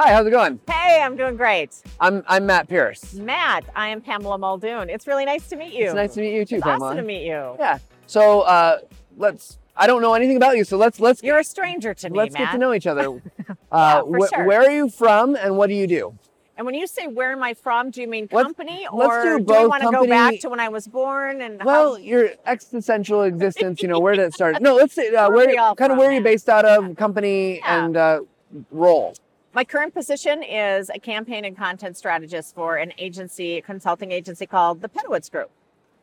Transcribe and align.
Hi, 0.00 0.12
how's 0.12 0.24
it 0.28 0.30
going? 0.30 0.60
Hey, 0.70 1.02
I'm 1.02 1.16
doing 1.16 1.34
great. 1.34 1.74
I'm 1.98 2.22
I'm 2.28 2.46
Matt 2.46 2.68
Pierce. 2.68 3.14
Matt, 3.14 3.64
I 3.74 3.88
am 3.88 4.00
Pamela 4.00 4.38
Muldoon. 4.38 4.88
It's 4.88 5.08
really 5.08 5.24
nice 5.24 5.48
to 5.48 5.56
meet 5.56 5.72
you. 5.72 5.86
It's 5.86 5.94
nice 5.94 6.14
to 6.14 6.20
meet 6.20 6.36
you 6.36 6.44
too, 6.44 6.54
It's 6.56 6.62
Pamela. 6.64 6.90
awesome 6.90 6.98
to 6.98 7.02
meet 7.02 7.26
you. 7.26 7.56
Yeah. 7.58 7.78
So 8.06 8.42
uh, 8.42 8.78
let's. 9.16 9.58
I 9.76 9.88
don't 9.88 10.00
know 10.00 10.14
anything 10.14 10.36
about 10.36 10.56
you, 10.56 10.62
so 10.62 10.76
let's 10.76 11.00
let's 11.00 11.20
You're 11.24 11.40
a 11.40 11.42
stranger 11.44 11.94
to 11.94 12.10
me, 12.10 12.16
let's 12.16 12.32
Matt. 12.34 12.42
get 12.42 12.52
to 12.52 12.58
know 12.58 12.72
each 12.74 12.86
other. 12.86 13.20
Uh, 13.72 14.02
for 14.02 14.18
wh- 14.18 14.28
sure. 14.30 14.44
Where 14.46 14.60
are 14.62 14.70
you 14.70 14.88
from, 14.88 15.34
and 15.36 15.56
what 15.58 15.66
do 15.66 15.74
you 15.74 15.86
do? 15.88 16.16
And 16.56 16.64
when 16.64 16.74
you 16.76 16.86
say 16.86 17.08
where 17.08 17.32
am 17.32 17.42
I 17.42 17.54
from, 17.54 17.90
do 17.90 18.00
you 18.00 18.06
mean 18.08 18.28
Let's- 18.30 18.46
company 18.46 18.86
let's 18.92 19.10
or 19.12 19.38
do 19.40 19.52
you 19.52 19.68
want 19.68 19.82
to 19.82 19.90
go 19.90 20.06
back 20.06 20.38
to 20.40 20.48
when 20.48 20.60
I 20.60 20.68
was 20.68 20.86
born 20.86 21.42
and 21.42 21.60
Well, 21.64 21.94
how, 21.96 22.00
your 22.00 22.30
existential 22.46 23.22
existence. 23.24 23.82
You 23.82 23.88
know, 23.88 23.98
where 23.98 24.14
did 24.14 24.22
it 24.26 24.32
start? 24.32 24.58
No, 24.62 24.76
let's 24.76 24.94
say 24.94 25.12
uh, 25.14 25.28
Where 25.28 25.48
where 25.48 25.74
kind 25.74 25.90
of 25.92 25.98
where 25.98 26.08
are 26.08 26.12
you 26.14 26.22
based 26.22 26.48
out 26.48 26.64
of, 26.64 26.96
company 26.96 27.56
Yeah. 27.58 27.84
and 27.84 27.96
uh, 27.96 28.20
role. 28.70 29.14
My 29.54 29.64
current 29.64 29.94
position 29.94 30.42
is 30.42 30.90
a 30.90 30.98
campaign 30.98 31.44
and 31.44 31.56
content 31.56 31.96
strategist 31.96 32.54
for 32.54 32.76
an 32.76 32.92
agency, 32.98 33.56
a 33.58 33.62
consulting 33.62 34.12
agency 34.12 34.46
called 34.46 34.82
the 34.82 34.88
Pedowitz 34.88 35.30
Group. 35.30 35.50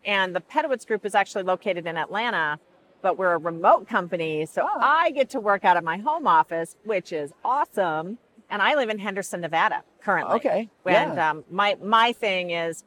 And 0.04 0.36
the 0.36 0.42
Pedowitz 0.42 0.86
Group 0.86 1.06
is 1.06 1.16
actually 1.16 1.44
located 1.44 1.86
in 1.88 1.98
Atlanta, 1.98 2.60
but 3.02 3.18
we're 3.18 3.34
a 3.34 3.38
remote 3.38 3.88
company, 3.88 4.46
so 4.46 4.64
Oh. 4.70 4.80
I 4.80 5.12
get 5.12 5.30
to 5.32 5.40
work 5.40 5.64
out 5.64 5.78
of 5.78 5.84
my 5.84 5.98
home 5.98 6.28
office, 6.28 6.76
which 6.86 7.12
is 7.14 7.34
awesome. 7.44 8.18
And 8.50 8.62
I 8.62 8.76
live 8.76 8.90
in 8.90 9.00
Henderson, 9.00 9.42
Nevada 9.42 9.84
currently. 10.02 10.36
Okay. 10.36 10.70
And 10.86 11.16
yeah. 11.16 11.32
um, 11.32 11.44
my 11.50 11.76
my 11.82 12.14
thing 12.14 12.52
is, 12.52 12.84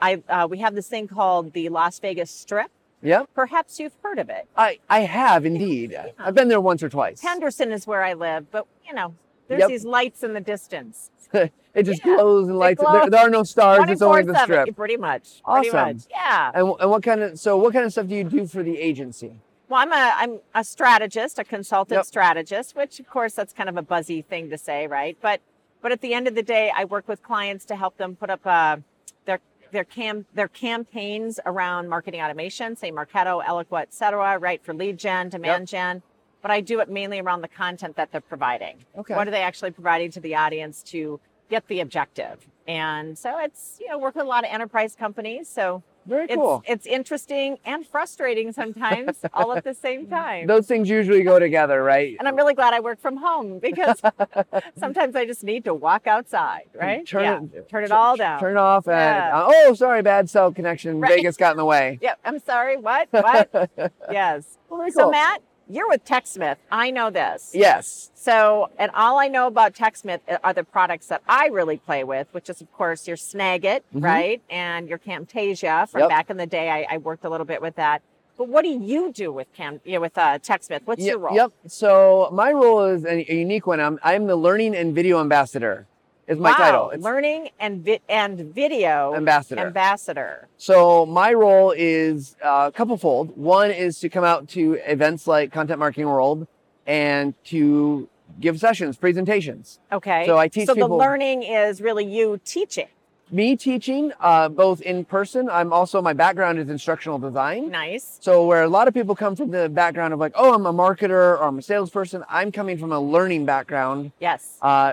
I 0.00 0.22
uh, 0.28 0.46
we 0.50 0.58
have 0.58 0.74
this 0.74 0.86
thing 0.88 1.08
called 1.08 1.52
the 1.54 1.70
Las 1.70 1.98
Vegas 1.98 2.30
Strip. 2.30 2.70
Yep. 3.02 3.30
Perhaps 3.34 3.78
you've 3.80 3.94
heard 4.02 4.18
of 4.18 4.28
it. 4.28 4.46
I 4.56 4.78
I 4.90 5.00
have 5.00 5.46
indeed. 5.46 5.96
I've 6.18 6.34
been 6.34 6.48
there 6.48 6.60
once 6.60 6.82
or 6.82 6.88
twice. 6.90 7.22
Henderson 7.22 7.72
is 7.72 7.86
where 7.86 8.02
I 8.04 8.12
live, 8.12 8.50
but 8.50 8.66
you 8.86 8.92
know, 8.94 9.14
there's 9.48 9.60
Yep. 9.60 9.68
these 9.68 9.84
lights 9.84 10.22
in 10.22 10.32
the 10.34 10.40
distance. 10.40 11.10
it 11.32 11.82
just 11.82 12.04
Yeah. 12.04 12.16
glows 12.16 12.48
and 12.48 12.58
lights. 12.58 12.80
glow. 12.82 12.92
There, 12.92 13.10
there 13.10 13.20
are 13.26 13.30
no 13.30 13.42
stars. 13.42 13.84
It's 13.88 14.02
only 14.02 14.22
the 14.22 14.38
strip. 14.44 14.74
Pretty 14.76 14.96
much. 14.96 15.42
Pretty 15.44 15.70
Awesome. 15.70 15.96
much. 15.96 16.02
Yeah. 16.10 16.50
And, 16.54 16.74
and 16.80 16.90
what 16.90 17.02
kind 17.02 17.20
of 17.22 17.38
so 17.38 17.56
what 17.56 17.72
kind 17.72 17.84
of 17.84 17.92
stuff 17.92 18.06
do 18.06 18.14
you 18.14 18.24
do 18.24 18.46
for 18.46 18.62
the 18.62 18.78
agency? 18.78 19.32
Well, 19.68 19.80
I'm 19.80 19.92
a 19.92 20.12
I'm 20.16 20.40
a 20.54 20.64
strategist, 20.64 21.38
a 21.38 21.44
consultant 21.44 21.98
Yep. 21.98 22.04
strategist, 22.06 22.74
which 22.76 22.98
of 23.00 23.08
course 23.10 23.34
that's 23.34 23.52
kind 23.52 23.68
of 23.68 23.76
a 23.76 23.82
buzzy 23.82 24.22
thing 24.22 24.48
to 24.50 24.56
say, 24.58 24.86
right? 24.86 25.16
But 25.20 25.40
but 25.82 25.92
at 25.92 26.00
the 26.00 26.14
end 26.14 26.26
of 26.26 26.34
the 26.34 26.42
day, 26.42 26.72
I 26.74 26.84
work 26.84 27.06
with 27.06 27.22
clients 27.22 27.64
to 27.66 27.76
help 27.76 27.98
them 27.98 28.16
put 28.16 28.30
up 28.30 28.46
uh, 28.46 28.78
their 29.26 29.40
their 29.70 29.84
cam 29.84 30.24
their 30.32 30.48
campaigns 30.48 31.38
around 31.44 31.88
marketing 31.90 32.22
automation, 32.22 32.74
say 32.76 32.90
Marketo, 32.90 33.44
Eloqua, 33.44 33.82
et 33.82 33.92
cetera, 33.92 34.38
right, 34.38 34.64
for 34.64 34.72
lead 34.72 34.98
gen, 34.98 35.28
demand 35.28 35.68
gen. 35.68 36.02
But 36.42 36.50
I 36.50 36.60
do 36.60 36.80
it 36.80 36.88
mainly 36.88 37.18
around 37.20 37.42
the 37.42 37.48
content 37.48 37.96
that 37.96 38.12
they're 38.12 38.20
providing. 38.20 38.78
Okay. 38.96 39.14
What 39.14 39.26
are 39.26 39.30
they 39.32 39.42
actually 39.42 39.72
providing 39.72 40.10
to 40.12 40.20
the 40.20 40.36
audience 40.36 40.82
to 40.84 41.20
get 41.50 41.66
the 41.68 41.80
objective? 41.80 42.46
And 42.66 43.18
so 43.18 43.38
it's 43.38 43.78
you 43.80 43.88
know 43.88 43.98
work 43.98 44.14
with 44.14 44.24
a 44.24 44.28
lot 44.28 44.44
of 44.44 44.50
enterprise 44.52 44.94
companies. 44.94 45.48
So 45.48 45.82
Very 46.06 46.26
it's 46.26 46.34
cool. 46.34 46.62
it's 46.66 46.84
interesting 46.86 47.58
and 47.64 47.86
frustrating 47.86 48.52
sometimes, 48.52 49.16
all 49.32 49.54
at 49.56 49.64
the 49.64 49.72
same 49.72 50.06
time. 50.06 50.46
Those 50.46 50.66
things 50.66 50.88
usually 50.88 51.22
go 51.22 51.38
together, 51.38 51.82
right? 51.82 52.14
and 52.18 52.28
I'm 52.28 52.36
really 52.36 52.52
glad 52.54 52.74
I 52.74 52.80
work 52.80 53.00
from 53.00 53.16
home 53.16 53.58
because 53.58 54.00
sometimes 54.78 55.16
I 55.16 55.24
just 55.24 55.42
need 55.44 55.64
to 55.64 55.72
walk 55.74 56.06
outside, 56.06 56.66
right? 56.74 57.06
Turn 57.06 57.24
yeah. 57.24 57.58
it 57.58 57.68
turn 57.70 57.84
it 57.84 57.90
all 57.90 58.16
down. 58.16 58.38
Turn 58.38 58.58
off 58.58 58.86
and 58.86 58.94
Yeah. 58.94 59.38
uh, 59.38 59.50
oh, 59.50 59.74
sorry, 59.74 60.02
bad 60.02 60.28
cell 60.28 60.52
connection. 60.52 61.00
Right. 61.00 61.16
Vegas 61.16 61.36
got 61.38 61.52
in 61.52 61.56
the 61.56 61.64
way. 61.64 61.98
Yep. 62.08 62.18
I'm 62.24 62.38
sorry. 62.38 62.76
What? 62.76 63.08
What? 63.10 63.70
yes. 64.10 64.58
Well, 64.68 64.80
very 64.80 64.90
So. 64.92 65.10
Matt, 65.10 65.40
you're 65.68 65.88
with 65.88 66.04
TechSmith. 66.04 66.56
I 66.70 66.90
know 66.90 67.10
this. 67.10 67.50
Yes. 67.54 68.10
So, 68.14 68.70
and 68.78 68.90
all 68.94 69.18
I 69.18 69.28
know 69.28 69.46
about 69.46 69.74
TechSmith 69.74 70.20
are 70.42 70.52
the 70.52 70.64
products 70.64 71.06
that 71.08 71.22
I 71.28 71.46
really 71.48 71.76
play 71.76 72.04
with, 72.04 72.26
which 72.32 72.48
is, 72.50 72.60
of 72.60 72.72
course, 72.72 73.06
your 73.06 73.16
Snagit, 73.16 73.80
Mhm. 73.94 74.02
right? 74.02 74.42
And 74.50 74.88
your 74.88 74.98
Camtasia 74.98 75.88
from 75.88 76.00
Yep. 76.00 76.08
back 76.08 76.30
in 76.30 76.36
the 76.36 76.46
day. 76.46 76.70
I, 76.70 76.86
I 76.94 76.96
worked 76.98 77.24
a 77.24 77.28
little 77.30 77.46
bit 77.46 77.60
with 77.62 77.76
that. 77.76 78.02
But 78.36 78.48
what 78.48 78.62
do 78.62 78.68
you 78.70 79.12
do 79.12 79.32
with 79.32 79.52
Cam, 79.52 79.80
you 79.84 79.94
know, 79.94 80.00
with 80.00 80.16
uh, 80.16 80.38
TechSmith? 80.38 80.82
What's 80.84 81.02
Yep, 81.02 81.10
your 81.10 81.18
role? 81.18 81.34
Yep. 81.34 81.52
So 81.66 82.28
my 82.32 82.52
role 82.52 82.84
is 82.84 83.04
a, 83.04 83.30
a 83.30 83.34
unique 83.34 83.66
one. 83.66 83.80
I'm 83.80 83.98
I'm 84.02 84.26
the 84.26 84.36
learning 84.36 84.76
and 84.76 84.94
video 84.94 85.20
ambassador. 85.20 85.86
Is 86.28 86.38
my 86.38 86.50
wow. 86.50 86.56
title. 86.56 86.90
It's 86.90 87.02
Learning 87.02 87.48
and 87.58 87.82
vi- 87.82 88.00
and 88.06 88.38
video 88.54 89.14
ambassador. 89.14 89.62
ambassador. 89.62 90.48
So 90.58 91.06
my 91.06 91.32
role 91.32 91.72
is 91.74 92.36
uh, 92.42 92.70
couple-fold. 92.70 93.34
One 93.34 93.70
is 93.70 93.98
to 94.00 94.10
come 94.10 94.24
out 94.24 94.46
to 94.50 94.74
events 94.86 95.26
like 95.26 95.52
Content 95.52 95.78
Marketing 95.78 96.04
World 96.06 96.46
and 96.86 97.32
to 97.46 98.10
give 98.40 98.60
sessions, 98.60 98.98
presentations. 98.98 99.80
Okay. 99.90 100.26
So 100.26 100.36
I 100.36 100.48
teach 100.48 100.66
So 100.66 100.74
the 100.74 100.86
learning 100.86 101.44
is 101.44 101.80
really 101.80 102.04
you 102.04 102.38
teaching. 102.44 102.88
Me 103.30 103.56
teaching 103.56 104.12
uh, 104.20 104.50
both 104.50 104.82
in 104.82 105.06
person. 105.06 105.48
I'm 105.50 105.72
also 105.72 106.00
my 106.02 106.12
background 106.12 106.58
is 106.58 106.68
instructional 106.68 107.18
design. 107.18 107.70
Nice. 107.70 108.18
So 108.20 108.46
where 108.46 108.62
a 108.62 108.68
lot 108.68 108.86
of 108.86 108.92
people 108.94 109.14
come 109.14 109.34
from 109.34 109.50
the 109.50 109.68
background 109.70 110.12
of 110.12 110.20
like, 110.20 110.32
oh, 110.34 110.54
I'm 110.54 110.66
a 110.66 110.72
marketer 110.74 111.10
or 111.38 111.42
I'm 111.42 111.58
a 111.58 111.62
salesperson. 111.62 112.22
I'm 112.28 112.52
coming 112.52 112.76
from 112.78 112.92
a 112.92 113.00
learning 113.00 113.46
background, 113.46 114.12
Yes. 114.20 114.56
uh, 114.62 114.92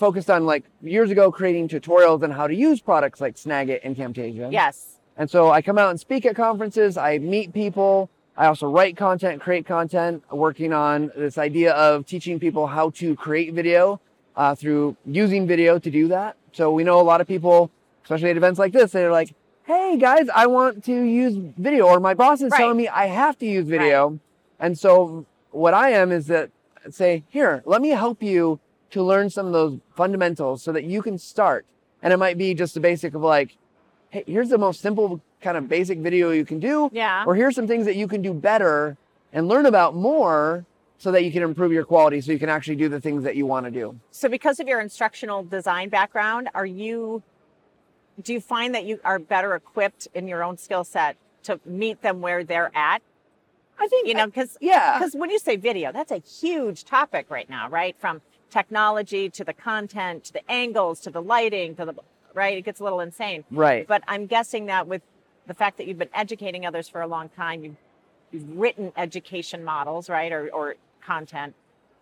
focused 0.00 0.30
on 0.30 0.46
like 0.46 0.64
years 0.82 1.10
ago 1.10 1.30
creating 1.30 1.68
tutorials 1.68 2.22
on 2.24 2.30
how 2.32 2.46
to 2.46 2.54
use 2.54 2.80
products 2.80 3.20
like 3.20 3.36
Snagit 3.36 3.80
and 3.84 3.94
Camtasia. 3.94 4.50
Yes. 4.50 4.96
And 5.16 5.30
so 5.30 5.50
I 5.50 5.60
come 5.60 5.76
out 5.78 5.90
and 5.90 6.00
speak 6.00 6.24
at 6.24 6.34
conferences. 6.34 6.96
I 6.96 7.18
meet 7.18 7.52
people. 7.52 8.08
I 8.36 8.46
also 8.46 8.66
write 8.70 8.96
content, 8.96 9.42
create 9.42 9.66
content, 9.66 10.24
working 10.32 10.72
on 10.72 11.12
this 11.14 11.36
idea 11.36 11.72
of 11.74 12.06
teaching 12.06 12.40
people 12.40 12.66
how 12.66 12.88
to 12.90 13.14
create 13.14 13.52
video 13.52 14.00
uh, 14.34 14.54
through 14.54 14.96
using 15.04 15.46
video 15.46 15.78
to 15.78 15.90
do 15.90 16.08
that. 16.08 16.36
So 16.52 16.72
we 16.72 16.82
know 16.82 16.98
a 16.98 17.02
lot 17.12 17.20
of 17.20 17.28
people, 17.28 17.70
especially 18.02 18.30
at 18.30 18.38
events 18.38 18.58
like 18.58 18.72
this, 18.72 18.92
they're 18.92 19.12
like, 19.12 19.34
hey 19.64 19.98
guys, 19.98 20.28
I 20.34 20.46
want 20.46 20.82
to 20.84 20.94
use 21.02 21.34
video, 21.58 21.86
or 21.86 22.00
my 22.00 22.14
boss 22.14 22.40
is 22.40 22.50
Right. 22.50 22.58
telling 22.58 22.78
me 22.78 22.88
I 22.88 23.06
have 23.06 23.36
to 23.40 23.46
use 23.46 23.66
video. 23.66 24.18
And 24.58 24.78
so 24.78 25.26
what 25.50 25.74
I 25.74 25.90
am 25.90 26.10
is 26.10 26.26
that 26.28 26.50
say, 26.88 27.24
here, 27.28 27.62
let 27.66 27.82
me 27.82 27.90
help 27.90 28.22
you 28.22 28.58
to 28.90 29.02
learn 29.02 29.30
some 29.30 29.46
of 29.46 29.52
those 29.52 29.78
fundamentals 29.94 30.62
so 30.62 30.72
that 30.72 30.84
you 30.84 31.02
can 31.02 31.18
start. 31.18 31.66
And 32.02 32.12
it 32.12 32.16
might 32.18 32.38
be 32.38 32.54
just 32.54 32.74
the 32.74 32.80
basic 32.80 33.14
of 33.14 33.22
like, 33.22 33.56
hey, 34.10 34.24
here's 34.26 34.48
the 34.48 34.58
most 34.58 34.80
simple 34.80 35.20
kind 35.40 35.56
of 35.56 35.68
basic 35.68 35.98
video 35.98 36.30
you 36.30 36.44
can 36.44 36.58
do, 36.60 36.90
Yeah. 36.92 37.24
or 37.26 37.34
here's 37.34 37.54
some 37.54 37.66
things 37.66 37.86
that 37.86 37.96
you 37.96 38.08
can 38.08 38.20
do 38.22 38.32
better 38.32 38.96
and 39.32 39.48
learn 39.48 39.66
about 39.66 39.94
more 39.94 40.64
so 40.98 41.10
that 41.12 41.24
you 41.24 41.32
can 41.32 41.42
improve 41.42 41.72
your 41.72 41.84
quality 41.84 42.20
so 42.20 42.30
you 42.32 42.38
can 42.38 42.48
actually 42.50 42.76
do 42.76 42.88
the 42.88 43.00
things 43.00 43.22
that 43.24 43.36
you 43.36 43.46
want 43.46 43.64
to 43.64 43.70
do. 43.70 43.98
So 44.10 44.28
because 44.28 44.60
of 44.60 44.68
your 44.68 44.80
instructional 44.80 45.42
design 45.44 45.88
background, 45.88 46.48
are 46.54 46.66
you 46.66 47.22
do 48.22 48.34
you 48.34 48.40
find 48.40 48.74
that 48.74 48.84
you 48.84 49.00
are 49.02 49.18
better 49.18 49.54
equipped 49.54 50.08
in 50.12 50.28
your 50.28 50.42
own 50.44 50.58
skill 50.58 50.84
set 50.84 51.16
to 51.44 51.58
meet 51.64 52.02
them 52.02 52.20
where 52.20 52.44
they're 52.44 52.70
at? 52.76 53.00
I 53.78 53.86
think, 53.88 54.08
You 54.08 54.12
know, 54.14 54.26
because 54.26 54.58
yeah. 54.60 54.98
because 54.98 55.14
when 55.14 55.30
you 55.30 55.38
say 55.38 55.56
video, 55.56 55.90
that's 55.90 56.12
a 56.12 56.18
huge 56.18 56.84
topic 56.84 57.26
right 57.30 57.48
now, 57.48 57.70
right? 57.70 57.96
From 57.98 58.20
technology 58.50 59.28
to 59.30 59.44
the 59.44 59.52
content 59.52 60.24
to 60.24 60.32
the 60.32 60.50
angles 60.50 61.00
to 61.00 61.10
the 61.10 61.22
lighting 61.22 61.74
to 61.76 61.84
the 61.84 61.94
right, 62.34 62.58
it 62.58 62.62
gets 62.62 62.80
a 62.80 62.84
little 62.84 63.00
insane. 63.00 63.44
Right. 63.50 63.86
But 63.86 64.02
I'm 64.08 64.26
guessing 64.26 64.66
that 64.66 64.86
with 64.86 65.02
the 65.46 65.54
fact 65.54 65.78
that 65.78 65.86
you've 65.86 65.98
been 65.98 66.10
educating 66.14 66.66
others 66.66 66.88
for 66.88 67.00
a 67.00 67.06
long 67.06 67.28
time, 67.30 67.64
you've, 67.64 67.76
you've 68.30 68.56
written 68.56 68.92
education 68.96 69.64
models, 69.64 70.08
right, 70.08 70.32
or, 70.32 70.48
or 70.50 70.76
content, 71.04 71.54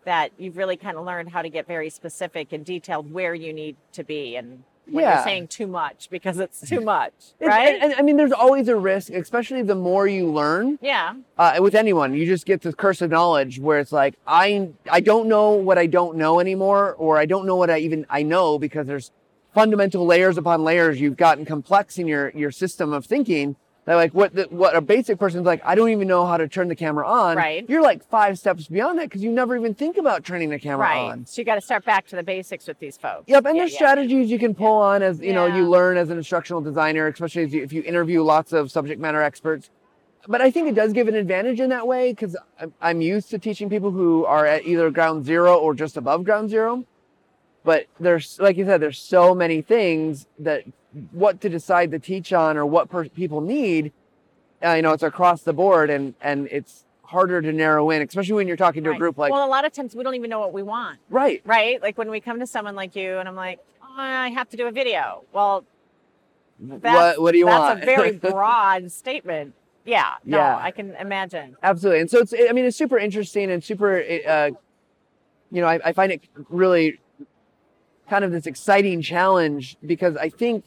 that 0.04 0.32
you've 0.38 0.56
really 0.56 0.76
kind 0.76 0.97
of 0.97 1.04
learned 1.04 1.31
how 1.31 1.42
to 1.42 1.48
get 1.48 1.66
very 1.66 1.91
specific 1.91 2.53
and 2.53 2.65
detailed 2.65 3.12
where 3.12 3.34
you 3.34 3.53
need 3.53 3.76
to 3.92 4.04
be 4.04 4.36
and 4.36 4.62
when 4.91 5.05
Yeah. 5.05 5.15
you're 5.17 5.25
saying 5.25 5.49
too 5.49 5.67
much 5.67 6.09
because 6.11 6.39
it's 6.39 6.61
too 6.69 6.81
much, 6.81 7.13
right? 7.41 7.75
And, 7.75 7.83
and 7.93 7.95
I 7.95 8.03
mean, 8.03 8.17
there's 8.17 8.33
always 8.33 8.69
a 8.69 8.77
risk, 8.77 9.11
especially 9.13 9.63
the 9.63 9.75
more 9.75 10.07
you 10.07 10.27
learn. 10.31 10.79
yeah, 10.81 11.15
uh, 11.37 11.59
with 11.61 11.75
anyone, 11.75 12.15
you 12.15 12.27
just 12.27 12.47
get 12.47 12.63
this 12.63 12.75
curse 12.75 13.01
of 13.03 13.11
knowledge 13.11 13.59
where 13.61 13.79
it's 13.79 13.93
like 13.93 14.15
I 14.27 14.71
I 14.91 15.01
don't 15.01 15.29
know 15.29 15.51
what 15.53 15.79
I 15.79 15.87
don't 15.87 16.17
know 16.17 16.41
anymore, 16.41 16.95
or 16.99 17.19
I 17.19 17.27
don't 17.27 17.47
know 17.47 17.57
what 17.57 17.71
I 17.71 17.79
even 17.79 18.07
I 18.11 18.23
know 18.23 18.59
because 18.59 18.87
there's 18.87 19.11
fundamental 19.55 20.05
layers 20.07 20.37
upon 20.39 20.63
layers. 20.65 21.01
You've 21.01 21.17
gotten 21.17 21.45
complex 21.45 21.99
in 21.99 22.07
your 22.07 22.31
your 22.35 22.51
system 22.51 22.93
of 22.93 23.07
thinking. 23.07 23.57
That 23.89 23.95
like 23.95 24.13
what 24.13 24.35
the, 24.35 24.43
what 24.51 24.77
a 24.77 24.83
basic 24.83 25.19
person's 25.19 25.47
like. 25.47 25.63
I 25.65 25.75
don't 25.75 25.89
even 25.89 26.07
know 26.07 26.27
how 26.27 26.37
to 26.37 26.47
turn 26.47 26.69
the 26.69 26.77
camera 26.77 27.09
on. 27.09 27.39
Right. 27.39 27.65
You're 27.71 27.81
like 27.81 28.07
five 28.07 28.39
steps 28.39 28.69
beyond 28.69 28.99
that 28.99 29.05
because 29.05 29.23
you 29.23 29.33
never 29.33 29.57
even 29.57 29.75
think 29.75 29.97
about 29.97 30.25
turning 30.25 30.51
the 30.51 30.59
camera 30.59 30.87
right. 30.87 31.11
on. 31.11 31.25
So 31.25 31.41
you 31.41 31.47
got 31.47 31.55
to 31.55 31.63
start 31.63 31.87
back 31.87 32.07
to 32.09 32.17
the 32.17 32.23
basics 32.23 32.69
with 32.69 32.79
these 32.81 32.99
folks. 32.99 33.25
Yep, 33.29 33.47
and 33.47 33.57
Yeah, 33.57 33.63
there's 33.63 33.73
yeah. 33.73 33.79
strategies 33.79 34.31
you 34.31 34.39
can 34.39 34.55
pull 34.55 34.77
on 34.77 35.03
as 35.03 35.21
you 35.21 35.33
know 35.33 35.47
you 35.47 35.67
learn 35.67 35.97
as 35.97 36.11
an 36.11 36.19
instructional 36.19 36.61
designer, 36.61 37.07
especially 37.07 37.45
if 37.45 37.55
you, 37.55 37.63
if 37.63 37.73
you 37.73 37.81
interview 37.81 38.23
lots 38.23 38.53
of 38.53 38.71
subject 38.71 39.01
matter 39.01 39.23
experts. 39.23 39.71
But 40.27 40.43
I 40.43 40.51
think 40.51 40.69
it 40.69 40.75
does 40.75 40.93
give 40.93 41.09
an 41.09 41.15
advantage 41.15 41.59
in 41.59 41.71
that 41.71 41.87
way 41.87 42.13
because 42.13 42.37
I'm 42.83 43.01
used 43.01 43.31
to 43.31 43.39
teaching 43.39 43.71
people 43.71 43.91
who 43.91 44.27
are 44.27 44.45
at 44.45 44.67
either 44.67 44.91
ground 44.91 45.25
zero 45.25 45.57
or 45.57 45.73
just 45.73 45.97
above 45.97 46.25
ground 46.25 46.51
zero. 46.51 46.85
But 47.65 47.87
there's, 48.01 48.39
like 48.41 48.57
you 48.57 48.65
said, 48.65 48.81
there's 48.81 48.99
so 48.99 49.34
many 49.34 49.63
things 49.63 50.27
that 50.39 50.65
what 51.13 51.41
to 51.43 51.49
decide 51.49 51.91
to 51.91 51.99
teach 51.99 52.33
on 52.33 52.57
or 52.57 52.65
what 52.65 52.89
per- 52.89 53.09
people 53.09 53.41
need. 53.41 53.93
Uh, 54.65 54.72
you 54.72 54.83
know, 54.83 54.93
it's 54.93 55.03
across 55.03 55.43
the 55.43 55.53
board, 55.53 55.91
and 55.91 56.15
and 56.21 56.49
it's 56.51 56.84
harder 57.03 57.41
to 57.41 57.53
narrow 57.53 57.91
in, 57.91 58.03
especially 58.03 58.34
when 58.34 58.49
you're 58.49 58.57
talking 58.57 58.84
to 58.84 58.91
a 58.91 58.97
group 58.97 59.16
like 59.16 59.33
well, 59.33 59.47
a 59.47 59.49
lot 59.49 59.65
of 59.65 59.72
times 59.72 59.95
we 59.95 60.05
don't 60.05 60.15
even 60.15 60.28
know 60.28 60.41
what 60.41 60.53
we 60.53 60.63
want, 60.63 60.99
right. 61.09 61.41
right? 61.45 61.81
Like 61.81 61.97
when 61.97 62.10
we 62.10 62.21
come 62.21 62.39
to 62.41 62.47
someone 62.47 62.75
like 62.75 62.95
you, 62.97 63.19
and 63.19 63.28
I'm 63.28 63.37
like, 63.37 63.61
oh, 63.83 63.95
I 63.97 64.28
have 64.31 64.49
to 64.51 64.57
do 64.57 64.66
a 64.66 64.72
video. 64.72 65.25
Well, 65.33 65.65
that's, 66.61 66.83
what 66.83 67.22
what 67.22 67.33
do 67.33 67.39
you 67.39 67.47
that's 67.47 67.61
want? 67.61 67.81
That's 67.81 67.91
a 67.91 67.97
very 67.97 68.13
broad 68.33 68.91
statement. 68.91 69.54
Yeah, 69.84 70.15
no, 70.25 70.37
Yeah. 70.37 70.57
I 70.57 70.71
can 70.71 70.95
imagine. 70.97 71.57
Absolutely. 71.63 72.01
And 72.01 72.11
so 72.11 72.19
it's, 72.19 72.34
I 72.34 72.53
mean, 72.53 72.66
it's 72.66 72.77
super 72.77 72.99
interesting 72.99 73.51
and 73.51 73.65
super, 73.65 74.03
uh, 74.03 74.51
you 75.51 75.63
know, 75.63 75.66
I, 75.66 75.81
I 75.83 75.93
find 75.93 76.13
it 76.13 76.22
really 76.51 77.01
kind 78.09 78.25
of 78.25 78.33
this 78.33 78.47
exciting 78.47 79.03
challenge 79.03 79.77
because 79.84 80.16
I 80.16 80.28
think 80.28 80.65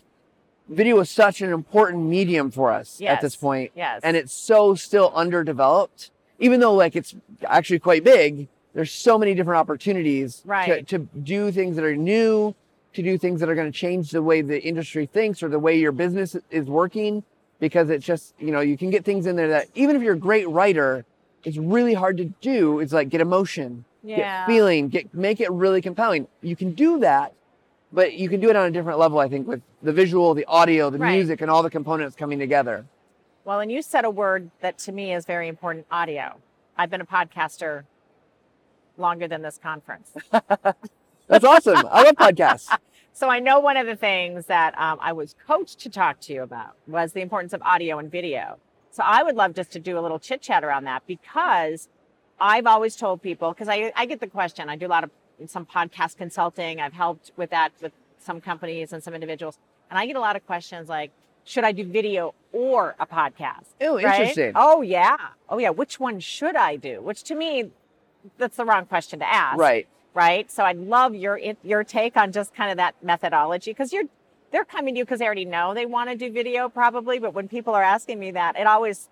video 0.70 1.00
is 1.00 1.10
such 1.10 1.42
an 1.42 1.52
important 1.52 2.04
medium 2.04 2.52
for 2.52 2.72
us 2.72 3.00
at 3.14 3.22
this 3.22 3.36
point, 3.36 3.72
Yes. 3.76 4.02
And 4.04 4.16
it's 4.16 4.34
so 4.34 4.76
still 4.76 5.12
underdeveloped, 5.16 6.12
even 6.40 6.60
though 6.60 6.74
like 6.74 6.96
it's 6.96 7.16
actually 7.46 7.80
quite 7.80 8.04
big. 8.04 8.48
There's 8.74 8.92
so 8.92 9.18
many 9.18 9.34
different 9.34 9.58
opportunities 9.60 10.42
Right. 10.46 10.88
to, 10.88 10.98
to 10.98 11.10
do 11.20 11.52
things 11.52 11.76
that 11.76 11.84
are 11.84 11.96
new, 11.96 12.56
to 12.94 13.02
do 13.04 13.18
things 13.18 13.40
that 13.42 13.50
are 13.50 13.56
going 13.56 13.72
to 13.72 13.78
change 13.78 14.12
the 14.12 14.22
way 14.24 14.42
the 14.42 14.62
industry 14.62 15.06
thinks 15.06 15.44
or 15.44 15.50
the 15.50 15.60
way 15.60 15.78
your 15.78 15.92
business 15.92 16.36
is 16.50 16.68
working 16.68 17.24
because 17.60 17.90
it's 17.90 18.06
just 18.06 18.34
you 18.40 18.52
know 18.52 18.60
you 18.60 18.78
can 18.78 18.90
get 18.90 19.06
things 19.06 19.26
in 19.26 19.36
there 19.36 19.50
that 19.50 19.68
even 19.76 19.96
if 19.96 20.02
you're 20.02 20.16
a 20.16 20.18
great 20.18 20.50
writer 20.50 21.06
it's 21.46 21.58
really 21.58 21.94
hard 21.94 22.18
to 22.18 22.26
do 22.42 22.80
it's 22.80 22.92
like 22.92 23.08
get 23.10 23.22
emotion 23.22 23.86
yeah. 24.04 24.18
get 24.18 24.48
feeling 24.48 24.88
get 24.90 25.14
make 25.14 25.40
it 25.40 25.52
really 25.52 25.82
compelling 25.82 26.28
you 26.42 26.56
can 26.56 26.74
do 26.74 27.00
that 27.00 27.34
but 27.94 28.14
you 28.14 28.30
can 28.30 28.40
do 28.40 28.50
it 28.50 28.56
on 28.56 28.68
a 28.68 28.72
different 28.72 28.98
level 29.00 29.20
i 29.20 29.28
think 29.28 29.48
with 29.48 29.62
the 29.84 29.94
visual 29.94 30.34
the 30.34 30.46
audio 30.46 30.90
the 30.90 30.98
Right. 30.98 31.16
music 31.16 31.42
and 31.42 31.50
all 31.52 31.64
the 31.64 31.70
components 31.70 32.16
coming 32.16 32.40
together 32.40 32.86
Well, 33.46 33.60
and 33.60 33.72
you 33.72 33.82
said 33.82 34.06
a 34.06 34.10
word 34.10 34.52
that 34.62 34.78
to 34.80 34.92
me 34.92 35.14
is 35.14 35.26
very 35.26 35.48
important 35.48 35.86
audio. 35.92 36.38
I've 36.78 36.90
been 36.90 37.02
a 37.02 37.06
podcaster 37.06 37.84
longer 38.98 39.28
than 39.28 39.42
this 39.42 39.58
conference. 39.58 40.12
that's 41.28 41.46
awesome 41.46 41.78
i 41.92 42.04
love 42.04 42.16
podcasts 42.16 42.68
So 43.14 43.30
I 43.30 43.40
know 43.40 43.60
one 43.60 43.76
of 43.76 43.86
the 43.88 43.96
things 43.98 44.46
that 44.46 44.74
um, 44.80 44.98
I 45.02 45.12
was 45.12 45.36
coached 45.46 45.80
to 45.80 45.90
talk 45.90 46.22
to 46.22 46.34
you 46.34 46.44
about 46.44 46.76
was 46.88 47.12
the 47.12 47.20
importance 47.20 47.52
of 47.52 47.62
audio 47.62 48.00
and 48.00 48.10
video. 48.10 48.58
So 48.90 49.04
I 49.06 49.22
would 49.22 49.36
love 49.36 49.54
just 49.54 49.70
to 49.74 49.80
do 49.80 50.00
a 50.00 50.02
little 50.02 50.18
chit 50.18 50.42
chat 50.42 50.64
around 50.64 50.86
that 50.86 51.04
because 51.06 51.90
I've 52.42 52.66
always 52.66 52.96
told 52.96 53.22
people 53.22 53.52
because 53.54 53.70
I, 53.70 53.94
I 53.96 54.06
get 54.06 54.20
the 54.20 54.28
question. 54.28 54.68
I 54.68 54.76
do 54.76 54.88
a 54.88 54.90
lot 54.90 55.04
of 55.04 55.12
some 55.48 55.66
podcast 55.66 56.18
consulting. 56.18 56.82
I've 56.82 56.94
helped 56.94 57.32
with 57.38 57.52
that 57.52 57.72
with 57.82 57.94
some 58.20 58.42
companies 58.42 58.92
and 58.92 59.04
some 59.04 59.14
individuals, 59.14 59.58
and 59.90 59.98
I 59.98 60.06
get 60.08 60.16
a 60.16 60.20
lot 60.20 60.36
of 60.36 60.46
questions 60.46 60.90
like, 60.90 61.12
should 61.46 61.64
I 61.64 61.72
do 61.72 61.86
video 61.86 62.34
or 62.52 62.96
a 63.00 63.06
podcast? 63.06 63.68
oh 63.82 63.96
right? 63.96 64.20
interesting 64.20 64.54
Oh 64.56 64.82
yeah. 64.82 65.18
Oh 65.48 65.60
yeah. 65.60 65.70
Which 65.70 66.00
one 66.00 66.20
should 66.20 66.56
I 66.56 66.76
do? 66.76 67.02
Which 67.02 67.24
to 67.24 67.36
me, 67.36 67.72
that's 68.38 68.58
the 68.58 68.66
wrong 68.66 68.86
question 68.86 69.20
to 69.20 69.32
ask 69.32 69.58
right 69.58 69.88
right? 70.14 70.52
So 70.52 70.64
I'd 70.64 70.78
love 70.78 71.16
your 71.16 71.40
your 71.64 71.84
take 71.84 72.18
on 72.18 72.32
just 72.32 72.54
kind 72.54 72.72
of 72.72 72.78
that 72.78 72.96
methodology 73.04 73.72
because 73.72 73.94
you're 73.94 74.06
they're 74.52 74.66
coming 74.66 74.96
to 74.96 75.00
you 75.00 75.06
because 75.06 75.20
they 75.20 75.26
already 75.26 75.46
know 75.46 75.74
they 75.74 75.86
want 75.86 76.10
to 76.10 76.16
do 76.16 76.32
video 76.32 76.70
probably, 76.70 77.20
but 77.20 77.34
when 77.34 77.48
people 77.48 77.74
are 77.74 77.84
asking 77.84 78.20
me 78.20 78.32
that, 78.32 78.58
it 78.58 78.68
always 78.68 79.10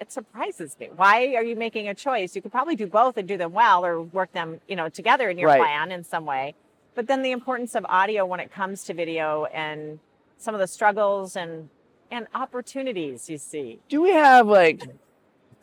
it 0.00 0.12
surprises 0.12 0.76
me. 0.78 0.90
Why 0.94 1.34
are 1.34 1.42
you 1.42 1.56
making 1.56 1.88
a 1.88 1.94
choice? 1.94 2.36
You 2.36 2.42
could 2.42 2.52
probably 2.52 2.76
do 2.76 2.86
both 2.86 3.16
and 3.16 3.26
do 3.26 3.36
them 3.36 3.52
well 3.52 3.84
or 3.84 4.02
work 4.02 4.32
them, 4.32 4.60
you 4.68 4.76
know, 4.76 4.88
together 4.88 5.30
in 5.30 5.38
your 5.38 5.48
Right. 5.48 5.60
plan 5.60 5.90
in 5.92 6.04
some 6.04 6.24
way. 6.26 6.54
But 6.94 7.06
then 7.06 7.22
the 7.22 7.30
importance 7.32 7.74
of 7.74 7.84
audio 7.88 8.24
when 8.26 8.40
it 8.40 8.50
comes 8.50 8.84
to 8.84 8.94
video 8.94 9.44
and 9.46 9.98
some 10.38 10.54
of 10.54 10.60
the 10.60 10.66
struggles 10.66 11.36
and 11.36 11.68
and 12.10 12.28
opportunities 12.34 13.28
you 13.28 13.36
see. 13.36 13.80
do 13.88 14.00
we 14.00 14.10
have 14.12 14.46
like 14.46 14.80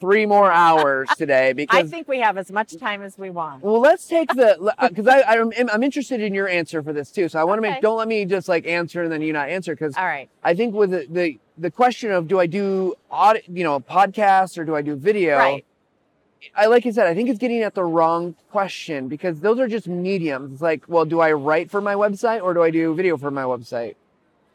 three 0.03 0.25
more 0.25 0.51
hours 0.51 1.09
today 1.15 1.53
because 1.53 1.85
I 1.85 1.87
think 1.87 2.09
we 2.09 2.19
have 2.19 2.37
as 2.37 2.51
much 2.51 2.75
time 2.77 3.01
as 3.01 3.17
we 3.17 3.29
want. 3.29 3.63
Well, 3.63 3.79
let's 3.79 4.05
take 4.05 4.29
the 4.31 4.73
because 4.81 5.07
uh, 5.07 5.11
I, 5.25 5.35
I 5.35 5.39
I'm, 5.39 5.51
I'm 5.71 5.81
interested 5.81 6.19
in 6.21 6.33
your 6.33 6.49
answer 6.49 6.83
for 6.83 6.91
this 6.91 7.09
too. 7.09 7.29
So 7.29 7.39
I 7.39 7.45
want 7.45 7.61
to 7.61 7.65
Okay. 7.65 7.75
make 7.75 7.81
don't 7.81 7.97
let 7.97 8.09
me 8.09 8.25
just 8.25 8.49
like 8.49 8.67
answer 8.67 9.01
and 9.03 9.11
then 9.11 9.21
you 9.21 9.31
not 9.31 9.47
answer 9.47 9.73
because 9.73 9.95
All 9.95 10.03
right. 10.03 10.29
I 10.43 10.53
think 10.55 10.75
with 10.75 10.91
the, 10.91 11.07
the 11.09 11.39
the 11.57 11.71
question 11.71 12.11
of 12.11 12.27
do 12.27 12.37
I 12.37 12.47
do 12.47 12.95
aud 13.09 13.39
you 13.47 13.63
know 13.63 13.79
podcast 13.79 14.57
or 14.57 14.65
do 14.65 14.75
I 14.75 14.81
do 14.81 14.95
video? 14.95 15.37
Right. 15.37 15.65
I 16.53 16.65
like 16.65 16.83
you 16.83 16.91
said, 16.91 17.07
I 17.07 17.13
think 17.13 17.29
it's 17.29 17.39
getting 17.39 17.61
at 17.63 17.73
the 17.75 17.85
wrong 17.85 18.35
question 18.51 19.07
because 19.07 19.39
those 19.39 19.57
are 19.59 19.67
just 19.69 19.87
mediums. 19.87 20.51
It's 20.51 20.61
like, 20.61 20.83
well, 20.89 21.05
do 21.05 21.21
I 21.21 21.31
write 21.31 21.71
for 21.71 21.79
my 21.79 21.95
website 21.95 22.41
or 22.43 22.53
do 22.53 22.61
I 22.61 22.71
do 22.71 22.93
video 22.93 23.15
for 23.15 23.31
my 23.31 23.43
website? 23.43 23.95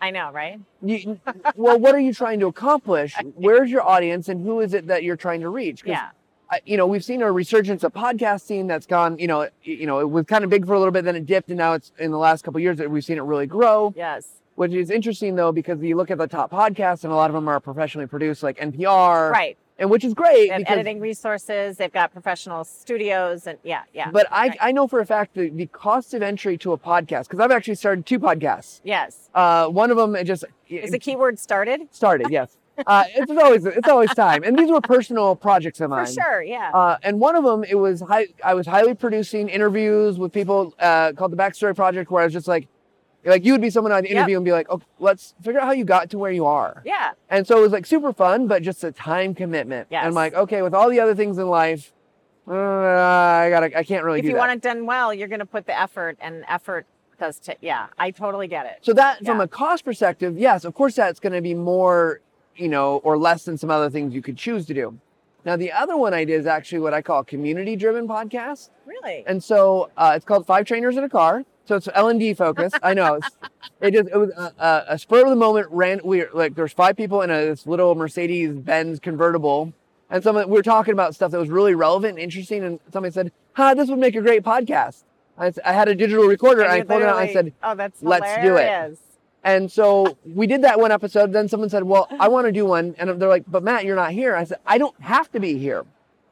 I 0.00 0.10
know, 0.10 0.30
right? 0.32 0.60
You, 0.82 1.18
well, 1.56 1.78
what 1.78 1.94
are 1.94 2.00
you 2.00 2.12
trying 2.14 2.40
to 2.40 2.46
accomplish? 2.46 3.14
Where's 3.34 3.70
your 3.70 3.82
audience 3.82 4.28
and 4.28 4.44
who 4.44 4.60
is 4.60 4.74
it 4.74 4.86
that 4.86 5.02
you're 5.02 5.16
trying 5.16 5.40
to 5.40 5.48
reach? 5.48 5.82
Yeah. 5.84 6.10
I, 6.50 6.60
you 6.64 6.76
know, 6.76 6.86
we've 6.86 7.04
seen 7.04 7.20
a 7.20 7.30
resurgence 7.30 7.84
of 7.84 7.92
podcasting 7.92 8.68
that's 8.68 8.86
gone, 8.86 9.18
you 9.18 9.26
know, 9.26 9.48
you 9.62 9.86
know, 9.86 9.98
it 10.00 10.08
was 10.08 10.24
kind 10.24 10.44
of 10.44 10.50
big 10.50 10.66
for 10.66 10.72
a 10.74 10.78
little 10.78 10.92
bit, 10.92 11.04
then 11.04 11.14
it 11.16 11.26
dipped, 11.26 11.50
and 11.50 11.58
now 11.58 11.74
it's 11.74 11.92
in 11.98 12.10
the 12.10 12.16
last 12.16 12.42
couple 12.42 12.58
of 12.58 12.62
years 12.62 12.78
that 12.78 12.90
we've 12.90 13.04
seen 13.04 13.18
it 13.18 13.22
really 13.22 13.46
grow. 13.46 13.92
Yes. 13.96 14.26
Which 14.54 14.72
is 14.72 14.90
interesting 14.90 15.36
though, 15.36 15.52
because 15.52 15.80
you 15.82 15.94
look 15.96 16.10
at 16.10 16.18
the 16.18 16.26
top 16.26 16.50
podcasts, 16.50 17.04
and 17.04 17.12
a 17.12 17.16
lot 17.16 17.28
of 17.30 17.34
them 17.34 17.48
are 17.48 17.60
professionally 17.60 18.06
produced, 18.06 18.42
like 18.42 18.56
NPR, 18.58 19.30
Right. 19.30 19.58
And 19.78 19.90
which 19.90 20.04
is 20.04 20.14
great. 20.14 20.48
They 20.48 20.54
have 20.54 20.64
editing 20.66 21.00
resources. 21.00 21.76
They've 21.76 21.92
got 21.92 22.12
professional 22.12 22.64
studios, 22.64 23.46
and 23.46 23.58
yeah, 23.62 23.82
yeah. 23.94 24.10
But 24.10 24.26
I, 24.30 24.48
right. 24.48 24.58
I 24.60 24.72
know 24.72 24.88
for 24.88 25.00
a 25.00 25.06
fact 25.06 25.34
that 25.34 25.56
the 25.56 25.66
cost 25.66 26.14
of 26.14 26.22
entry 26.22 26.58
to 26.58 26.72
a 26.72 26.78
podcast, 26.78 27.24
because 27.24 27.40
I've 27.40 27.50
actually 27.50 27.76
started 27.76 28.06
two 28.06 28.18
podcasts. 28.18 28.80
yes. 28.84 29.30
Uh, 29.34 29.68
one 29.68 29.90
of 29.90 29.96
them 29.96 30.16
it 30.16 30.24
just 30.24 30.44
Is 30.68 30.90
the 30.90 30.98
keyword 30.98 31.38
started? 31.38 31.82
started, 31.92 32.28
yes. 32.30 32.56
Uh, 32.86 33.04
it's 33.08 33.30
always 33.30 33.66
it's 33.66 33.88
always 33.88 34.12
time, 34.14 34.42
and 34.44 34.56
these 34.56 34.70
were 34.70 34.80
personal 34.80 35.34
projects 35.34 35.80
of 35.80 35.90
mine. 35.90 36.06
For 36.06 36.12
sure. 36.12 36.42
Yeah. 36.42 36.70
Uh, 36.72 36.96
and 37.02 37.18
one 37.18 37.34
of 37.34 37.42
them, 37.44 37.64
it 37.64 37.74
was 37.74 38.00
high, 38.00 38.28
I 38.44 38.54
was 38.54 38.66
highly 38.68 38.94
producing 38.94 39.48
interviews 39.48 40.16
with 40.18 40.32
people 40.32 40.74
uh, 40.78 41.12
called 41.12 41.32
the 41.32 41.36
Backstory 41.36 41.74
Project, 41.74 42.10
where 42.10 42.22
I 42.22 42.26
was 42.26 42.32
just 42.32 42.46
like, 42.46 42.68
like 43.24 43.44
you 43.44 43.52
would 43.52 43.60
be 43.60 43.70
someone 43.70 43.92
I'd 43.92 44.04
Yep. 44.04 44.12
interview 44.12 44.36
and 44.36 44.44
be 44.44 44.52
like, 44.52 44.68
okay, 44.70 44.86
let's 44.98 45.34
figure 45.42 45.60
out 45.60 45.66
how 45.66 45.72
you 45.72 45.84
got 45.84 46.10
to 46.10 46.18
where 46.18 46.30
you 46.30 46.46
are. 46.46 46.82
yeah. 46.84 47.10
And 47.28 47.46
so 47.46 47.58
it 47.58 47.60
was 47.62 47.72
like 47.72 47.84
super 47.86 48.12
fun, 48.12 48.46
but 48.46 48.62
just 48.62 48.82
a 48.84 48.92
time 48.92 49.34
commitment. 49.34 49.88
And 49.90 50.06
I'm 50.06 50.14
like, 50.14 50.34
okay, 50.34 50.62
with 50.62 50.74
all 50.74 50.88
the 50.88 51.00
other 51.00 51.14
things 51.14 51.36
in 51.38 51.48
life, 51.48 51.92
uh, 52.46 52.52
I 52.54 53.50
gotta, 53.50 53.76
I 53.78 53.84
can't 53.84 54.04
really 54.04 54.20
If 54.20 54.24
you 54.24 54.32
that. 54.32 54.38
want 54.38 54.52
it 54.52 54.62
done 54.62 54.86
well, 54.86 55.12
you're 55.12 55.28
going 55.28 55.40
to 55.40 55.46
put 55.46 55.66
the 55.66 55.78
effort, 55.78 56.16
and 56.20 56.44
effort 56.48 56.86
does. 57.18 57.38
T- 57.38 57.54
yeah. 57.60 57.88
I 57.98 58.10
totally 58.10 58.48
get 58.48 58.64
it. 58.66 58.78
So 58.82 58.92
that, 58.94 59.24
from 59.24 59.40
a 59.40 59.48
cost 59.48 59.84
perspective, 59.84 60.38
yes, 60.38 60.64
of 60.64 60.74
course, 60.74 60.94
that's 60.94 61.20
going 61.20 61.32
to 61.34 61.42
be 61.42 61.52
more, 61.54 62.20
you 62.56 62.68
know, 62.68 62.98
or 62.98 63.18
less 63.18 63.44
than 63.44 63.58
some 63.58 63.70
other 63.70 63.90
things 63.90 64.14
you 64.14 64.22
could 64.22 64.36
choose 64.36 64.64
to 64.66 64.74
do. 64.74 64.98
Now, 65.44 65.56
the 65.56 65.72
other 65.72 65.96
one 65.96 66.14
I 66.14 66.24
did 66.24 66.40
is 66.40 66.46
actually 66.46 66.80
what 66.80 66.94
I 66.94 67.02
call 67.02 67.20
a 67.20 67.24
community-driven 67.24 68.06
podcast. 68.08 68.70
Really. 68.86 69.24
And 69.26 69.42
so 69.42 69.90
uh, 69.96 70.12
it's 70.16 70.24
called 70.24 70.46
Five 70.46 70.66
Trainers 70.66 70.96
in 70.96 71.04
a 71.04 71.08
Car. 71.08 71.44
So 71.68 71.76
it's 71.76 71.86
L 71.92 72.08
and 72.08 72.18
D 72.18 72.32
focused. 72.32 72.76
I 72.82 72.94
know. 72.94 73.16
It's, 73.16 73.28
it 73.82 73.90
just 73.92 74.08
it 74.08 74.16
was 74.16 74.30
a, 74.30 74.52
a, 74.58 74.84
a 74.94 74.98
spur 74.98 75.22
of 75.22 75.28
the 75.28 75.36
moment. 75.36 75.68
Ran 75.70 76.00
we 76.02 76.20
were- 76.20 76.30
like 76.32 76.54
there's 76.54 76.72
five 76.72 76.96
people 76.96 77.20
in 77.20 77.30
a 77.30 77.44
this 77.44 77.66
little 77.66 77.94
Mercedes 77.94 78.54
Benz 78.54 78.98
convertible, 78.98 79.74
and 80.08 80.24
some 80.24 80.34
we 80.36 80.44
were 80.46 80.62
talking 80.62 80.92
about 80.94 81.14
stuff 81.14 81.30
that 81.32 81.38
was 81.38 81.50
really 81.50 81.74
relevant 81.74 82.14
and 82.14 82.18
interesting. 82.18 82.64
And 82.64 82.80
somebody 82.90 83.12
said, 83.12 83.32
"Ha, 83.52 83.74
this 83.74 83.90
would 83.90 83.98
make 83.98 84.16
a 84.16 84.22
great 84.22 84.42
podcast." 84.42 85.04
I, 85.36 85.52
I 85.64 85.72
had 85.74 85.88
a 85.88 85.94
digital 85.94 86.24
recorder. 86.24 86.62
And 86.62 86.72
and 86.72 86.82
I 86.82 86.84
pulled 86.84 87.02
it 87.02 87.08
out. 87.08 87.18
and 87.20 87.28
I 87.28 87.32
said, 87.34 87.52
"Oh, 87.62 87.74
that's 87.74 88.02
"Let's 88.02 88.42
do 88.42 88.56
it." 88.56 88.98
and 89.44 89.70
so 89.70 90.16
we 90.24 90.46
did 90.46 90.62
that 90.62 90.80
one 90.80 90.90
episode. 90.90 91.34
Then 91.34 91.48
someone 91.48 91.68
said, 91.68 91.84
"Well, 91.84 92.08
I 92.18 92.28
want 92.28 92.46
to 92.46 92.52
do 92.52 92.64
one," 92.64 92.94
and 92.98 93.20
they're 93.20 93.28
like, 93.28 93.44
"But 93.46 93.62
Matt, 93.62 93.84
you're 93.84 93.94
not 93.94 94.12
here." 94.12 94.34
I 94.34 94.44
said, 94.44 94.58
"I 94.66 94.78
don't 94.78 94.98
have 95.02 95.30
to 95.32 95.38
be 95.38 95.58
here." 95.58 95.84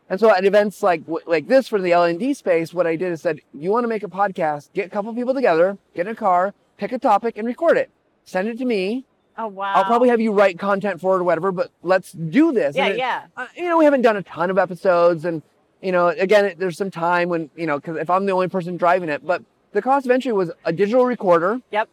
And 0.08 0.20
so 0.20 0.30
at 0.30 0.44
events 0.44 0.82
like 0.82 1.02
like 1.26 1.48
this 1.48 1.66
for 1.66 1.80
the 1.80 1.92
L 1.92 2.04
and 2.04 2.18
D 2.18 2.32
space, 2.34 2.72
what 2.72 2.86
I 2.86 2.94
did 2.96 3.12
is 3.12 3.20
said, 3.22 3.40
"You 3.52 3.70
want 3.72 3.84
to 3.84 3.88
make 3.88 4.02
a 4.04 4.08
podcast? 4.08 4.72
Get 4.72 4.86
a 4.86 4.90
couple 4.90 5.12
people 5.14 5.34
together, 5.34 5.78
get 5.94 6.06
in 6.06 6.12
a 6.12 6.16
car, 6.16 6.54
pick 6.76 6.92
a 6.92 6.98
topic, 6.98 7.36
and 7.38 7.46
record 7.46 7.76
it. 7.76 7.90
Send 8.24 8.46
it 8.48 8.58
to 8.58 8.64
me. 8.64 9.04
Oh 9.38 9.48
wow. 9.48 9.72
I'll 9.74 9.84
probably 9.84 10.08
have 10.08 10.20
you 10.20 10.32
write 10.32 10.58
content 10.58 11.00
for 11.00 11.16
it 11.16 11.20
or 11.20 11.24
whatever. 11.24 11.50
But 11.50 11.70
let's 11.82 12.12
do 12.12 12.52
this." 12.52 12.76
Yeah. 12.76 12.86
It- 12.86 12.98
Yeah. 12.98 13.22
uh, 13.36 13.46
you 13.56 13.64
know, 13.68 13.76
we 13.78 13.84
haven't 13.84 14.02
done 14.02 14.16
a 14.16 14.22
ton 14.22 14.48
of 14.50 14.58
episodes, 14.58 15.24
and 15.24 15.42
you 15.82 15.90
know, 15.92 16.08
again, 16.08 16.44
it, 16.44 16.58
there's 16.58 16.78
some 16.78 16.90
time 16.90 17.28
when 17.28 17.50
you 17.56 17.66
know, 17.66 17.78
because 17.78 17.96
if 17.96 18.08
I'm 18.08 18.26
the 18.26 18.32
only 18.32 18.48
person 18.48 18.76
driving 18.76 19.08
it, 19.08 19.26
but 19.26 19.42
the 19.72 19.82
cost 19.82 20.06
of 20.06 20.12
entry 20.12 20.32
was 20.32 20.52
a 20.64 20.72
digital 20.72 21.04
recorder. 21.04 21.60
Yep. 21.72 21.88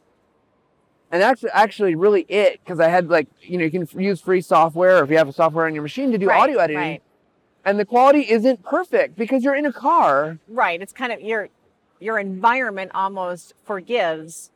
And 1.12 1.22
that's 1.22 1.44
actually 1.52 1.94
really 1.96 2.26
it, 2.30 2.60
because 2.64 2.80
I 2.80 2.90
had 2.90 3.10
like, 3.10 3.28
you 3.42 3.58
know, 3.58 3.66
you 3.66 3.72
can 3.72 3.84
f- 3.84 3.94
use 3.96 4.20
free 4.22 4.42
software, 4.42 5.00
or 5.00 5.04
if 5.04 5.12
you 5.12 5.18
have 5.18 5.28
a 5.30 5.34
software 5.34 5.66
on 5.68 5.74
your 5.76 5.84
machine 5.84 6.12
to 6.12 6.18
do 6.18 6.28
Right, 6.28 6.42
audio 6.42 6.58
editing, 6.60 6.78
Right. 6.82 7.02
And 7.66 7.80
the 7.80 7.86
quality 7.86 8.30
isn't 8.30 8.64
perfect 8.64 9.16
because 9.18 9.44
you're 9.44 9.56
in 9.56 9.66
a 9.66 9.74
car. 9.74 10.38
Right. 10.48 10.82
It's 10.82 10.94
kind 10.94 11.12
of 11.12 11.22
your 11.22 11.50
your 12.00 12.20
environment 12.20 12.92
almost 12.94 13.54
forgives 13.64 14.52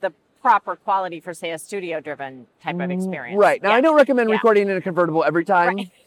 the 0.00 0.12
proper 0.40 0.74
quality 0.76 1.20
for 1.20 1.32
say 1.34 1.52
a 1.52 1.58
studio 1.58 2.00
driven 2.00 2.46
type 2.62 2.80
of 2.80 2.90
experience. 2.90 3.36
Mm, 3.38 3.40
Right 3.40 3.62
now, 3.62 3.70
Yeah. 3.70 3.76
I 3.76 3.80
don't 3.80 3.96
recommend 3.96 4.28
Yeah. 4.28 4.36
recording 4.36 4.68
in 4.68 4.76
a 4.76 4.80
convertible 4.80 5.22
every 5.24 5.44
time. 5.44 5.76
Right. 5.76 5.90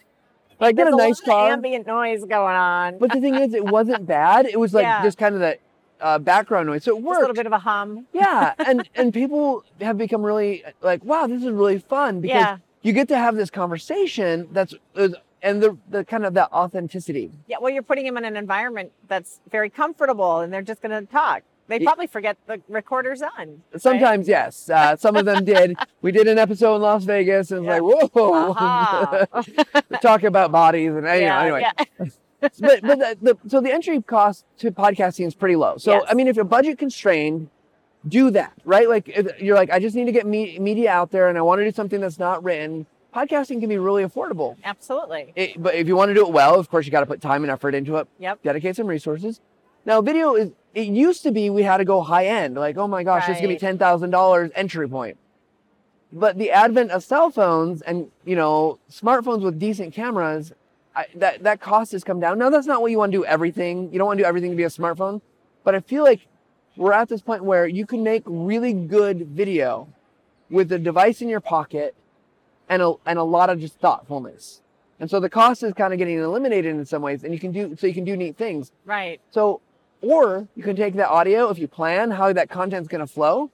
Like, 0.58 0.78
get 0.78 0.88
a 0.88 0.92
nice 0.96 1.20
of 1.20 1.26
car. 1.26 1.52
ambient 1.52 1.86
noise 1.86 2.22
going 2.24 2.56
on. 2.56 2.98
But 2.98 3.12
the 3.12 3.20
thing 3.20 3.36
is, 3.36 3.54
it 3.54 3.66
wasn't 3.66 4.06
bad. 4.18 4.46
It 4.46 4.58
was 4.58 4.74
like 4.74 4.84
Yeah. 4.84 5.04
just 5.04 5.18
kind 5.18 5.36
of 5.36 5.42
the 5.42 5.58
uh, 6.00 6.18
background 6.18 6.68
noise, 6.68 6.82
so 6.86 6.92
it 6.94 7.00
Just 7.00 7.06
worked. 7.06 7.18
a 7.18 7.20
little 7.24 7.36
bit 7.36 7.46
of 7.46 7.52
a 7.52 7.60
hum. 7.60 8.06
yeah 8.14 8.54
and 8.60 8.88
and 8.96 9.14
people 9.14 9.66
have 9.82 9.98
become 9.98 10.22
really 10.24 10.64
like 10.82 11.04
wow 11.04 11.28
this 11.28 11.42
is 11.44 11.50
really 11.52 11.80
fun 11.80 12.22
because 12.22 12.36
Yeah. 12.42 12.58
you 12.84 12.94
get 12.94 13.10
to 13.10 13.18
have 13.18 13.36
this 13.36 13.50
conversation 13.50 14.48
that's 14.54 14.74
and 15.46 15.62
the 15.64 15.78
the 15.90 16.04
kind 16.04 16.26
of 16.26 16.34
that 16.34 16.52
authenticity. 16.52 17.32
Yeah, 17.48 17.58
well, 17.62 17.72
you're 17.72 17.84
putting 17.84 18.04
them 18.06 18.18
in 18.18 18.26
an 18.26 18.36
environment 18.36 18.92
that's 19.08 19.40
very 19.50 19.70
comfortable, 19.70 20.40
and 20.42 20.52
they're 20.52 20.62
just 20.62 20.82
going 20.82 20.92
to 21.06 21.10
talk. 21.12 21.44
They 21.68 21.80
probably 21.80 22.06
forget 22.08 22.38
the 22.46 22.62
recorder's 22.70 23.22
on. 23.24 23.62
right? 23.72 23.82
Sometimes, 23.82 24.28
yes. 24.28 24.70
Uh, 24.70 24.96
some 24.98 25.16
of 25.16 25.26
them 25.26 25.44
did. 25.54 25.76
We 26.02 26.12
did 26.12 26.28
an 26.28 26.38
episode 26.38 26.76
in 26.76 26.82
Las 26.84 27.06
Vegas, 27.06 27.50
and 27.52 27.66
Yeah. 27.66 27.80
like, 27.80 28.12
whoa, 28.14 28.52
Aha. 28.56 29.26
talking 30.02 30.28
about 30.28 30.52
bodies, 30.52 30.90
and 30.94 31.06
anyway, 31.08 31.22
yeah, 31.26 31.42
anyway. 31.42 31.62
yeah. 31.62 32.06
but 32.60 32.82
but 32.82 33.00
the, 33.00 33.18
the 33.22 33.38
so 33.48 33.62
the 33.62 33.72
entry 33.74 34.02
cost 34.02 34.46
to 34.60 34.72
podcasting 34.72 35.26
is 35.26 35.34
pretty 35.34 35.56
low. 35.56 35.78
So 35.78 35.94
Yes. 35.94 36.04
I 36.10 36.14
mean, 36.14 36.28
if 36.28 36.36
you're 36.36 36.46
budget 36.46 36.78
constrained, 36.78 37.50
do 38.08 38.30
that, 38.32 38.54
right? 38.66 38.88
Like 38.88 39.08
you're 39.40 39.56
like, 39.56 39.72
I 39.72 39.80
just 39.80 39.96
need 39.96 40.06
to 40.06 40.12
get 40.12 40.28
me- 40.28 40.60
media 40.60 40.92
out 40.92 41.10
there, 41.12 41.30
and 41.30 41.38
I 41.38 41.42
want 41.42 41.60
to 41.60 41.66
do 41.66 41.72
something 41.72 42.00
that's 42.02 42.20
not 42.20 42.44
written. 42.44 42.86
Podcasting 43.16 43.62
can 43.62 43.70
be 43.70 43.78
really 43.78 44.04
affordable. 44.04 44.58
Absolutely. 44.66 45.32
It, 45.38 45.62
but 45.64 45.74
if 45.76 45.88
you 45.88 45.96
want 45.96 46.10
to 46.10 46.14
do 46.14 46.28
it 46.28 46.34
well, 46.34 46.60
of 46.60 46.70
course, 46.70 46.86
you 46.86 46.92
got 46.92 47.00
to 47.00 47.06
put 47.06 47.22
time 47.22 47.44
and 47.44 47.52
effort 47.52 47.74
into 47.74 47.96
it. 47.96 48.10
Yep. 48.20 48.44
Dedicate 48.44 48.76
some 48.76 48.88
resources. 48.88 49.40
Now, 49.86 50.02
video 50.02 50.36
is. 50.36 50.52
It 50.74 50.88
used 50.88 51.24
to 51.24 51.32
be 51.32 51.50
we 51.50 51.64
had 51.64 51.78
to 51.78 51.86
go 51.86 52.02
high 52.02 52.26
end, 52.26 52.56
like, 52.56 52.76
oh 52.76 52.88
my 52.88 53.04
gosh, 53.04 53.28
this 53.28 53.38
is 53.38 53.42
gonna 53.42 53.54
be 53.54 53.60
ten 53.60 53.78
thousand 53.78 54.10
dollars 54.10 54.52
entry 54.54 54.90
point. 54.90 55.18
But 56.12 56.38
the 56.38 56.52
advent 56.52 56.92
of 56.92 57.02
cell 57.02 57.30
phones 57.30 57.82
and 57.82 58.12
you 58.26 58.36
know 58.36 58.80
smartphones 58.92 59.42
with 59.42 59.58
decent 59.58 59.94
cameras, 59.94 60.52
I, 60.94 61.06
that 61.16 61.44
that 61.44 61.62
cost 61.62 61.94
has 61.94 62.04
come 62.04 62.20
down. 62.20 62.38
Now 62.38 62.50
that's 62.50 62.68
not 62.68 62.82
what 62.82 62.92
you 62.92 62.98
want 62.98 63.14
to 63.14 63.18
do 63.20 63.24
everything. 63.24 63.94
You 63.94 64.00
don't 64.00 64.08
want 64.08 64.18
to 64.18 64.24
do 64.24 64.28
everything 64.28 64.52
to 64.52 64.58
be 64.58 64.64
a 64.64 64.68
smartphone, 64.68 65.22
but 65.64 65.76
I 65.76 65.80
feel 65.80 66.04
like 66.04 66.28
we're 66.76 66.92
at 66.92 67.08
this 67.08 67.22
point 67.22 67.46
where 67.46 67.66
you 67.66 67.86
can 67.86 68.04
make 68.04 68.24
really 68.26 68.74
good 68.74 69.30
video 69.30 69.88
with 70.50 70.70
a 70.74 70.80
device 70.80 71.22
in 71.22 71.30
your 71.30 71.40
pocket 71.40 71.96
and 72.70 72.82
a 72.82 72.94
and 73.06 73.20
a 73.20 73.24
lot 73.24 73.50
of 73.50 73.60
just 73.60 73.80
thoughtfulness. 73.80 74.62
And 75.00 75.10
so 75.10 75.20
the 75.20 75.30
cost 75.30 75.62
is 75.64 75.74
kind 75.74 75.92
of 75.94 76.00
getting 76.00 76.18
eliminated 76.18 76.74
in 76.76 76.86
some 76.86 77.02
ways, 77.02 77.24
and 77.24 77.34
you 77.34 77.40
can 77.40 77.52
do 77.52 77.76
so 77.78 77.86
you 77.88 77.94
can 77.94 78.06
do 78.06 78.16
neat 78.16 78.38
things. 78.38 78.72
Right. 78.86 79.20
So, 79.32 79.62
or 80.02 80.48
you 80.56 80.64
can 80.64 80.76
take 80.76 80.94
that 80.96 81.10
audio 81.10 81.50
if 81.50 81.60
you 81.60 81.68
plan 81.68 82.12
how 82.12 82.32
that 82.32 82.50
content's 82.50 82.88
going 82.88 83.06
to 83.06 83.12
flow. 83.12 83.52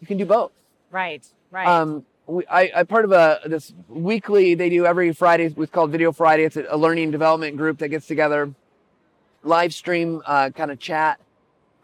You 0.00 0.06
can 0.06 0.16
do 0.16 0.24
both. 0.24 0.52
Right. 0.90 1.24
Right. 1.50 1.66
Um, 1.66 2.06
we, 2.26 2.46
I, 2.46 2.70
I'm 2.74 2.86
part 2.86 3.04
of 3.04 3.12
a 3.12 3.40
this 3.46 3.74
weekly 3.88 4.54
they 4.54 4.70
do 4.70 4.86
every 4.86 5.12
Friday. 5.12 5.52
It's 5.56 5.70
called 5.70 5.90
Video 5.90 6.10
Friday. 6.12 6.44
It's 6.44 6.56
a, 6.56 6.64
a 6.70 6.76
learning 6.78 7.10
development 7.10 7.56
group 7.58 7.78
that 7.78 7.88
gets 7.88 8.06
together, 8.06 8.54
live 9.42 9.74
stream 9.74 10.22
uh, 10.24 10.50
kind 10.50 10.70
of 10.70 10.78
chat, 10.78 11.20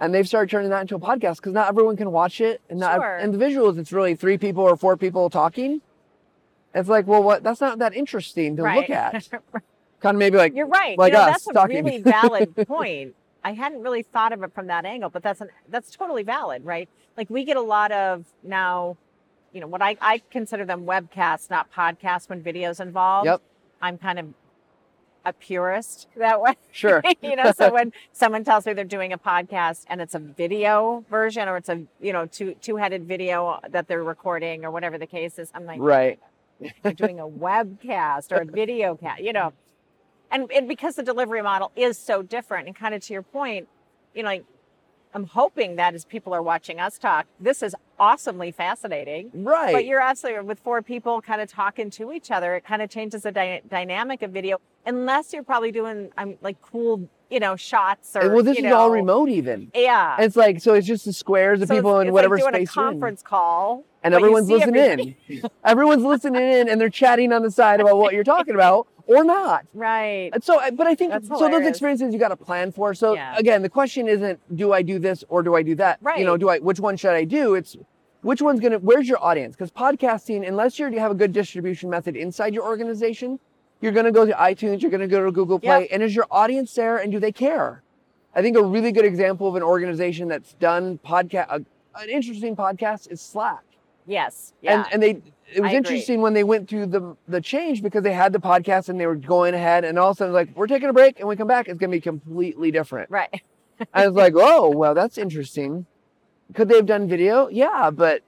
and 0.01 0.15
they've 0.15 0.27
started 0.27 0.51
turning 0.51 0.71
that 0.71 0.81
into 0.81 0.95
a 0.95 1.01
podcast 1.01 1.37
because 1.37 1.53
not 1.53 1.69
everyone 1.69 1.97
can 1.97 2.11
watch 2.11 2.41
it, 2.41 2.63
and 2.71 2.79
not 2.81 2.97
Sure. 2.97 3.17
and 3.17 3.35
the 3.35 3.39
visuals. 3.39 3.79
It's 3.79 3.93
really 3.93 4.15
three 4.15 4.39
people 4.39 4.63
or 4.65 4.77
four 4.77 4.97
people 4.97 5.29
talking. 5.29 5.83
It's 6.79 6.89
like, 6.89 7.07
well, 7.07 7.23
what? 7.23 7.43
That's 7.43 7.61
not 7.61 7.79
that 7.81 7.95
interesting 7.95 8.57
to 8.57 8.63
right. 8.63 8.77
look 8.79 8.91
at. 8.91 9.29
Kind 10.01 10.15
of 10.15 10.19
maybe 10.19 10.37
like 10.37 10.55
You're 10.55 10.69
right. 10.69 10.97
like 10.97 11.13
you 11.13 11.19
know, 11.19 11.25
us 11.25 11.45
that's 11.45 11.57
a 11.57 11.67
really 11.67 12.01
valid 12.01 12.55
point. 12.69 13.17
I 13.43 13.53
hadn't 13.53 13.83
really 13.83 14.03
thought 14.03 14.33
of 14.33 14.43
it 14.45 14.55
from 14.55 14.69
that 14.69 14.85
angle, 14.85 15.11
but 15.11 15.25
that's 15.25 15.41
an 15.41 15.49
that's 15.69 15.91
totally 15.91 16.23
valid, 16.23 16.65
right? 16.65 16.89
Like 17.17 17.29
we 17.31 17.45
get 17.45 17.57
a 17.57 17.63
lot 17.63 17.91
of 17.91 18.25
now, 18.45 18.97
you 19.53 19.61
know, 19.61 19.67
what 19.67 19.83
I, 19.83 19.97
I 20.01 20.23
consider 20.31 20.65
them 20.65 20.87
webcasts, 20.87 21.51
not 21.51 21.73
podcasts 21.73 22.29
when 22.29 22.45
videos 22.45 22.81
involved. 22.81 23.27
Yep. 23.27 23.43
I'm 23.83 23.99
kind 23.99 24.21
of 24.21 24.27
a 25.25 25.33
purist 25.33 26.07
that 26.17 26.41
way. 26.41 26.57
Sure. 26.71 27.03
you 27.23 27.35
know, 27.35 27.51
so 27.51 27.73
when 27.73 27.93
someone 28.13 28.45
tells 28.45 28.67
me 28.67 28.73
they're 28.75 28.85
doing 28.85 29.13
a 29.13 29.19
podcast 29.19 29.85
and 29.89 30.01
it's 30.01 30.15
a 30.15 30.21
video 30.21 31.05
version 31.11 31.49
or 31.49 31.57
it's 31.57 31.69
a, 31.69 31.83
you 32.01 32.13
know, 32.13 32.27
two 32.27 32.55
two 32.61 32.77
headed 32.77 33.05
video 33.05 33.59
that 33.69 33.89
they're 33.89 34.05
recording 34.05 34.65
or 34.65 34.71
whatever 34.71 34.97
the 34.97 35.07
case 35.07 35.41
is, 35.41 35.51
I'm 35.55 35.67
like, 35.67 35.81
right. 35.81 36.21
You're 36.61 36.93
doing 36.93 37.21
a 37.21 37.27
webcast 37.27 38.33
or 38.33 38.43
a 38.43 38.45
video 38.45 38.97
cast, 38.97 39.23
you 39.23 39.33
know. 39.33 39.53
And, 40.31 40.51
and 40.53 40.69
because 40.69 40.97
the 40.97 41.03
delivery 41.03 41.43
model 41.43 41.73
is 41.75 41.97
so 41.99 42.23
different, 42.23 42.67
and 42.67 42.77
kind 42.77 42.95
of 42.95 43.03
to 43.03 43.13
your 43.13 43.23
point, 43.23 43.69
you 44.15 44.23
know, 44.23 44.29
like, 44.29 44.45
I'm 45.15 45.25
hoping 45.25 45.77
that 45.77 45.95
as 45.95 46.05
people 46.05 46.35
are 46.35 46.43
watching 46.43 46.79
us 46.79 46.99
talk, 46.99 47.27
this 47.41 47.63
is 47.63 47.75
awesomely 47.99 48.51
fascinating. 48.51 49.31
Right. 49.33 49.73
But 49.73 49.87
you're 49.87 50.03
absolutely 50.03 50.43
with 50.43 50.61
four 50.61 50.83
people 50.83 51.23
kind 51.23 51.41
of 51.41 51.51
talking 51.51 51.89
to 51.93 52.13
each 52.13 52.31
other. 52.31 52.55
It 52.57 52.65
kind 52.65 52.83
of 52.83 52.91
changes 52.91 53.23
the 53.23 53.33
dy- 53.33 53.63
dynamic 53.67 54.21
of 54.21 54.33
video, 54.33 54.59
unless 54.85 55.33
you're 55.33 55.43
probably 55.43 55.73
doing 55.73 56.11
um, 56.19 56.37
like 56.43 56.61
cool, 56.61 57.09
you 57.31 57.41
know, 57.41 57.57
shots 57.57 58.15
or. 58.17 58.21
And, 58.21 58.35
well, 58.35 58.43
this 58.43 58.59
is 58.59 58.71
all 58.71 58.91
remote 58.91 59.31
even. 59.31 59.73
Yeah. 59.75 60.17
And 60.17 60.27
it's 60.27 60.37
like 60.37 60.61
so 60.61 60.75
it's 60.75 60.87
just 60.87 61.07
the 61.07 61.15
squares 61.15 61.63
of 61.63 61.69
So 61.69 61.77
people 61.77 61.97
it's, 61.97 62.03
in 62.03 62.09
it's 62.09 62.13
whatever 62.13 62.37
like 62.37 62.53
doing 62.53 62.67
space 62.67 62.71
a 62.71 62.75
conference 62.75 63.23
call, 63.23 63.85
and 64.03 64.13
but 64.13 64.19
everyone's 64.19 64.49
listening 64.51 65.17
in. 65.29 65.43
everyone's 65.65 66.05
listening 66.05 66.43
in, 66.43 66.69
and 66.69 66.81
they're 66.81 66.89
chatting 66.91 67.33
on 67.33 67.43
the 67.43 67.51
side 67.51 67.81
about 67.81 67.99
what 67.99 68.15
you're 68.15 68.25
talking 68.25 68.55
about 68.55 68.87
or 69.07 69.25
not. 69.25 69.65
right? 69.75 70.31
So, 70.43 70.61
but 70.75 70.87
I 70.87 70.95
think 70.95 71.13
That's 71.13 71.29
so. 71.29 71.49
Those 71.49 71.67
experiences 71.67 72.13
you 72.13 72.19
got 72.21 72.29
to 72.29 72.37
plan 72.37 72.73
for. 72.73 72.93
So 72.95 73.15
Yeah. 73.15 73.35
again, 73.37 73.63
the 73.63 73.69
question 73.71 74.07
isn't 74.09 74.39
do 74.57 74.73
I 74.73 74.83
do 74.83 74.99
this 74.99 75.25
or 75.29 75.43
do 75.43 75.55
I 75.57 75.63
do 75.63 75.75
that? 75.77 75.99
Right. 76.03 76.19
You 76.19 76.25
know, 76.27 76.37
do 76.37 76.49
I 76.49 76.59
which 76.59 76.79
one 76.81 76.97
should 76.97 77.13
I 77.13 77.25
do? 77.25 77.55
It's 77.55 77.77
which 78.23 78.43
one's 78.43 78.61
gonna. 78.61 78.79
Where's 78.79 79.09
your 79.09 79.23
audience? 79.25 79.57
Because 79.57 79.71
podcasting, 79.71 80.47
unless 80.47 80.79
you 80.79 80.91
have 80.99 81.11
a 81.11 81.15
good 81.15 81.33
distribution 81.33 81.89
method 81.89 82.17
inside 82.17 82.53
your 82.55 82.65
organization, 82.65 83.39
you're 83.81 83.93
gonna 83.93 84.13
go 84.13 84.27
to 84.27 84.33
iTunes, 84.33 84.83
you're 84.83 84.91
gonna 84.91 85.07
go 85.07 85.25
to 85.25 85.33
Google 85.33 85.59
Play, 85.59 85.83
Yep. 85.83 85.89
and 85.93 86.03
is 86.03 86.15
your 86.15 86.27
audience 86.31 86.75
there? 86.75 86.99
And 86.99 87.11
do 87.13 87.19
they 87.19 87.33
care? 87.33 87.83
I 88.35 88.43
think 88.43 88.57
a 88.57 88.63
really 88.63 88.93
good 88.93 89.05
example 89.07 89.49
of 89.49 89.55
an 89.57 89.63
organization 89.63 90.29
that's 90.29 90.53
done 90.55 90.99
podcast, 91.05 91.65
an 91.95 92.09
interesting 92.11 92.55
podcast 92.55 93.11
is 93.11 93.21
Slack. 93.21 93.63
Yes. 94.09 94.55
Yeah. 94.63 94.85
And 94.85 94.95
and 94.95 95.03
they 95.03 95.11
it 95.55 95.61
was 95.61 95.69
I 95.71 95.75
agree. 95.75 95.77
interesting 95.77 96.21
when 96.21 96.33
they 96.35 96.45
went 96.45 96.69
through 96.69 96.87
the 96.87 97.17
the 97.29 97.41
change 97.41 97.83
because 97.83 98.03
they 98.03 98.13
had 98.13 98.33
the 98.33 98.41
podcast 98.41 98.89
and 98.89 98.99
they 98.99 99.07
were 99.07 99.15
going 99.15 99.55
ahead 99.55 99.85
and 99.85 99.99
all 99.99 100.11
of 100.11 100.17
a 100.17 100.19
sudden 100.19 100.35
like 100.35 100.49
we're 100.57 100.67
taking 100.67 100.89
a 100.89 100.93
break 100.93 101.19
and 101.21 101.29
when 101.29 101.37
we 101.37 101.39
come 101.39 101.49
back 101.49 101.69
it's 101.69 101.79
gonna 101.79 101.93
be 101.93 102.01
completely 102.01 102.71
different. 102.71 103.11
right. 103.11 103.43
I 103.95 104.09
was 104.09 104.17
like, 104.17 104.33
oh 104.37 104.71
well 104.71 104.95
that's 104.95 105.19
interesting. 105.19 105.87
Could 106.55 106.69
they 106.69 106.77
have 106.77 106.87
done 106.87 107.07
video? 107.09 107.49
Yeah, 107.49 107.91
but 107.91 108.23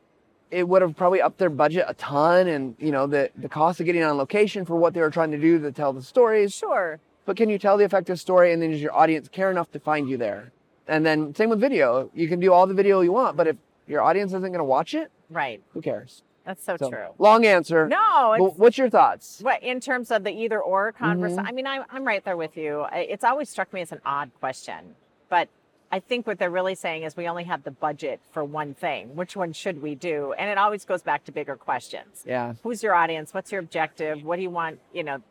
it 0.51 0.69
would 0.69 0.83
have 0.83 0.97
probably 0.97 1.23
upped 1.23 1.39
their 1.39 1.51
budget 1.51 1.85
a 1.89 1.95
ton 1.95 2.47
and 2.49 2.77
you 2.79 2.91
know 2.93 3.07
the 3.07 3.31
the 3.37 3.49
cost 3.49 3.81
of 3.81 3.87
getting 3.87 4.03
on 4.03 4.17
location 4.17 4.65
for 4.65 4.77
what 4.77 4.95
they 4.95 5.01
were 5.01 5.11
trying 5.11 5.31
to 5.31 5.39
do 5.39 5.59
to 5.59 5.73
tell 5.73 5.93
the 5.93 6.03
stories. 6.03 6.55
Sure. 6.55 7.01
But 7.25 7.37
can 7.37 7.49
you 7.49 7.59
tell 7.59 7.77
the 7.77 7.85
effective 7.85 8.19
story 8.21 8.53
and 8.53 8.61
then 8.61 8.71
does 8.71 8.83
your 8.83 8.95
audience 8.95 9.29
care 9.29 9.51
enough 9.51 9.71
to 9.73 9.81
find 9.81 10.09
you 10.09 10.17
there? 10.17 10.53
And 10.89 11.07
then 11.07 11.35
same 11.35 11.51
with 11.51 11.61
video. 11.61 12.11
You 12.15 12.29
can 12.29 12.41
do 12.41 12.53
all 12.53 12.67
the 12.67 12.75
video 12.75 13.01
you 13.01 13.13
want, 13.13 13.37
but 13.37 13.47
if 13.47 13.57
your 13.87 14.03
audience 14.03 14.33
isn't 14.33 14.53
gonna 14.53 14.65
watch 14.65 14.95
it, 14.95 15.11
Right. 15.31 15.63
who 15.73 15.81
cares? 15.81 16.23
That's 16.45 16.65
so, 16.65 16.77
So, 16.77 16.91
true. 16.91 17.07
Long 17.19 17.45
answer. 17.47 17.87
No, 17.87 18.53
what's 18.57 18.77
your 18.79 18.89
thoughts? 18.91 19.41
what 19.43 19.63
in 19.63 19.79
terms 19.79 20.11
of 20.11 20.25
the 20.25 20.31
either 20.33 20.61
or 20.61 20.91
conversation. 20.93 21.45
Mhm. 21.45 21.49
I 21.49 21.53
mean, 21.53 21.67
I'm 21.67 21.85
I'm 21.91 22.05
right 22.05 22.25
there 22.25 22.37
with 22.37 22.57
you. 22.57 22.87
It's 22.93 23.25
always 23.25 23.49
struck 23.49 23.73
me 23.73 23.83
as 23.83 23.93
an 23.93 24.01
odd 24.05 24.31
question, 24.41 24.97
but 25.29 25.49
I 25.93 26.01
think 26.01 26.27
what 26.27 26.39
they're 26.39 26.51
really 26.51 26.75
saying 26.75 27.03
is 27.03 27.17
we 27.17 27.29
only 27.29 27.45
have 27.45 27.65
the 27.65 27.71
budget 27.71 28.21
for 28.33 28.43
one 28.45 28.75
thing. 28.75 29.15
Which 29.17 29.37
one 29.37 29.53
should 29.53 29.83
we 29.83 29.95
do? 29.95 30.33
And 30.39 30.49
it 30.49 30.57
always 30.57 30.85
goes 30.85 31.03
back 31.03 31.25
to 31.25 31.33
bigger 31.33 31.57
questions. 31.57 32.23
Yeah. 32.27 32.55
Who's 32.63 32.83
your 32.83 32.95
audience? 32.95 33.35
What's 33.35 33.53
your 33.53 33.61
objective? 33.61 34.25
What 34.25 34.37
do 34.37 34.43
you 34.43 34.51
want? 34.51 34.81
You 34.93 35.05
know, 35.05 35.23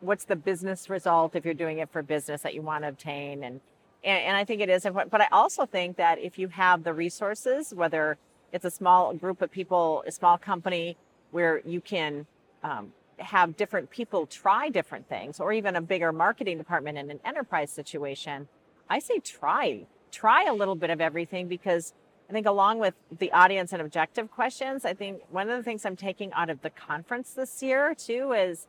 what's 0.00 0.24
the 0.24 0.36
business 0.36 0.90
result 0.90 1.36
if 1.36 1.44
you're 1.44 1.54
doing 1.54 1.78
it 1.78 1.90
for 1.90 2.02
business 2.02 2.42
that 2.42 2.52
you 2.54 2.62
want 2.62 2.82
to 2.84 2.88
obtain? 2.88 3.44
And 3.44 3.60
and, 4.04 4.18
and 4.24 4.36
I 4.36 4.44
think 4.44 4.60
it 4.60 4.68
is 4.68 4.84
important. 4.84 5.12
But 5.12 5.20
I 5.20 5.28
also 5.30 5.64
think 5.66 5.96
that 5.98 6.18
if 6.18 6.36
you 6.38 6.48
have 6.48 6.82
the 6.82 6.92
resources, 6.92 7.72
whether 7.72 8.18
it's 8.52 8.64
a 8.64 8.70
small 8.70 9.14
group 9.14 9.42
of 9.42 9.50
people, 9.50 10.04
a 10.06 10.12
small 10.12 10.38
company 10.38 10.96
where 11.30 11.62
you 11.64 11.80
can 11.80 12.26
um, 12.62 12.92
have 13.18 13.56
different 13.56 13.90
people 13.90 14.26
try 14.26 14.68
different 14.68 15.08
things, 15.08 15.40
or 15.40 15.52
even 15.52 15.76
a 15.76 15.80
bigger 15.80 16.12
marketing 16.12 16.58
department 16.58 16.98
in 16.98 17.10
an 17.10 17.20
enterprise 17.24 17.70
situation, 17.70 18.48
I 18.88 18.98
say 18.98 19.18
try. 19.18 19.86
Try 20.10 20.44
a 20.44 20.52
little 20.52 20.74
bit 20.74 20.90
of 20.90 21.00
everything 21.00 21.48
because 21.48 21.94
I 22.28 22.32
think, 22.32 22.46
along 22.46 22.78
with 22.78 22.94
the 23.18 23.32
audience 23.32 23.72
and 23.72 23.82
objective 23.82 24.30
questions, 24.30 24.84
I 24.84 24.94
think 24.94 25.22
one 25.30 25.50
of 25.50 25.56
the 25.56 25.62
things 25.62 25.84
I'm 25.84 25.96
taking 25.96 26.32
out 26.32 26.50
of 26.50 26.62
the 26.62 26.70
conference 26.70 27.32
this 27.32 27.62
year 27.62 27.94
too 27.94 28.32
is 28.32 28.66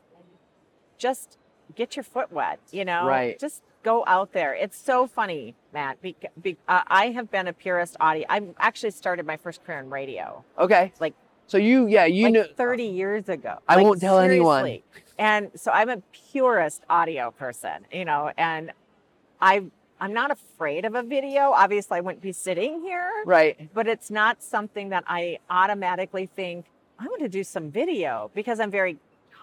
just 0.98 1.38
get 1.76 1.96
your 1.96 2.04
foot 2.04 2.32
wet, 2.32 2.60
you 2.72 2.86
know? 2.86 3.06
Right. 3.06 3.38
Just 3.40 3.64
go 3.84 4.04
out 4.08 4.34
there. 4.34 4.54
It's 4.56 4.78
so 4.78 5.08
funny, 5.08 5.56
Matt. 5.74 6.02
Be, 6.02 6.16
be, 6.42 6.58
uh, 6.68 6.82
I 6.88 7.08
have 7.08 7.30
been 7.30 7.48
a 7.48 7.54
purist 7.54 7.96
audio. 8.00 8.26
I 8.30 8.42
actually 8.60 8.92
started 8.92 9.26
my 9.26 9.38
first 9.38 9.64
career 9.64 9.80
in 9.80 9.90
radio 9.90 10.44
Okay. 10.58 10.92
Like- 11.00 11.14
so 11.46 11.58
you 11.58 11.88
yeah 11.88 12.06
you 12.06 12.24
like 12.24 12.34
know 12.34 12.46
30 12.56 12.86
years 12.86 13.28
ago. 13.28 13.60
I 13.68 13.76
Like, 13.76 13.84
won't 13.84 14.00
tell 14.00 14.18
anyone. 14.20 14.80
And 15.20 15.52
so 15.56 15.72
I'm 15.72 15.90
a 15.90 15.98
purist 16.32 16.84
audio 16.90 17.32
person, 17.32 17.86
you 17.92 18.06
know, 18.06 18.32
and 18.38 18.72
I 19.42 19.66
I'm 20.00 20.14
not 20.14 20.32
afraid 20.32 20.86
of 20.86 20.96
a 20.96 21.04
video. 21.04 21.52
Obviously, 21.52 21.98
I 21.98 22.02
wouldn't 22.02 22.22
be 22.22 22.32
sitting 22.32 22.82
here, 22.82 23.12
right 23.26 23.70
but 23.74 23.88
it's 23.88 24.10
not 24.10 24.42
something 24.42 24.90
that 24.90 25.04
I 25.06 25.40
automatically 25.50 26.26
think 26.26 26.66
I'm 26.98 27.08
going 27.08 27.20
to 27.22 27.30
do 27.30 27.44
some 27.44 27.70
video 27.70 28.32
because 28.34 28.60
I'm 28.62 28.72
very 28.72 28.98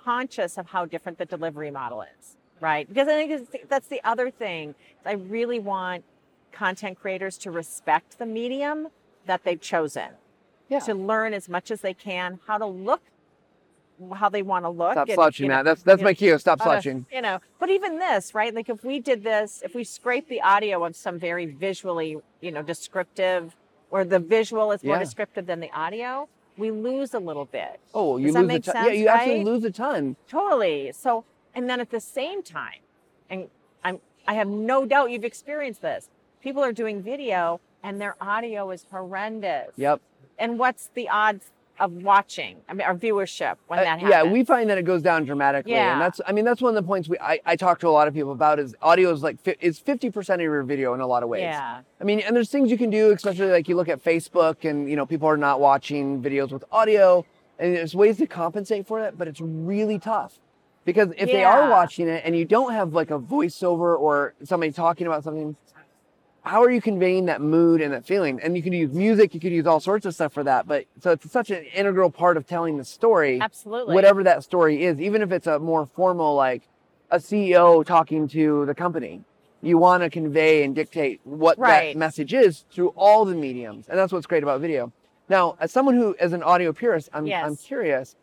conscious 0.05 0.57
of 0.57 0.69
how 0.69 0.87
different 0.87 1.19
the 1.19 1.27
delivery 1.27 1.71
model 1.71 2.03
is, 2.03 2.37
right? 2.61 2.89
Because 2.89 3.09
I 3.09 3.27
think 3.27 3.69
that's 3.69 3.89
the 3.89 4.01
other 4.05 4.31
thing. 4.31 4.75
I 5.05 5.13
really 5.13 5.59
want 5.59 6.05
content 6.53 6.99
creators 7.01 7.39
to 7.39 7.51
respect 7.51 8.19
the 8.19 8.27
medium 8.27 8.89
that 9.27 9.45
they've 9.45 9.61
chosen 9.61 10.09
yeah 10.69 10.79
to 10.81 10.95
learn 10.95 11.33
as 11.33 11.49
much 11.49 11.71
as 11.71 11.81
they 11.81 11.95
can 11.95 12.41
how 12.47 12.59
to 12.59 12.67
look 12.67 13.03
how 14.15 14.31
they 14.31 14.41
want 14.43 14.65
to 14.65 14.71
look. 14.71 14.93
Stop 14.93 15.09
and, 15.09 15.15
slouching, 15.15 15.45
you 15.45 15.49
know, 15.51 15.57
Matt. 15.57 15.65
That's 15.67 15.83
that's 15.83 16.03
my 16.03 16.15
cue. 16.15 16.39
Stop 16.39 16.61
uh, 16.61 16.65
slouching. 16.65 17.07
you 17.13 17.21
know 17.21 17.39
but 17.59 17.69
even 17.71 17.99
this 17.99 18.35
right 18.35 18.55
like 18.55 18.69
if 18.69 18.83
we 18.83 18.99
did 18.99 19.23
this 19.23 19.63
if 19.65 19.75
we 19.75 19.85
scrape 19.85 20.29
the 20.29 20.41
audio 20.41 20.85
of 20.85 20.97
some 20.97 21.19
very 21.19 21.47
visually 21.47 22.17
you 22.41 22.51
know 22.51 22.63
descriptive 22.63 23.55
or 23.91 24.05
the 24.05 24.19
visual 24.19 24.73
is 24.73 24.83
more 24.83 24.97
Yeah. 24.97 25.01
descriptive 25.05 25.47
than 25.47 25.61
the 25.61 25.71
audio 25.73 26.29
we 26.57 26.71
lose 26.71 27.15
a 27.15 27.19
little 27.21 27.45
bit 27.45 27.79
Oh, 27.95 28.17
you 28.17 28.33
Does 28.33 28.37
lose 28.47 28.69
a 28.69 28.73
ton. 28.73 28.87
Yeah, 28.87 28.93
you 28.93 29.07
right? 29.09 29.45
lose 29.45 29.65
a 29.65 29.71
ton. 29.71 30.17
totally 30.29 30.93
so 30.95 31.25
and 31.55 31.69
then 31.69 31.81
at 31.81 31.91
the 31.91 32.01
same 32.01 32.43
time 32.43 32.81
and 33.29 33.49
i'm 33.85 33.99
i 34.27 34.35
have 34.35 34.49
no 34.49 34.85
doubt 34.87 35.11
you've 35.11 35.25
experienced 35.25 35.83
this 35.83 36.09
people 36.43 36.63
are 36.63 36.73
doing 36.73 37.03
video 37.03 37.61
and 37.83 38.01
their 38.01 38.17
audio 38.21 38.71
is 38.71 38.85
horrendous 38.91 39.73
Yep. 39.77 40.01
and 40.39 40.59
what's 40.59 40.89
the 40.95 41.09
odds 41.09 41.51
of 41.79 41.93
watching 41.93 42.59
i 42.69 42.75
mean 42.75 42.87
our 42.87 42.95
viewership 42.95 43.57
when 43.69 43.79
Uh, 43.79 43.83
that 43.85 44.01
happens? 44.01 44.11
yeah, 44.11 44.23
we 44.23 44.45
find 44.45 44.69
that 44.69 44.77
it 44.77 44.83
goes 44.85 45.01
down 45.01 45.25
dramatically, 45.25 45.73
Yeah. 45.73 45.93
and 45.93 46.01
that's 46.01 46.21
I 46.27 46.33
mean 46.33 46.45
that's 46.45 46.61
one 46.61 46.77
of 46.77 46.83
the 46.83 46.87
points 46.87 47.09
we 47.09 47.19
I, 47.19 47.41
I 47.47 47.57
talk 47.57 47.79
to 47.81 47.89
a 47.89 47.91
lot 47.99 48.07
of 48.07 48.13
people 48.13 48.33
about 48.33 48.59
is 48.59 48.75
audio 48.83 49.11
is 49.13 49.23
like, 49.23 49.39
is 49.61 49.79
fifty 49.79 50.11
percent 50.11 50.43
of 50.43 50.45
your 50.45 50.63
video 50.63 50.93
in 50.93 51.01
a 51.01 51.07
lot 51.07 51.23
of 51.23 51.31
ways. 51.31 51.41
yeah 51.41 51.81
I 51.99 52.05
mean, 52.05 52.21
and 52.21 52.37
there's 52.37 52.51
things 52.51 52.71
you 52.71 52.77
can 52.77 52.91
do, 52.91 53.13
especially 53.13 53.47
like 53.51 53.67
you 53.67 53.77
look 53.77 53.89
at 53.89 54.05
Facebook, 54.05 54.69
and 54.69 54.91
you 54.91 54.97
know 54.97 55.07
people 55.07 55.27
are 55.27 55.39
not 55.39 55.59
watching 55.61 56.23
videos 56.23 56.53
with 56.53 56.65
audio, 56.71 57.25
and 57.59 57.75
there's 57.75 57.95
ways 57.95 58.19
to 58.19 58.27
compensate 58.27 58.87
for 58.87 59.01
that, 59.01 59.17
but 59.17 59.27
it's 59.27 59.41
really 59.41 59.99
tough 59.99 60.39
because 60.85 61.11
if 61.17 61.27
they 61.27 61.45
are 61.45 61.71
watching 61.71 62.09
it 62.09 62.23
and 62.25 62.37
you 62.37 62.45
don't 62.45 62.73
have 62.73 62.93
like 62.93 63.11
a 63.11 63.19
voiceover 63.19 63.99
or 63.99 64.35
somebody 64.45 64.73
talking 64.73 65.07
about 65.07 65.25
something. 65.25 65.57
How 66.43 66.63
are 66.63 66.71
you 66.71 66.81
conveying 66.81 67.27
that 67.27 67.43
mood 67.43 67.83
and 67.83 67.93
that 67.93 68.07
feeling? 68.07 68.41
And 68.41 68.57
you 68.57 68.63
can 68.63 68.73
use 68.73 68.95
music, 68.95 69.35
you 69.35 69.41
could 69.41 69.53
use 69.53 69.67
all 69.67 69.79
sorts 69.79 70.07
of 70.07 70.15
stuff 70.15 70.33
for 70.33 70.43
that. 70.45 70.67
But 70.67 70.87
so 70.99 71.11
it's 71.13 71.31
such 71.31 71.51
an 71.51 71.65
integral 71.65 72.11
part 72.11 72.39
of 72.39 72.47
telling 72.47 72.79
the 72.79 72.85
story 72.85 73.41
absolutely 73.43 73.95
whatever 73.95 74.25
that 74.25 74.43
story 74.43 74.85
is, 74.85 74.99
even 75.01 75.21
if 75.21 75.33
it's 75.33 75.47
a 75.47 75.59
more 75.59 75.87
formal, 75.95 76.35
like 76.35 76.63
a 77.11 77.19
CEO 77.19 77.85
talking 77.85 78.27
to 78.29 78.65
the 78.65 78.75
company. 78.75 79.23
You 79.63 79.77
want 79.77 80.03
to 80.03 80.09
convey 80.09 80.63
and 80.65 80.75
dictate 80.75 81.21
what 81.25 81.59
Right. 81.59 81.93
that 81.93 81.99
message 81.99 82.33
is 82.33 82.65
through 82.73 82.95
all 82.97 83.27
the 83.27 83.35
mediums. 83.35 83.87
And 83.91 83.99
that's 83.99 84.11
what's 84.11 84.27
great 84.27 84.43
about 84.43 84.63
video. 84.63 84.93
Now, 85.29 85.57
as 85.61 85.71
someone 85.71 85.95
who 85.95 86.17
is 86.19 86.33
an 86.33 86.43
audio 86.43 86.73
purist, 86.73 87.11
I'm, 87.13 87.31
I'm 87.31 87.57
curious. 87.57 88.17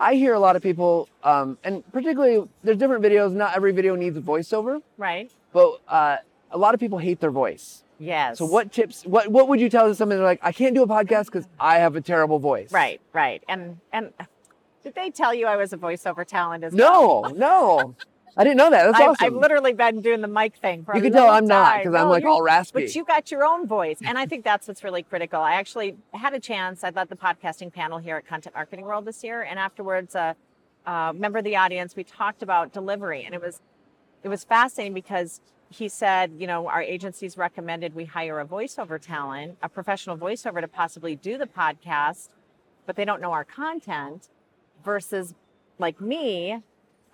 I 0.00 0.14
hear 0.14 0.32
a 0.34 0.40
lot 0.40 0.56
of 0.56 0.62
people, 0.62 1.08
um, 1.22 1.58
and 1.62 1.84
particularly 1.92 2.48
there's 2.64 2.78
different 2.78 3.04
videos. 3.04 3.32
Not 3.32 3.54
every 3.54 3.72
video 3.72 3.94
needs 3.94 4.16
a 4.16 4.20
voiceover, 4.20 4.82
right 4.96 5.30
but 5.52 5.80
uh, 5.88 6.16
a 6.50 6.58
lot 6.58 6.74
of 6.74 6.80
people 6.80 6.98
hate 6.98 7.20
their 7.20 7.30
voice. 7.30 7.84
yes 7.98 8.38
So, 8.38 8.46
what 8.46 8.72
tips? 8.72 9.04
What 9.04 9.28
what 9.28 9.48
would 9.48 9.60
you 9.60 9.68
tell 9.68 9.88
to 9.88 9.94
somebody 9.94 10.20
like, 10.20 10.40
I 10.42 10.52
can't 10.52 10.74
do 10.74 10.82
a 10.82 10.86
podcast 10.88 11.26
because 11.26 11.46
I 11.58 11.78
have 11.78 11.96
a 11.96 12.00
terrible 12.00 12.38
voice? 12.38 12.72
Right, 12.72 13.00
right. 13.12 13.42
And 13.48 13.78
and 13.92 14.12
did 14.82 14.94
they 14.94 15.10
tell 15.10 15.34
you 15.34 15.46
I 15.46 15.56
was 15.56 15.72
a 15.72 15.76
voiceover 15.76 16.26
talent 16.26 16.64
as 16.64 16.72
well? 16.72 17.22
No, 17.22 17.34
no, 17.36 17.94
I 18.36 18.44
didn't 18.44 18.56
know 18.56 18.70
that. 18.70 18.84
That's 18.84 19.00
I've, 19.00 19.08
awesome. 19.10 19.26
I've 19.26 19.32
literally 19.34 19.72
been 19.72 20.00
doing 20.00 20.20
the 20.20 20.28
mic 20.28 20.56
thing 20.56 20.84
for 20.84 20.96
you 20.96 21.02
can 21.02 21.12
tell 21.12 21.28
I'm 21.28 21.46
not 21.46 21.72
time. 21.72 21.80
because 21.80 21.94
I'm 21.94 22.08
like 22.08 22.24
all 22.24 22.42
raspy. 22.42 22.82
But 22.82 22.94
you 22.94 23.04
got 23.04 23.30
your 23.30 23.44
own 23.44 23.66
voice, 23.66 23.98
and 24.04 24.16
I 24.18 24.26
think 24.26 24.44
that's 24.44 24.68
what's 24.68 24.84
really 24.84 25.02
critical. 25.02 25.40
I 25.40 25.54
actually 25.54 25.96
had 26.12 26.34
a 26.34 26.40
chance. 26.40 26.84
I 26.84 26.90
led 26.90 27.08
the 27.08 27.16
podcasting 27.16 27.72
panel 27.72 27.98
here 27.98 28.16
at 28.16 28.26
Content 28.26 28.54
Marketing 28.54 28.84
World 28.84 29.04
this 29.04 29.24
year, 29.24 29.42
and 29.42 29.58
afterwards, 29.58 30.14
a 30.14 30.20
uh, 30.20 30.34
uh, 30.86 31.12
member 31.12 31.38
of 31.38 31.44
the 31.44 31.56
audience, 31.56 31.94
we 31.94 32.04
talked 32.04 32.42
about 32.42 32.72
delivery, 32.72 33.24
and 33.24 33.34
it 33.34 33.40
was 33.40 33.60
it 34.22 34.28
was 34.28 34.44
fascinating 34.44 34.94
because 34.94 35.40
he 35.70 35.88
said, 35.88 36.32
you 36.36 36.46
know, 36.46 36.66
our 36.66 36.82
agencies 36.82 37.36
recommended 37.36 37.94
we 37.94 38.04
hire 38.04 38.40
a 38.40 38.44
voiceover 38.44 39.00
talent, 39.00 39.56
a 39.62 39.68
professional 39.68 40.16
voiceover 40.16 40.60
to 40.60 40.68
possibly 40.68 41.14
do 41.14 41.38
the 41.38 41.46
podcast, 41.46 42.28
but 42.86 42.96
they 42.96 43.04
don't 43.04 43.20
know 43.20 43.32
our 43.32 43.44
content 43.44 44.28
versus 44.84 45.34
like 45.78 46.00
me, 46.00 46.60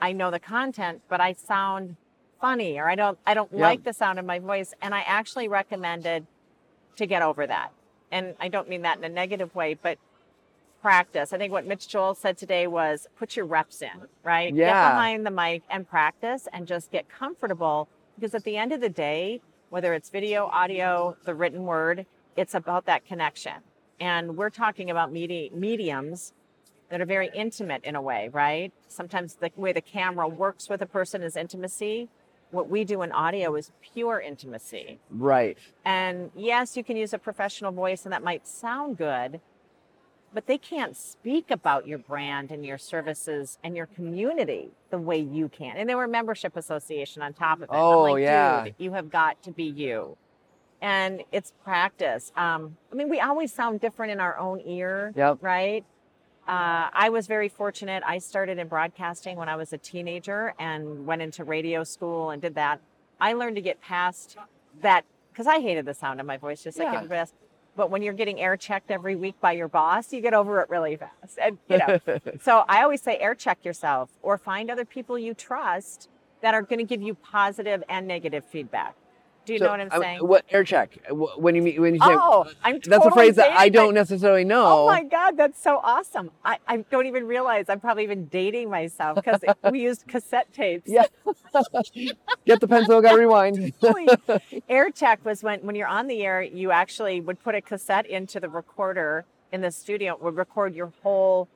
I 0.01 0.13
know 0.13 0.31
the 0.31 0.41
content, 0.41 1.03
but 1.09 1.21
I 1.21 1.33
sound 1.33 1.97
funny 2.41 2.79
or 2.79 2.89
I 2.89 2.95
don't 2.95 3.19
I 3.27 3.35
don't 3.35 3.51
Yeah. 3.53 3.61
like 3.63 3.85
the 3.85 3.93
sound 3.93 4.19
of 4.19 4.25
my 4.25 4.39
voice 4.39 4.75
and 4.83 4.95
I 4.95 5.01
actually 5.07 5.49
recommended 5.49 6.27
to 6.97 7.07
get 7.07 7.23
over 7.23 7.47
that. 7.47 7.71
And 8.11 8.35
I 8.39 8.49
don't 8.49 8.69
mean 8.69 8.83
that 8.83 8.99
in 8.99 9.05
a 9.05 9.09
negative 9.09 9.55
way, 9.55 9.75
but 9.75 9.99
practice. 10.83 11.33
I 11.33 11.39
think 11.39 11.53
what 11.53 11.67
Mitch 11.67 11.89
Joel 11.89 12.15
said 12.15 12.37
today 12.39 12.67
was 12.67 13.09
put 13.19 13.37
your 13.37 13.47
reps 13.47 13.83
in, 13.83 13.91
right? 14.23 14.55
Yeah. 14.55 14.67
Get 14.67 14.91
behind 14.93 15.27
the 15.27 15.31
mic 15.31 15.63
and 15.71 15.89
practice 15.89 16.47
and 16.53 16.67
just 16.67 16.91
get 16.91 17.09
comfortable 17.09 17.89
because 18.15 18.35
at 18.35 18.45
the 18.45 18.57
end 18.57 18.73
of 18.73 18.81
the 18.81 18.89
day, 18.89 19.41
whether 19.71 19.95
it's 19.95 20.11
video, 20.11 20.47
audio, 20.47 21.17
the 21.25 21.35
written 21.35 21.65
word, 21.65 22.07
it's 22.37 22.55
about 22.55 22.85
that 22.87 23.05
connection. 23.05 23.55
And 23.99 24.37
we're 24.37 24.51
talking 24.51 24.91
about 24.91 25.13
medi- 25.13 25.51
mediums 25.55 26.33
that 26.91 27.01
are 27.01 27.07
very 27.07 27.31
intimate 27.35 27.83
in 27.85 27.97
a 27.97 28.03
way, 28.03 28.29
right? 28.33 28.73
Sometimes 28.89 29.35
the 29.35 29.51
way 29.57 29.73
the 29.73 29.81
camera 29.81 30.29
works 30.29 30.69
with 30.69 30.81
a 30.83 30.87
person 30.87 31.23
is 31.23 31.37
intimacy. 31.37 32.09
What 32.53 32.69
we 32.69 32.85
do 32.85 33.03
in 33.03 33.11
audio 33.13 33.57
is 33.57 33.73
pure 33.83 34.21
intimacy. 34.21 34.99
right. 35.11 35.59
And 35.85 36.31
yes, 36.37 36.77
you 36.77 36.85
can 36.85 36.97
use 36.97 37.13
a 37.13 37.19
professional 37.19 37.73
voice 37.73 38.05
and 38.05 38.13
that 38.13 38.23
might 38.23 38.47
sound 38.47 38.97
good, 38.99 39.41
but 40.33 40.47
they 40.47 40.57
can't 40.59 40.97
speak 40.97 41.51
about 41.51 41.89
your 41.89 41.99
brand 41.99 42.53
and 42.53 42.65
your 42.65 42.79
services 42.79 43.59
and 43.65 43.77
your 43.77 43.87
community 43.87 44.69
the 44.91 44.99
way 44.99 45.19
you 45.19 45.49
can. 45.49 45.77
And 45.77 45.89
they 45.89 45.95
were 45.97 46.05
a 46.05 46.09
membership 46.09 46.57
association 46.57 47.21
on 47.21 47.33
top 47.33 47.59
of 47.59 47.63
it. 47.65 47.69
I'm 47.73 47.81
Oh, 47.81 48.03
like, 48.03 48.23
yeah. 48.23 48.65
Dude, 48.65 48.75
you 48.79 48.93
have 48.93 49.11
got 49.11 49.43
to 49.43 49.51
be 49.51 49.65
you. 49.65 50.17
And 50.81 51.25
it's 51.33 51.53
practice. 51.65 52.33
Um, 52.37 52.77
I 52.93 52.95
mean, 52.95 53.09
we 53.09 53.19
always 53.19 53.53
sound 53.53 53.81
different 53.81 54.13
in 54.13 54.21
our 54.21 54.39
own 54.39 54.61
ear, 54.61 55.13
Yep. 55.17 55.39
right? 55.41 55.85
Uh, 56.47 56.89
I 56.93 57.09
was 57.11 57.27
very 57.27 57.49
fortunate. 57.49 58.03
I 58.07 58.19
started 58.19 58.59
in 58.59 58.69
broadcasting 58.69 59.37
when 59.37 59.49
I 59.49 59.57
was 59.57 59.73
a 59.73 59.79
teenager 59.79 60.55
and 60.59 61.05
went 61.07 61.23
into 61.23 61.43
radio 61.45 61.83
school 61.83 62.31
and 62.31 62.41
did 62.41 62.55
that. 62.55 62.81
I 63.21 63.33
learned 63.33 63.57
to 63.57 63.63
get 63.63 63.81
past 63.81 64.37
that 64.81 65.05
because 65.33 65.47
I 65.47 65.61
hated 65.61 65.85
the 65.87 65.95
sound 65.95 66.21
of 66.21 66.27
my 66.27 66.37
voice, 66.37 66.63
just 66.63 66.79
like 66.79 66.87
Yeah. 66.87 66.97
everybody 66.97 67.21
else. 67.21 67.33
But 67.75 67.91
when 67.91 68.01
you're 68.03 68.15
getting 68.15 68.41
air 68.41 68.57
checked 68.57 68.91
every 68.91 69.17
week 69.17 69.39
by 69.41 69.53
your 69.53 69.69
boss, 69.69 70.13
you 70.13 70.21
get 70.23 70.33
over 70.35 70.61
it 70.61 70.71
really 70.71 70.97
fast. 70.97 71.39
And 71.43 71.59
you 71.69 71.79
know, 71.79 71.99
so 72.41 72.65
I 72.69 72.83
always 72.83 73.03
say 73.03 73.19
air 73.19 73.35
check 73.35 73.65
yourself 73.65 74.11
or 74.23 74.39
find 74.39 74.71
other 74.71 74.85
people 74.85 75.19
you 75.19 75.35
trust 75.35 76.09
that 76.43 76.55
are 76.55 76.63
going 76.63 76.79
to 76.79 76.85
give 76.85 77.03
you 77.03 77.15
positive 77.15 77.83
and 77.89 78.07
negative 78.07 78.45
feedback. 78.45 78.95
Do 79.47 79.53
you 79.53 79.61
So, 79.61 79.67
know 79.67 79.71
what 79.71 79.81
I'm 79.81 79.89
I 79.93 79.99
saying? 80.01 80.19
What 80.27 80.45
air 80.51 80.65
check? 80.65 80.99
When 81.09 81.55
you 81.55 81.63
mean 81.63 81.81
when 81.81 81.95
you 81.95 82.01
say 82.01 82.07
oh, 82.09 82.51
I'm 82.65 82.81
that's 82.81 83.07
a 83.07 83.11
phrase 83.13 83.37
that 83.37 83.53
I 83.53 83.69
don't 83.69 83.95
necessarily 83.95 84.43
know. 84.43 84.67
Oh 84.67 84.87
my 84.87 85.05
God, 85.05 85.37
that's 85.37 85.63
so 85.63 85.81
awesome. 85.85 86.33
I, 86.45 86.59
I 86.67 86.79
don't 86.79 87.07
even 87.07 87.27
realize 87.29 87.67
I'm 87.69 87.79
probably 87.79 88.03
even 88.03 88.27
dating 88.27 88.71
myself 88.71 89.15
because 89.15 89.41
we 89.71 89.81
used 89.83 90.09
cassette 90.09 90.53
tapes. 90.53 90.91
Yeah. 90.91 91.07
Get 92.45 92.61
the 92.61 92.67
pencil, 92.67 93.01
gotta 93.01 93.17
rewind. 93.19 93.73
air 94.69 94.91
check 94.91 95.25
was 95.25 95.45
when, 95.45 95.61
when 95.61 95.77
you're 95.77 95.87
on 95.87 96.09
the 96.09 96.25
air, 96.25 96.43
you 96.43 96.73
actually 96.73 97.21
would 97.21 97.41
put 97.41 97.55
a 97.55 97.61
cassette 97.61 98.07
into 98.07 98.41
the 98.41 98.49
recorder 98.49 99.25
in 99.53 99.61
the 99.61 99.71
studio, 99.71 100.19
would 100.21 100.37
record 100.37 100.75
your 100.75 100.93
whole, 101.05 101.49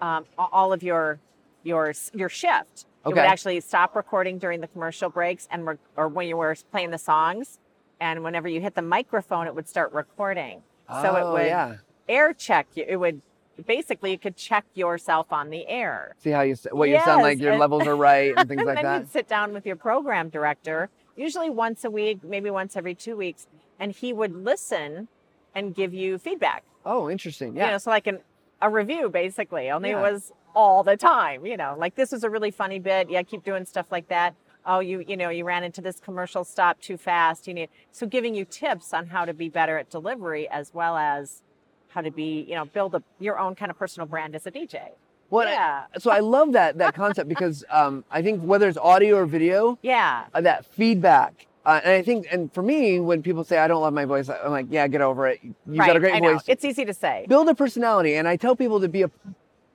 um, 0.00 0.24
all 0.38 0.72
of 0.72 0.82
your, 0.82 1.18
your, 1.62 1.92
your 2.14 2.30
shift. 2.30 2.86
It 3.06 3.08
would 3.08 3.18
actually 3.18 3.60
stop 3.60 3.94
recording 3.94 4.38
during 4.38 4.60
the 4.60 4.66
commercial 4.68 5.10
breaks 5.10 5.46
and, 5.50 5.66
re- 5.66 5.76
or 5.96 6.08
when 6.08 6.26
you 6.28 6.36
were 6.36 6.56
playing 6.70 6.90
the 6.90 6.98
songs. 6.98 7.58
And 8.00 8.22
whenever 8.24 8.48
you 8.48 8.60
hit 8.60 8.74
the 8.74 8.82
microphone, 8.82 9.46
it 9.46 9.54
would 9.54 9.68
start 9.68 9.92
recording. 9.92 10.62
So 10.88 11.16
it 11.16 11.22
oh, 11.22 11.32
would 11.34 11.46
yeah. 11.46 11.76
air 12.08 12.32
check 12.32 12.66
you. 12.74 12.84
It 12.86 12.96
would 12.96 13.22
basically 13.66 14.10
you 14.10 14.18
could 14.18 14.36
check 14.36 14.64
yourself 14.74 15.32
on 15.32 15.50
the 15.50 15.66
air. 15.68 16.14
See 16.18 16.30
how 16.30 16.42
you 16.42 16.56
what 16.72 16.88
you 16.88 16.98
sound 17.00 17.22
like, 17.22 17.38
your 17.38 17.52
and- 17.52 17.60
levels 17.60 17.86
are 17.86 17.96
right, 17.96 18.34
and 18.36 18.48
things 18.48 18.58
and 18.58 18.66
like 18.66 18.76
then 18.76 18.84
that. 18.84 18.98
you'd 19.00 19.12
sit 19.12 19.28
down 19.28 19.52
with 19.52 19.64
your 19.64 19.76
program 19.76 20.28
director, 20.28 20.90
usually 21.16 21.50
once 21.50 21.84
a 21.84 21.90
week, 21.90 22.22
maybe 22.24 22.50
once 22.50 22.76
every 22.76 22.94
two 22.94 23.16
weeks, 23.16 23.46
and 23.78 23.92
he 23.92 24.12
would 24.12 24.34
listen 24.34 25.08
and 25.54 25.74
give 25.74 25.94
you 25.94 26.18
feedback. 26.18 26.64
Oh, 26.84 27.08
interesting. 27.08 27.54
You 27.54 27.60
Yeah. 27.60 27.70
know, 27.70 27.78
so 27.78 27.90
like 27.90 28.06
an, 28.06 28.18
a 28.60 28.68
review 28.68 29.08
basically, 29.08 29.70
only 29.70 29.90
Yeah. 29.90 30.00
it 30.00 30.12
was 30.12 30.32
all 30.54 30.82
the 30.82 30.96
time, 30.96 31.44
you 31.46 31.56
know, 31.56 31.74
like 31.78 31.94
this 31.94 32.12
was 32.12 32.24
a 32.24 32.30
really 32.30 32.50
funny 32.50 32.78
bit. 32.78 33.10
Yeah, 33.10 33.22
keep 33.22 33.44
doing 33.44 33.64
stuff 33.64 33.86
like 33.90 34.08
that. 34.08 34.34
Oh, 34.66 34.80
you 34.80 35.04
you 35.06 35.16
know, 35.16 35.28
you 35.28 35.44
ran 35.44 35.64
into 35.64 35.80
this 35.80 36.00
commercial 36.00 36.44
stop 36.44 36.80
too 36.80 36.96
fast. 36.96 37.46
You 37.46 37.54
need 37.54 37.68
so 37.92 38.06
giving 38.06 38.34
you 38.34 38.44
tips 38.44 38.94
on 38.94 39.06
how 39.08 39.24
to 39.24 39.34
be 39.34 39.48
better 39.48 39.78
at 39.78 39.90
delivery 39.90 40.48
as 40.48 40.72
well 40.72 40.96
as 40.96 41.42
how 41.88 42.00
to 42.00 42.10
be, 42.10 42.44
you 42.48 42.54
know, 42.54 42.64
build 42.64 42.94
a, 42.94 43.02
your 43.20 43.38
own 43.38 43.54
kind 43.54 43.70
of 43.70 43.78
personal 43.78 44.06
brand 44.06 44.34
as 44.34 44.46
a 44.46 44.50
DJ. 44.50 44.90
What? 45.28 45.48
yeah. 45.48 45.84
So 45.98 46.10
I 46.10 46.20
love 46.20 46.52
that 46.52 46.78
that 46.78 46.94
concept 46.94 47.28
because 47.28 47.64
um, 47.70 48.04
I 48.10 48.22
think 48.22 48.42
whether 48.42 48.68
it's 48.68 48.78
audio 48.78 49.16
or 49.16 49.26
video, 49.26 49.78
Yeah. 49.82 50.24
uh, 50.32 50.40
that 50.42 50.66
feedback. 50.66 51.46
Uh, 51.66 51.80
and 51.82 51.92
I 51.94 52.02
think, 52.02 52.26
and 52.30 52.52
for 52.52 52.62
me, 52.62 53.00
when 53.00 53.22
people 53.22 53.42
say 53.42 53.56
I 53.56 53.66
don't 53.66 53.80
love 53.80 53.94
my 53.94 54.04
voice, 54.04 54.28
I'm 54.28 54.50
like, 54.50 54.66
yeah, 54.68 54.86
get 54.86 55.00
over 55.00 55.26
it. 55.28 55.40
You 55.42 55.54
right. 55.66 55.86
got 55.86 55.96
a 55.96 56.00
great 56.00 56.12
I 56.14 56.20
voice. 56.20 56.42
It's 56.46 56.62
easy 56.62 56.84
to 56.84 56.92
say. 56.92 57.24
Build 57.26 57.48
a 57.48 57.54
personality, 57.54 58.16
and 58.16 58.28
I 58.28 58.36
tell 58.36 58.54
people 58.54 58.80
to 58.80 58.88
be 58.88 59.00
a 59.00 59.10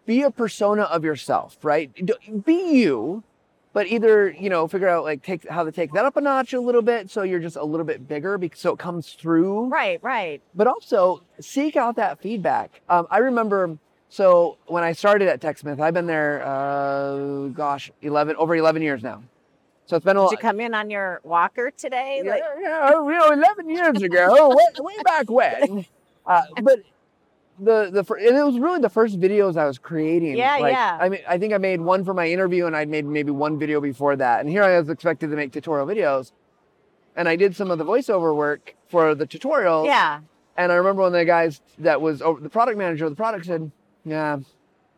be 0.09 0.23
a 0.23 0.31
persona 0.31 0.81
of 0.81 1.03
yourself, 1.03 1.55
right? 1.61 1.91
Be 2.43 2.71
you, 2.71 3.23
but 3.73 3.85
either 3.85 4.31
you 4.31 4.49
know 4.49 4.67
figure 4.67 4.89
out 4.89 5.03
like 5.03 5.21
take 5.21 5.47
how 5.47 5.63
to 5.63 5.71
take 5.71 5.93
that 5.93 6.03
up 6.03 6.17
a 6.17 6.21
notch 6.21 6.51
a 6.53 6.59
little 6.59 6.81
bit, 6.81 7.11
so 7.11 7.21
you're 7.21 7.39
just 7.39 7.55
a 7.55 7.63
little 7.63 7.85
bit 7.85 8.07
bigger, 8.07 8.39
because 8.39 8.59
so 8.59 8.73
it 8.73 8.79
comes 8.79 9.13
through. 9.13 9.67
Right, 9.67 9.99
right. 10.01 10.41
But 10.55 10.65
also 10.65 11.21
seek 11.39 11.75
out 11.75 11.95
that 11.97 12.19
feedback. 12.19 12.81
Um, 12.89 13.05
I 13.11 13.19
remember 13.19 13.77
So 14.11 14.57
when 14.65 14.83
I 14.83 14.93
started 14.93 15.27
at 15.27 15.39
TechSmith, 15.39 15.79
I've 15.79 15.93
been 15.93 16.07
there, 16.07 16.41
uh, 16.43 17.49
gosh, 17.49 17.91
11 18.01 18.35
over 18.37 18.55
11 18.55 18.81
years 18.81 19.03
now. 19.03 19.21
So 19.85 19.95
it's 19.95 20.03
been 20.03 20.17
a 20.17 20.23
Did 20.23 20.31
you 20.31 20.37
come 20.39 20.59
in 20.59 20.73
on 20.73 20.89
your 20.89 21.21
walker 21.23 21.69
today? 21.69 22.23
Yeah, 22.23 22.31
Like, 22.31 22.43
yeah, 22.59 22.89
you 22.89 23.11
know, 23.11 23.31
11 23.31 23.69
years 23.69 24.01
ago, 24.01 24.49
way, 24.57 24.65
way 24.79 24.95
back 25.05 25.29
when. 25.29 25.85
Uh, 26.25 26.43
but 26.61 26.79
the 27.59 27.89
the 27.91 28.13
and 28.15 28.37
it 28.37 28.43
was 28.43 28.57
really 28.59 28.79
the 28.79 28.89
first 28.89 29.19
videos 29.19 29.57
I 29.57 29.65
was 29.65 29.77
creating. 29.77 30.37
Yeah, 30.37 30.57
like, 30.57 30.73
yeah. 30.73 30.97
I 30.99 31.09
mean, 31.09 31.21
I 31.27 31.37
think 31.37 31.53
I 31.53 31.57
made 31.57 31.81
one 31.81 32.03
for 32.03 32.13
my 32.13 32.27
interview, 32.27 32.65
and 32.65 32.75
I'd 32.75 32.89
made 32.89 33.05
maybe 33.05 33.31
one 33.31 33.59
video 33.59 33.81
before 33.81 34.15
that. 34.15 34.39
And 34.39 34.49
here 34.49 34.63
I 34.63 34.79
was 34.79 34.89
expected 34.89 35.29
to 35.29 35.35
make 35.35 35.51
tutorial 35.51 35.85
videos, 35.87 36.31
and 37.15 37.27
I 37.27 37.35
did 37.35 37.55
some 37.55 37.71
of 37.71 37.77
the 37.77 37.85
voiceover 37.85 38.35
work 38.35 38.75
for 38.87 39.15
the 39.15 39.27
tutorials. 39.27 39.85
yeah. 39.85 40.21
And 40.57 40.71
I 40.71 40.75
remember 40.75 41.03
one 41.03 41.13
of 41.13 41.19
the 41.19 41.25
guys 41.25 41.61
that 41.77 42.01
was 42.01 42.21
over, 42.21 42.41
the 42.41 42.49
product 42.49 42.77
manager 42.77 43.05
of 43.05 43.11
the 43.11 43.15
product 43.15 43.45
said, 43.45 43.71
"Yeah, 44.03 44.39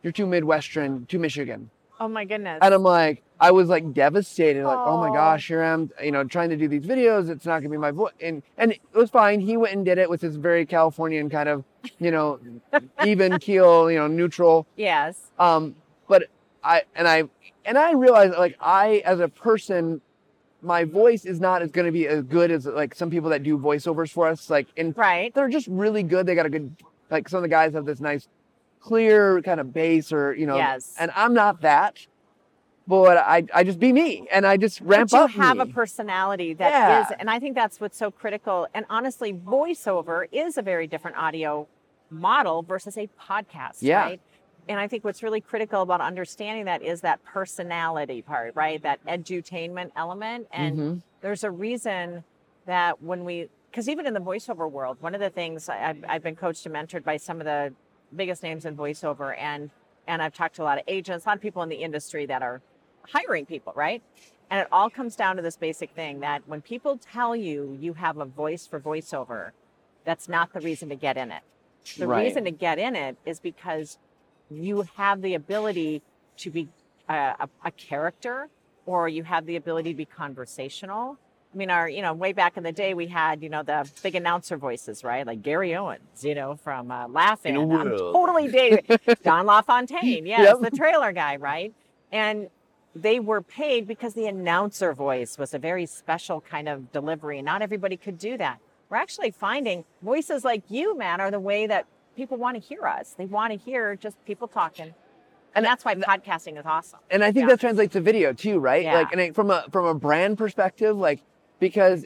you're 0.01 0.13
too 0.13 0.25
Midwestern, 0.25 1.05
too 1.05 1.19
Michigan." 1.19 1.69
Oh 2.01 2.07
my 2.07 2.25
goodness. 2.25 2.57
And 2.63 2.73
I'm 2.73 2.81
like, 2.81 3.21
I 3.39 3.51
was 3.51 3.69
like 3.69 3.93
devastated, 3.93 4.65
like, 4.65 4.79
oh 4.79 4.97
my 4.99 5.09
Aw. 5.09 5.13
gosh, 5.13 5.47
here 5.47 5.61
I'm, 5.63 5.91
you 6.03 6.11
know, 6.11 6.23
trying 6.23 6.49
to 6.49 6.57
do 6.57 6.67
these 6.67 6.83
videos. 6.83 7.29
It's 7.29 7.45
not 7.45 7.59
gonna 7.59 7.69
be 7.69 7.77
my 7.77 7.91
voice, 7.91 8.11
and 8.19 8.41
and 8.57 8.71
it 8.71 8.81
was 8.93 9.11
fine. 9.11 9.39
He 9.39 9.55
went 9.55 9.75
and 9.75 9.85
did 9.85 9.99
it 9.99 10.09
with 10.09 10.19
his 10.19 10.35
very 10.35 10.65
Californian 10.65 11.29
kind 11.29 11.47
of, 11.47 11.63
you 11.99 12.09
know, 12.09 12.39
even 13.05 13.37
keel, 13.37 13.91
you 13.91 13.99
know, 13.99 14.07
neutral. 14.07 14.65
yes. 14.75 15.29
Um, 15.37 15.75
but 16.07 16.23
I 16.63 16.83
and 16.95 17.07
I 17.07 17.25
and 17.65 17.77
I 17.77 17.91
realized 17.93 18.33
like 18.35 18.57
I 18.59 19.03
as 19.05 19.19
a 19.19 19.27
person, 19.27 20.01
my 20.63 20.83
voice 20.83 21.23
is 21.25 21.39
not 21.39 21.61
as 21.61 21.69
gonna 21.69 21.91
be 21.91 22.07
as 22.07 22.23
good 22.23 22.49
as 22.49 22.65
like 22.65 22.95
some 22.95 23.11
people 23.11 23.29
that 23.29 23.43
do 23.43 23.59
voiceovers 23.59 24.09
for 24.11 24.27
us. 24.27 24.49
Like 24.49 24.67
in 24.75 24.93
Right. 24.97 25.31
they're 25.35 25.49
just 25.49 25.67
really 25.67 26.01
good. 26.01 26.25
They 26.25 26.33
got 26.33 26.47
a 26.47 26.49
good 26.49 26.75
like 27.11 27.29
some 27.29 27.37
of 27.37 27.43
the 27.43 27.49
guys 27.49 27.73
have 27.73 27.85
this 27.85 27.99
nice 27.99 28.27
clear 28.81 29.41
kind 29.41 29.59
of 29.59 29.71
bass 29.73 30.11
or 30.11 30.33
you 30.33 30.45
know 30.45 30.57
Yes. 30.57 30.95
and 30.99 31.11
I'm 31.15 31.33
not 31.33 31.61
that. 31.61 32.05
But 32.87 33.17
I 33.17 33.43
I 33.53 33.63
just 33.63 33.79
be 33.79 33.93
me 33.93 34.27
and 34.31 34.45
I 34.45 34.57
just 34.57 34.81
ramp 34.81 35.11
but 35.11 35.17
you 35.17 35.23
up. 35.23 35.29
have 35.31 35.59
a 35.59 35.65
personality 35.67 36.53
that 36.55 37.01
is, 37.03 37.07
Yeah. 37.11 37.17
and 37.19 37.29
I 37.29 37.39
think 37.39 37.55
that's 37.55 37.79
what's 37.79 37.95
so 37.97 38.09
critical. 38.11 38.67
And 38.73 38.85
honestly, 38.89 39.33
voiceover 39.33 40.25
is 40.31 40.57
a 40.57 40.61
very 40.61 40.87
different 40.87 41.15
audio 41.17 41.67
model 42.09 42.63
versus 42.63 42.97
a 42.97 43.07
podcast, 43.21 43.77
Yeah. 43.81 44.01
right? 44.01 44.21
And 44.67 44.79
I 44.79 44.87
think 44.87 45.03
what's 45.05 45.21
really 45.23 45.41
critical 45.41 45.81
about 45.83 46.01
understanding 46.01 46.65
that 46.65 46.81
is 46.81 47.01
that 47.01 47.23
personality 47.23 48.21
part, 48.23 48.55
right? 48.55 48.81
That 48.81 48.99
edutainment 49.05 49.91
element. 49.95 50.47
And 50.51 50.77
Mhm. 50.77 51.01
there's 51.21 51.43
a 51.43 51.51
reason 51.51 52.23
that 52.65 53.01
when 53.01 53.23
we, 53.25 53.49
because 53.69 53.87
even 53.89 54.05
in 54.05 54.13
the 54.13 54.19
voiceover 54.19 54.69
world, 54.69 54.97
one 55.01 55.13
of 55.15 55.21
the 55.21 55.29
things 55.29 55.69
I- 55.69 55.89
I've, 55.89 56.05
I've 56.09 56.23
been 56.23 56.35
coached 56.35 56.65
and 56.65 56.75
mentored 56.75 57.03
by 57.03 57.17
some 57.17 57.39
of 57.39 57.45
the 57.45 57.73
biggest 58.15 58.43
names 58.43 58.65
in 58.65 58.75
voiceover, 58.77 59.35
and 59.37 59.69
and 60.07 60.21
I've 60.21 60.33
talked 60.33 60.55
to 60.57 60.63
a 60.63 60.65
lot 60.65 60.77
of 60.79 60.83
agents, 60.87 61.25
a 61.25 61.29
lot 61.29 61.37
of 61.37 61.41
people 61.41 61.61
in 61.63 61.69
the 61.69 61.77
industry 61.77 62.25
that 62.25 62.41
are 62.41 62.61
hiring 63.09 63.45
people, 63.45 63.73
right? 63.75 64.01
And 64.49 64.61
it 64.61 64.67
all 64.71 64.89
comes 64.89 65.15
down 65.15 65.37
to 65.37 65.41
this 65.41 65.57
basic 65.57 65.91
thing 65.91 66.19
that 66.21 66.47
when 66.47 66.61
people 66.61 66.97
tell 66.97 67.35
you 67.35 67.77
you 67.79 67.93
have 67.93 68.17
a 68.17 68.25
voice 68.25 68.67
for 68.67 68.79
voiceover, 68.79 69.51
that's 70.05 70.27
not 70.27 70.53
the 70.53 70.61
reason 70.61 70.89
to 70.89 70.95
get 70.95 71.17
in 71.17 71.31
it. 71.31 71.43
The 71.97 72.07
Right. 72.07 72.25
reason 72.25 72.45
to 72.45 72.51
get 72.51 72.79
in 72.79 72.95
it 72.95 73.17
is 73.25 73.39
because 73.39 73.97
you 74.49 74.87
have 74.97 75.21
the 75.21 75.35
ability 75.35 76.01
to 76.37 76.49
be 76.51 76.69
a, 77.09 77.13
a, 77.39 77.49
a 77.65 77.71
character 77.71 78.49
or 78.85 79.07
you 79.07 79.23
have 79.23 79.45
the 79.45 79.55
ability 79.55 79.91
to 79.91 79.97
be 79.97 80.05
conversational. 80.05 81.17
I 81.53 81.57
mean, 81.57 81.69
our, 81.69 81.89
you 81.89 82.01
know, 82.01 82.13
way 82.13 82.31
back 82.31 82.55
in 82.55 82.63
the 82.63 82.71
day, 82.71 82.93
we 82.93 83.07
had, 83.07 83.43
you 83.43 83.49
know, 83.49 83.61
the 83.61 83.89
big 84.01 84.15
announcer 84.15 84.55
voices, 84.55 85.03
right? 85.03 85.27
Like 85.27 85.41
Gary 85.41 85.75
Owens, 85.75 86.23
you 86.23 86.33
know, 86.33 86.55
from 86.55 86.89
uh, 86.91 87.07
Laughing. 87.09 87.57
I'm 87.57 87.69
totally 87.89 88.47
dating. 88.47 88.85
Don 89.23 89.45
LaFontaine, 89.45 90.25
yes, 90.25 90.55
Yep. 90.61 90.71
the 90.71 90.77
trailer 90.77 91.11
guy, 91.11 91.35
right? 91.35 91.73
And 92.11 92.49
they 92.95 93.19
were 93.19 93.41
paid 93.41 93.85
because 93.85 94.13
the 94.13 94.27
announcer 94.27 94.93
voice 94.93 95.37
was 95.37 95.53
a 95.53 95.59
very 95.59 95.85
special 95.85 96.39
kind 96.41 96.69
of 96.69 96.91
delivery. 96.93 97.41
Not 97.41 97.61
everybody 97.61 97.97
could 97.97 98.17
do 98.17 98.37
that. 98.37 98.59
We're 98.89 98.97
actually 98.97 99.31
finding 99.31 99.83
voices 100.01 100.45
like 100.45 100.63
you, 100.69 100.97
Matt, 100.97 101.19
are 101.19 101.31
the 101.31 101.39
way 101.39 101.67
that 101.67 101.85
people 102.15 102.37
want 102.37 102.55
to 102.55 102.61
hear 102.61 102.85
us. 102.85 103.13
They 103.17 103.25
want 103.25 103.51
to 103.51 103.57
hear 103.57 103.95
just 103.95 104.23
people 104.25 104.47
talking. 104.47 104.93
And 105.53 105.65
that's 105.65 105.83
why 105.83 105.95
podcasting 105.95 106.57
is 106.57 106.65
awesome. 106.65 106.99
and 107.09 107.25
I 107.25 107.31
think 107.33 107.43
Yeah. 107.43 107.55
that 107.55 107.59
translates 107.59 107.91
to 107.93 107.99
video 108.01 108.31
too, 108.31 108.59
right? 108.59 108.83
Yeah. 108.83 108.93
Like, 108.95 109.11
and 109.11 109.19
it, 109.19 109.35
from 109.35 109.51
a 109.51 109.65
from 109.69 109.85
a 109.85 109.93
brand 109.93 110.37
perspective, 110.37 110.95
like 110.97 111.21
because, 111.61 112.05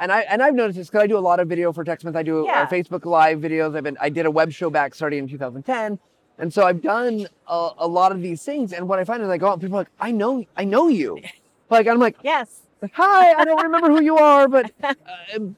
and 0.00 0.10
I 0.10 0.22
and 0.22 0.42
I've 0.42 0.54
noticed 0.54 0.76
this 0.78 0.88
because 0.88 1.04
I 1.04 1.06
do 1.06 1.16
a 1.16 1.20
lot 1.20 1.38
of 1.38 1.48
video 1.48 1.72
for 1.72 1.84
TechSmith. 1.84 2.16
I 2.16 2.24
do 2.24 2.42
Yeah. 2.46 2.62
uh, 2.62 2.66
Facebook 2.66 3.04
Live 3.04 3.38
videos. 3.38 3.76
I've 3.76 3.84
been 3.84 3.96
I 4.00 4.08
did 4.08 4.26
a 4.26 4.30
web 4.32 4.50
show 4.50 4.68
back 4.70 4.92
starting 4.96 5.20
in 5.20 5.28
2010, 5.28 6.00
and 6.38 6.52
so 6.52 6.64
I've 6.66 6.82
done 6.82 7.28
a, 7.46 7.70
a 7.78 7.86
lot 7.86 8.10
of 8.10 8.20
these 8.20 8.42
things. 8.42 8.72
And 8.72 8.88
what 8.88 8.98
I 8.98 9.04
find 9.04 9.22
is 9.22 9.28
like, 9.28 9.42
oh, 9.44 9.56
people 9.56 9.76
are 9.76 9.82
like, 9.82 9.90
I 10.00 10.10
know 10.10 10.44
I 10.56 10.64
know 10.64 10.88
you, 10.88 11.20
like 11.70 11.86
I'm 11.86 12.00
like, 12.00 12.16
Yes. 12.24 12.62
hi, 12.92 13.32
I 13.34 13.44
don't 13.44 13.62
remember 13.62 13.88
who 13.90 14.02
you 14.02 14.16
are, 14.18 14.48
but 14.48 14.72
uh, 14.82 14.94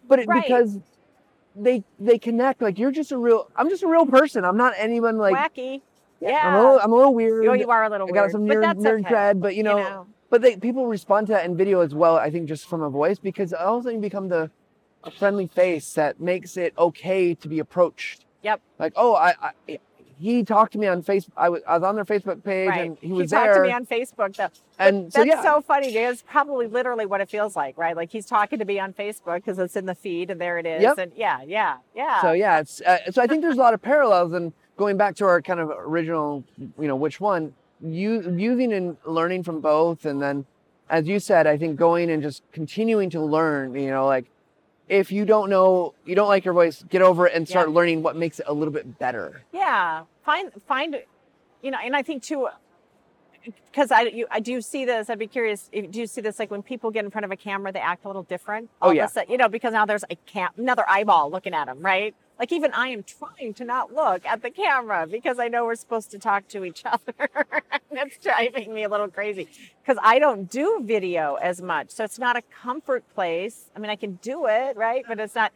but 0.07 0.19
it, 0.19 0.29
Right. 0.29 0.43
because 0.43 0.79
they 1.57 1.83
they 1.99 2.19
connect. 2.19 2.61
Like 2.61 2.79
you're 2.79 2.93
just 2.93 3.11
a 3.13 3.19
real. 3.19 3.51
I'm 3.57 3.69
just 3.71 3.83
a 3.83 3.89
real 3.89 4.05
person. 4.07 4.45
I'm 4.45 4.57
not 4.59 4.75
anyone 4.77 5.17
like. 5.17 5.35
Wacky. 5.35 5.81
I'm 6.21 6.27
a 6.27 6.31
Yeah. 6.31 6.57
little, 6.57 6.81
I'm 6.81 6.93
a 6.93 6.97
little 6.97 7.15
weird. 7.15 7.47
Oh, 7.47 7.53
you 7.53 7.71
are 7.71 7.85
a 7.85 7.89
little 7.91 8.09
I 8.09 8.11
weird. 8.11 8.25
got 8.27 8.31
some 8.33 8.45
but 8.47 8.57
nerd, 8.57 8.75
nerd 8.79 9.01
okay. 9.07 9.15
cred, 9.15 9.41
but 9.41 9.55
you 9.55 9.63
know, 9.63 9.77
know. 9.79 10.07
But 10.31 10.43
they 10.43 10.57
people 10.57 10.87
respond 10.87 11.27
to 11.29 11.33
that 11.35 11.45
in 11.45 11.57
video 11.57 11.81
as 11.81 11.95
well. 11.95 12.17
I 12.17 12.31
think 12.31 12.49
just 12.49 12.67
from 12.69 12.83
a 12.83 12.91
voice 12.91 13.19
because 13.19 13.53
all 13.53 13.77
of 13.77 13.81
a 13.81 13.85
sudden 13.85 13.99
you 13.99 14.03
become 14.03 14.29
the 14.29 14.51
a 15.05 15.11
friendly 15.11 15.47
face 15.47 15.93
that 15.95 16.21
makes 16.21 16.57
it 16.57 16.75
okay 16.77 17.35
to 17.35 17.49
be 17.49 17.59
approached. 17.61 18.25
Yep. 18.43 18.61
Like, 18.79 18.93
oh, 18.97 19.15
I, 19.15 19.35
I 19.69 19.79
he 20.21 20.43
talked 20.43 20.73
to 20.73 20.79
me 20.79 20.89
on 20.89 21.03
Facebook. 21.03 21.31
I 21.37 21.49
was 21.49 21.63
I 21.67 21.75
was 21.75 21.85
on 21.85 21.95
their 21.95 22.05
Facebook 22.05 22.43
page 22.43 22.69
Right. 22.69 22.87
and 22.91 22.99
he 23.01 23.13
was 23.13 23.31
talked 23.31 23.47
there. 23.47 23.63
to 23.63 23.69
me 23.69 23.73
on 23.73 23.87
Facebook 23.87 24.35
though. 24.37 24.49
and 24.79 25.13
so 25.13 25.21
That's 25.21 25.29
yeah, 25.37 25.43
so 25.43 25.61
funny. 25.61 25.95
It's 25.95 26.23
probably 26.23 26.67
literally 26.67 27.07
what 27.07 27.21
it 27.21 27.31
feels 27.31 27.55
like, 27.55 27.79
right? 27.79 27.95
Like 27.97 28.11
he's 28.11 28.27
talking 28.27 28.59
to 28.59 28.65
me 28.65 28.81
on 28.81 28.93
Facebook 28.93 29.37
because 29.37 29.59
it's 29.59 29.77
in 29.77 29.87
the 29.87 29.95
feed 29.95 30.31
and 30.31 30.41
there 30.41 30.59
it 30.59 30.67
is. 30.67 30.83
Yep. 30.83 30.99
And 30.99 31.13
yeah, 31.15 31.43
yeah, 31.47 31.77
yeah. 31.95 32.21
so 32.21 32.33
yeah, 32.33 32.59
it's 32.61 32.81
uh, 32.81 33.11
so 33.13 33.23
I 33.23 33.27
think 33.29 33.43
there's 33.43 33.57
a 33.57 33.61
lot 33.61 33.75
of 33.75 33.81
parallels 33.83 34.33
and 34.33 34.53
going 34.77 34.97
back 34.97 35.15
to 35.17 35.25
our 35.27 35.41
kind 35.41 35.61
of 35.61 35.71
original, 35.71 36.45
you 36.59 36.89
know, 36.89 36.97
which 36.97 37.21
one 37.21 37.55
you 37.83 38.35
using 38.37 38.73
and 38.73 38.97
learning 39.05 39.43
from 39.45 39.61
both, 39.61 40.05
and 40.05 40.21
then 40.21 40.47
as 40.91 41.07
you 41.07 41.19
said, 41.21 41.47
I 41.47 41.57
think 41.59 41.77
going 41.77 42.11
and 42.11 42.23
just 42.23 42.43
continuing 42.53 43.11
to 43.11 43.21
learn, 43.21 43.75
you 43.75 43.91
know, 43.91 44.07
like 44.07 44.27
if 44.89 45.13
you 45.13 45.25
don't 45.27 45.51
know, 45.51 45.95
you 46.07 46.15
don't 46.15 46.29
like 46.29 46.45
your 46.47 46.55
voice, 46.55 46.83
get 46.89 47.03
over 47.03 47.27
it 47.27 47.35
and 47.35 47.47
start 47.47 47.69
Yeah. 47.69 47.75
learning 47.75 48.03
what 48.03 48.17
makes 48.17 48.41
it 48.41 48.47
a 48.49 48.53
little 48.55 48.73
bit 48.73 48.99
better. 48.99 49.43
Yeah, 49.53 50.05
find 50.25 50.51
find, 50.67 50.97
you 51.63 51.71
know, 51.71 51.79
and 51.85 51.95
I 51.95 52.03
think 52.03 52.23
too, 52.23 52.49
because 53.67 53.91
I 53.91 54.03
you, 54.03 54.27
I 54.31 54.41
do 54.41 54.61
see 54.61 54.85
this. 54.85 55.09
I'd 55.11 55.19
be 55.19 55.27
curious. 55.27 55.69
if- 55.73 55.91
Do 55.91 56.01
you 56.01 56.07
see 56.07 56.21
this 56.21 56.39
like 56.39 56.51
when 56.51 56.63
people 56.63 56.91
get 56.91 57.05
in 57.05 57.11
front 57.11 57.25
of 57.27 57.31
a 57.31 57.37
camera, 57.37 57.71
they 57.71 57.81
act 57.81 58.05
a 58.05 58.09
little 58.09 58.23
different? 58.23 58.69
Oh, 58.81 58.87
All 58.87 58.91
of 58.91 58.95
a 58.95 58.97
yeah. 58.97 59.07
sudden, 59.07 59.31
you 59.31 59.37
know, 59.39 59.49
because 59.49 59.73
now 59.73 59.85
there's 59.87 60.05
a 60.11 60.17
cam 60.27 60.51
another 60.57 60.85
eyeball 60.89 61.31
looking 61.31 61.55
at 61.55 61.67
them, 61.67 61.81
right? 61.81 62.15
Like 62.39 62.53
even 62.53 62.73
I 62.73 62.89
am 62.89 63.03
trying 63.03 63.55
to 63.55 63.65
not 63.65 63.93
look 63.93 64.25
at 64.25 64.43
the 64.43 64.51
camera 64.51 65.07
because 65.11 65.39
I 65.39 65.49
know 65.49 65.65
we're 65.65 65.75
supposed 65.75 66.11
to 66.13 66.19
talk 66.19 66.47
to 66.49 66.65
each 66.65 66.85
other. 66.87 67.29
That's 67.91 68.17
driving 68.19 68.73
me 68.73 68.85
a 68.85 68.89
little 68.89 69.09
crazy 69.09 69.49
because 69.83 69.99
I 70.03 70.19
don't 70.19 70.49
do 70.51 70.81
video 70.85 71.35
as 71.37 71.61
much, 71.61 71.91
so 71.91 72.05
it's 72.05 72.19
not 72.19 72.37
a 72.37 72.43
comfort 72.43 73.03
place. 73.15 73.71
I 73.75 73.81
mean, 73.81 73.91
I 73.91 73.97
can 73.97 74.21
do 74.23 74.47
it, 74.47 74.77
right? 74.77 75.05
But 75.09 75.19
it's 75.19 75.35
not 75.35 75.53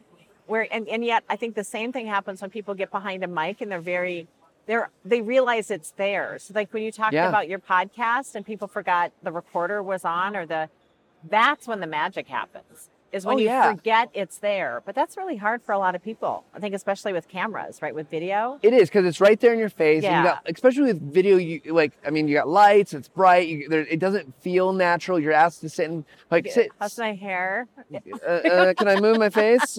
where 0.47 0.67
and, 0.73 0.87
and 0.89 1.05
yet 1.05 1.23
I 1.29 1.37
think 1.37 1.55
the 1.55 1.63
same 1.63 1.93
thing 1.93 2.07
happens 2.07 2.41
when 2.41 2.49
people 2.49 2.73
get 2.73 2.91
behind 2.91 3.23
a 3.23 3.27
mic 3.27 3.61
and 3.61 3.71
they're 3.71 3.79
very 3.79 4.27
they're 4.65 4.89
they 5.05 5.21
realize 5.21 5.71
it's 5.71 5.91
theirs. 5.91 6.51
Like 6.53 6.73
when 6.73 6.83
you 6.83 6.91
talked 6.91 7.13
Yeah. 7.13 7.29
about 7.29 7.47
your 7.47 7.59
podcast 7.59 8.35
and 8.35 8.45
people 8.45 8.67
forgot 8.67 9.13
the 9.21 9.31
recorder 9.31 9.81
was 9.81 10.03
on 10.03 10.35
or 10.35 10.45
the 10.45 10.69
that's 11.29 11.65
when 11.67 11.79
the 11.79 11.87
magic 11.87 12.27
happens. 12.27 12.89
Is 13.13 13.27
when 13.27 13.35
Oh, 13.35 13.39
you 13.39 13.45
yeah. 13.45 13.69
forget 13.75 14.09
it's 14.13 14.39
there. 14.39 14.81
But 14.85 14.95
that's 14.95 15.15
really 15.17 15.35
hard 15.37 15.61
for 15.61 15.71
a 15.71 15.77
lot 15.77 15.93
of 15.93 16.03
people. 16.03 16.43
I 16.53 16.59
think 16.59 16.73
especially 16.73 17.13
with 17.13 17.27
cameras, 17.27 17.79
right? 17.81 17.93
With 17.93 18.09
video. 18.09 18.59
It 18.63 18.73
is 18.73 18.89
because 18.89 19.05
it's 19.05 19.21
right 19.21 19.39
there 19.39 19.53
in 19.53 19.59
your 19.59 19.69
face. 19.69 20.03
And 20.03 20.13
you 20.15 20.19
Yeah. 20.19 20.23
got, 20.23 20.41
especially 20.49 20.83
with 20.93 21.13
video, 21.13 21.37
you 21.37 21.61
like. 21.67 21.93
I 22.05 22.09
mean, 22.09 22.27
you 22.27 22.33
got 22.35 22.47
lights. 22.47 22.91
It's 22.93 23.07
bright. 23.07 23.47
You, 23.47 23.69
there, 23.69 23.81
it 23.81 23.99
doesn't 23.99 24.33
feel 24.41 24.73
natural. 24.73 25.19
You're 25.19 25.31
asked 25.31 25.61
to 25.61 25.69
sit 25.69 25.89
and 25.91 26.03
like 26.31 26.49
sit. 26.51 26.71
How's 26.79 26.97
my 26.97 27.13
hair? 27.13 27.67
uh, 27.93 28.27
uh, 28.27 28.73
can 28.73 28.87
I 28.87 28.95
move 28.97 29.19
my 29.19 29.29
face? 29.29 29.77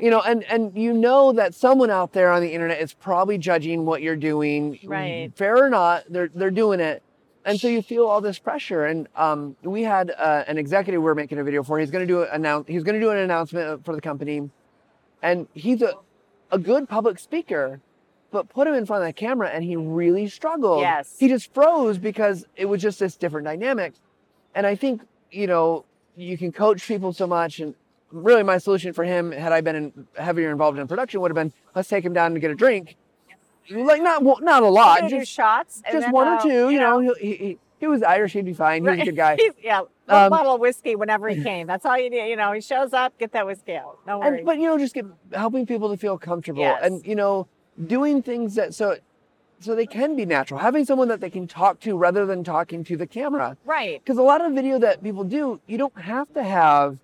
You 0.00 0.10
know, 0.10 0.20
and 0.20 0.42
and 0.44 0.76
you 0.76 0.92
know 0.92 1.32
that 1.34 1.54
someone 1.54 1.90
out 1.90 2.12
there 2.12 2.32
on 2.32 2.42
the 2.42 2.52
internet 2.52 2.80
is 2.80 2.92
probably 2.94 3.38
judging 3.38 3.84
what 3.86 4.02
you're 4.02 4.16
doing, 4.16 4.78
Right. 4.84 5.30
Fair 5.36 5.56
or 5.64 5.70
not, 5.70 6.04
they're 6.10 6.28
they're 6.34 6.50
doing 6.50 6.80
it, 6.80 7.02
and 7.44 7.60
so 7.60 7.68
you 7.68 7.82
feel 7.82 8.06
all 8.06 8.20
this 8.20 8.38
pressure. 8.38 8.84
And 8.86 9.08
um, 9.16 9.56
we 9.62 9.82
had 9.82 10.10
uh, 10.10 10.44
an 10.46 10.58
executive 10.58 11.02
we 11.02 11.10
are 11.10 11.14
making 11.14 11.38
a 11.38 11.44
video 11.44 11.62
for. 11.62 11.78
He's 11.78 11.90
going 11.90 12.06
to 12.06 12.12
do 12.12 12.22
an 12.22 12.28
announce. 12.32 12.68
He's 12.68 12.84
going 12.84 12.94
to 12.94 13.00
do 13.00 13.10
an 13.10 13.18
announcement 13.18 13.84
for 13.84 13.94
the 13.94 14.00
company, 14.00 14.50
and 15.22 15.48
he's 15.54 15.82
a 15.82 15.94
a 16.50 16.58
good 16.58 16.88
public 16.88 17.18
speaker. 17.18 17.80
But 18.30 18.48
put 18.48 18.66
him 18.66 18.72
in 18.72 18.86
front 18.86 19.02
of 19.02 19.08
the 19.08 19.12
camera, 19.12 19.50
and 19.50 19.62
he 19.62 19.76
really 19.76 20.26
struggled. 20.26 20.80
Yes. 20.80 21.16
he 21.18 21.28
just 21.28 21.52
froze 21.52 21.98
because 21.98 22.46
it 22.56 22.64
was 22.64 22.80
just 22.80 22.98
this 22.98 23.14
different 23.14 23.44
dynamic. 23.44 23.92
And 24.54 24.66
I 24.66 24.74
think 24.74 25.02
you 25.30 25.46
know 25.46 25.84
you 26.16 26.38
can 26.38 26.52
coach 26.52 26.86
people 26.86 27.12
so 27.12 27.26
much 27.26 27.60
and 27.60 27.74
really 28.10 28.42
my 28.42 28.58
solution 28.58 28.92
for 28.92 29.04
him 29.04 29.32
had 29.32 29.52
i 29.52 29.60
been 29.60 29.74
in, 29.74 30.06
heavier 30.16 30.50
involved 30.50 30.78
in 30.78 30.86
production 30.86 31.20
would 31.20 31.30
have 31.30 31.34
been 31.36 31.52
let's 31.74 31.88
take 31.88 32.04
him 32.04 32.12
down 32.12 32.34
to 32.34 32.40
get 32.40 32.50
a 32.50 32.54
drink 32.54 32.96
like 33.70 34.02
not 34.02 34.22
well, 34.22 34.38
not 34.40 34.62
a 34.62 34.68
lot, 34.68 35.08
just 35.08 35.30
shots. 35.30 35.82
just 35.90 36.00
then, 36.02 36.12
one 36.12 36.28
or 36.28 36.34
uh, 36.36 36.42
two. 36.42 36.70
You 36.70 36.80
know, 36.80 36.98
he, 37.00 37.12
he, 37.20 37.36
he, 37.36 37.58
he 37.80 37.86
was 37.86 38.02
Irish. 38.02 38.32
He'd 38.32 38.44
be 38.44 38.52
fine. 38.52 38.82
He 38.84 38.90
was 38.90 39.00
a 39.00 39.04
good 39.04 39.16
guy. 39.16 39.36
He's- 39.38 39.54
yeah, 39.62 39.80
Um, 40.08 40.30
bottle 40.30 40.54
of 40.54 40.60
whiskey 40.60 40.94
whenever 40.96 41.28
he 41.28 41.42
came. 41.50 41.66
That's 41.66 41.84
all 41.86 41.98
you 41.98 42.10
need. 42.10 42.28
You 42.28 42.36
know, 42.36 42.52
he 42.52 42.60
shows 42.60 42.92
up, 42.92 43.16
get 43.18 43.32
that 43.32 43.46
whiskey 43.46 43.74
out. 43.76 43.98
No 44.06 44.18
worries. 44.18 44.38
and 44.38 44.46
but 44.46 44.58
you 44.58 44.66
know 44.66 44.78
just 44.78 44.94
get 44.94 45.06
helping 45.32 45.66
people 45.66 45.90
to 45.90 45.96
feel 45.96 46.18
comfortable 46.18 46.60
Yes. 46.60 46.80
and 46.82 47.06
you 47.06 47.14
know 47.14 47.46
doing 47.86 48.22
things 48.22 48.54
that 48.56 48.74
so 48.74 48.96
so 49.60 49.74
they 49.76 49.86
can 49.86 50.14
be 50.16 50.26
natural 50.26 50.58
having 50.60 50.84
someone 50.84 51.08
that 51.08 51.20
they 51.20 51.30
can 51.30 51.46
talk 51.46 51.78
to 51.80 51.96
rather 51.96 52.26
than 52.26 52.42
talking 52.44 52.82
to 52.84 52.96
the 52.96 53.06
camera 53.06 53.56
right. 53.64 54.02
because 54.04 54.18
a 54.18 54.22
lot 54.22 54.44
of 54.44 54.52
video 54.52 54.78
that 54.78 55.02
people 55.02 55.24
do 55.24 55.58
you 55.66 55.78
don't 55.78 55.96
have 55.98 56.30
to 56.34 56.42
have 56.42 56.98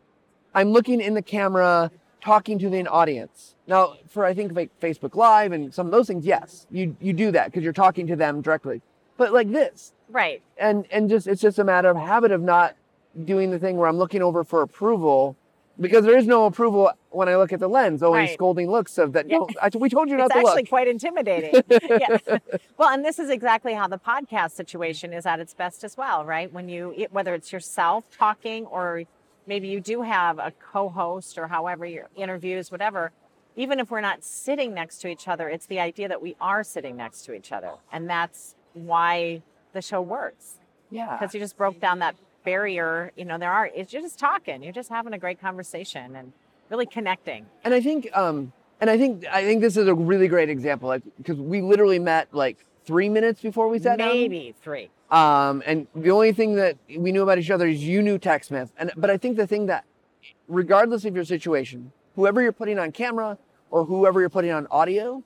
i'm 0.55 0.71
looking 0.71 1.01
in 1.01 1.15
the 1.15 1.23
camera 1.23 1.91
talking 2.21 2.59
to 2.59 2.69
the 2.69 2.87
audience 2.89 3.55
now 3.67 3.95
for 4.09 4.25
i 4.25 4.35
think 4.35 4.53
like 4.55 4.71
facebook 4.81 5.15
live 5.15 5.53
and 5.53 5.73
some 5.73 5.87
of 5.87 5.93
those 5.93 6.07
things 6.07 6.25
yes 6.27 6.67
you 6.71 6.97
you 7.01 7.13
do 7.13 7.31
that 7.31 7.47
because 7.47 7.63
you're 7.63 7.73
talking 7.73 8.07
to 8.07 8.17
them 8.17 8.41
directly 8.41 8.83
but 9.17 9.33
like 9.33 9.51
this 9.53 9.93
Right. 10.11 10.43
and 10.57 10.87
and 10.91 11.09
just 11.09 11.27
it's 11.27 11.41
just 11.43 11.59
a 11.59 11.65
matter 11.65 11.91
of 11.91 11.97
habit 11.97 12.33
of 12.33 12.41
not 12.41 12.75
doing 13.25 13.51
the 13.51 13.59
thing 13.59 13.77
where 13.77 13.89
I'm 13.89 13.99
looking 13.99 14.23
over 14.23 14.45
for 14.45 14.63
approval 14.63 15.37
because 15.81 16.05
there 16.05 16.17
is 16.17 16.27
no 16.27 16.47
approval 16.47 16.91
when 17.11 17.29
I 17.29 17.37
look 17.37 17.53
at 17.53 17.61
the 17.61 17.69
lens. 17.69 18.03
Oh, 18.03 18.13
and 18.13 18.23
Right. 18.27 18.35
scolding 18.35 18.71
looks 18.71 18.99
of 18.99 19.13
that. 19.13 19.29
Yeah. 19.29 19.39
No, 19.39 19.49
I, 19.63 19.71
we 19.79 19.89
told 19.89 20.09
you 20.09 20.17
not 20.17 20.27
It's 20.27 20.35
to 20.35 20.41
actually 20.41 20.65
quite 20.65 20.89
intimidating. 20.89 21.63
yeah. 21.89 22.19
Well, 22.77 22.89
and 22.91 23.05
this 23.05 23.19
is 23.19 23.31
exactly 23.31 23.75
how 23.75 23.87
the 23.87 23.99
podcast 23.99 24.53
situation 24.53 25.13
is 25.13 25.25
at 25.27 25.39
its 25.41 25.55
best 25.55 25.85
as 25.85 25.97
well, 25.97 26.25
right? 26.25 26.53
When 26.53 26.69
you, 26.69 27.07
whether 27.11 27.35
it's 27.35 27.53
yourself 27.53 28.05
talking 28.11 28.67
or 28.67 29.05
maybe 29.49 29.67
you 29.69 29.81
do 29.81 30.03
have 30.03 30.39
a 30.39 30.53
co-host 30.73 31.39
or 31.39 31.49
however 31.49 31.87
your 31.87 32.09
interviews, 32.15 32.71
whatever. 32.71 33.11
Even 33.57 33.81
if 33.81 33.91
we're 33.91 34.01
not 34.03 34.23
sitting 34.23 34.73
next 34.75 34.99
to 34.99 35.09
each 35.09 35.27
other, 35.27 35.49
it's 35.49 35.67
the 35.67 35.81
idea 35.81 36.07
that 36.07 36.23
we 36.23 36.37
are 36.41 36.63
sitting 36.63 36.97
next 36.97 37.23
to 37.25 37.33
each 37.33 37.51
other, 37.51 37.73
and 37.91 38.09
that's 38.09 38.55
why 38.75 39.43
the 39.73 39.83
show 39.83 40.01
works 40.01 40.59
Yeah. 40.91 41.17
because 41.17 41.35
you 41.35 41.41
just 41.41 41.57
broke 41.57 41.81
down 41.81 41.99
that 41.99 42.15
barrier. 42.45 43.11
You 43.17 43.25
know, 43.25 43.37
there 43.39 43.51
are. 43.53 43.67
It's 43.75 43.93
you're 43.93 44.03
just 44.03 44.19
talking. 44.19 44.63
You're 44.63 44.73
just 44.73 44.91
having 44.91 45.13
a 45.13 45.19
great 45.19 45.41
conversation 45.41 46.15
and 46.15 46.33
really 46.71 46.87
connecting. 46.87 47.47
And 47.65 47.75
I 47.75 47.81
think 47.81 48.09
um 48.17 48.53
and 48.81 48.89
I 48.89 48.97
think 48.97 49.27
I 49.27 49.43
think 49.43 49.61
this 49.61 49.77
is 49.77 49.89
a 49.89 49.95
really 49.95 50.29
great 50.29 50.51
example 50.51 50.89
like 50.89 51.03
because 51.17 51.39
we 51.41 51.61
literally 51.61 51.99
met 51.99 52.29
like 52.33 52.59
three 52.89 53.11
minutes 53.11 53.43
before 53.43 53.69
we 53.69 53.79
sat 53.79 53.99
down. 53.99 54.09
Maybe 54.09 54.55
three. 54.63 54.89
Um, 55.11 55.63
and 55.67 55.87
the 55.95 56.11
only 56.11 56.33
thing 56.33 56.55
that 56.57 56.77
we 56.89 57.13
knew 57.13 57.23
about 57.23 57.39
each 57.39 57.51
other 57.51 57.69
is 57.69 57.85
you 57.85 58.03
knew 58.03 58.19
TechSmith. 58.19 58.71
And 58.79 58.91
but 58.97 59.11
I 59.11 59.19
think 59.19 59.37
the 59.37 59.47
thing 59.47 59.67
that, 59.67 59.85
regardless 60.49 61.05
of 61.05 61.15
your 61.15 61.25
situation, 61.25 61.93
whoever 62.17 62.41
you're 62.41 62.53
putting 62.53 62.79
on 62.79 62.91
camera 62.93 63.37
or 63.71 63.85
whoever 63.85 64.21
you're 64.21 64.31
putting 64.31 64.51
on 64.51 64.67
audio, 64.71 65.23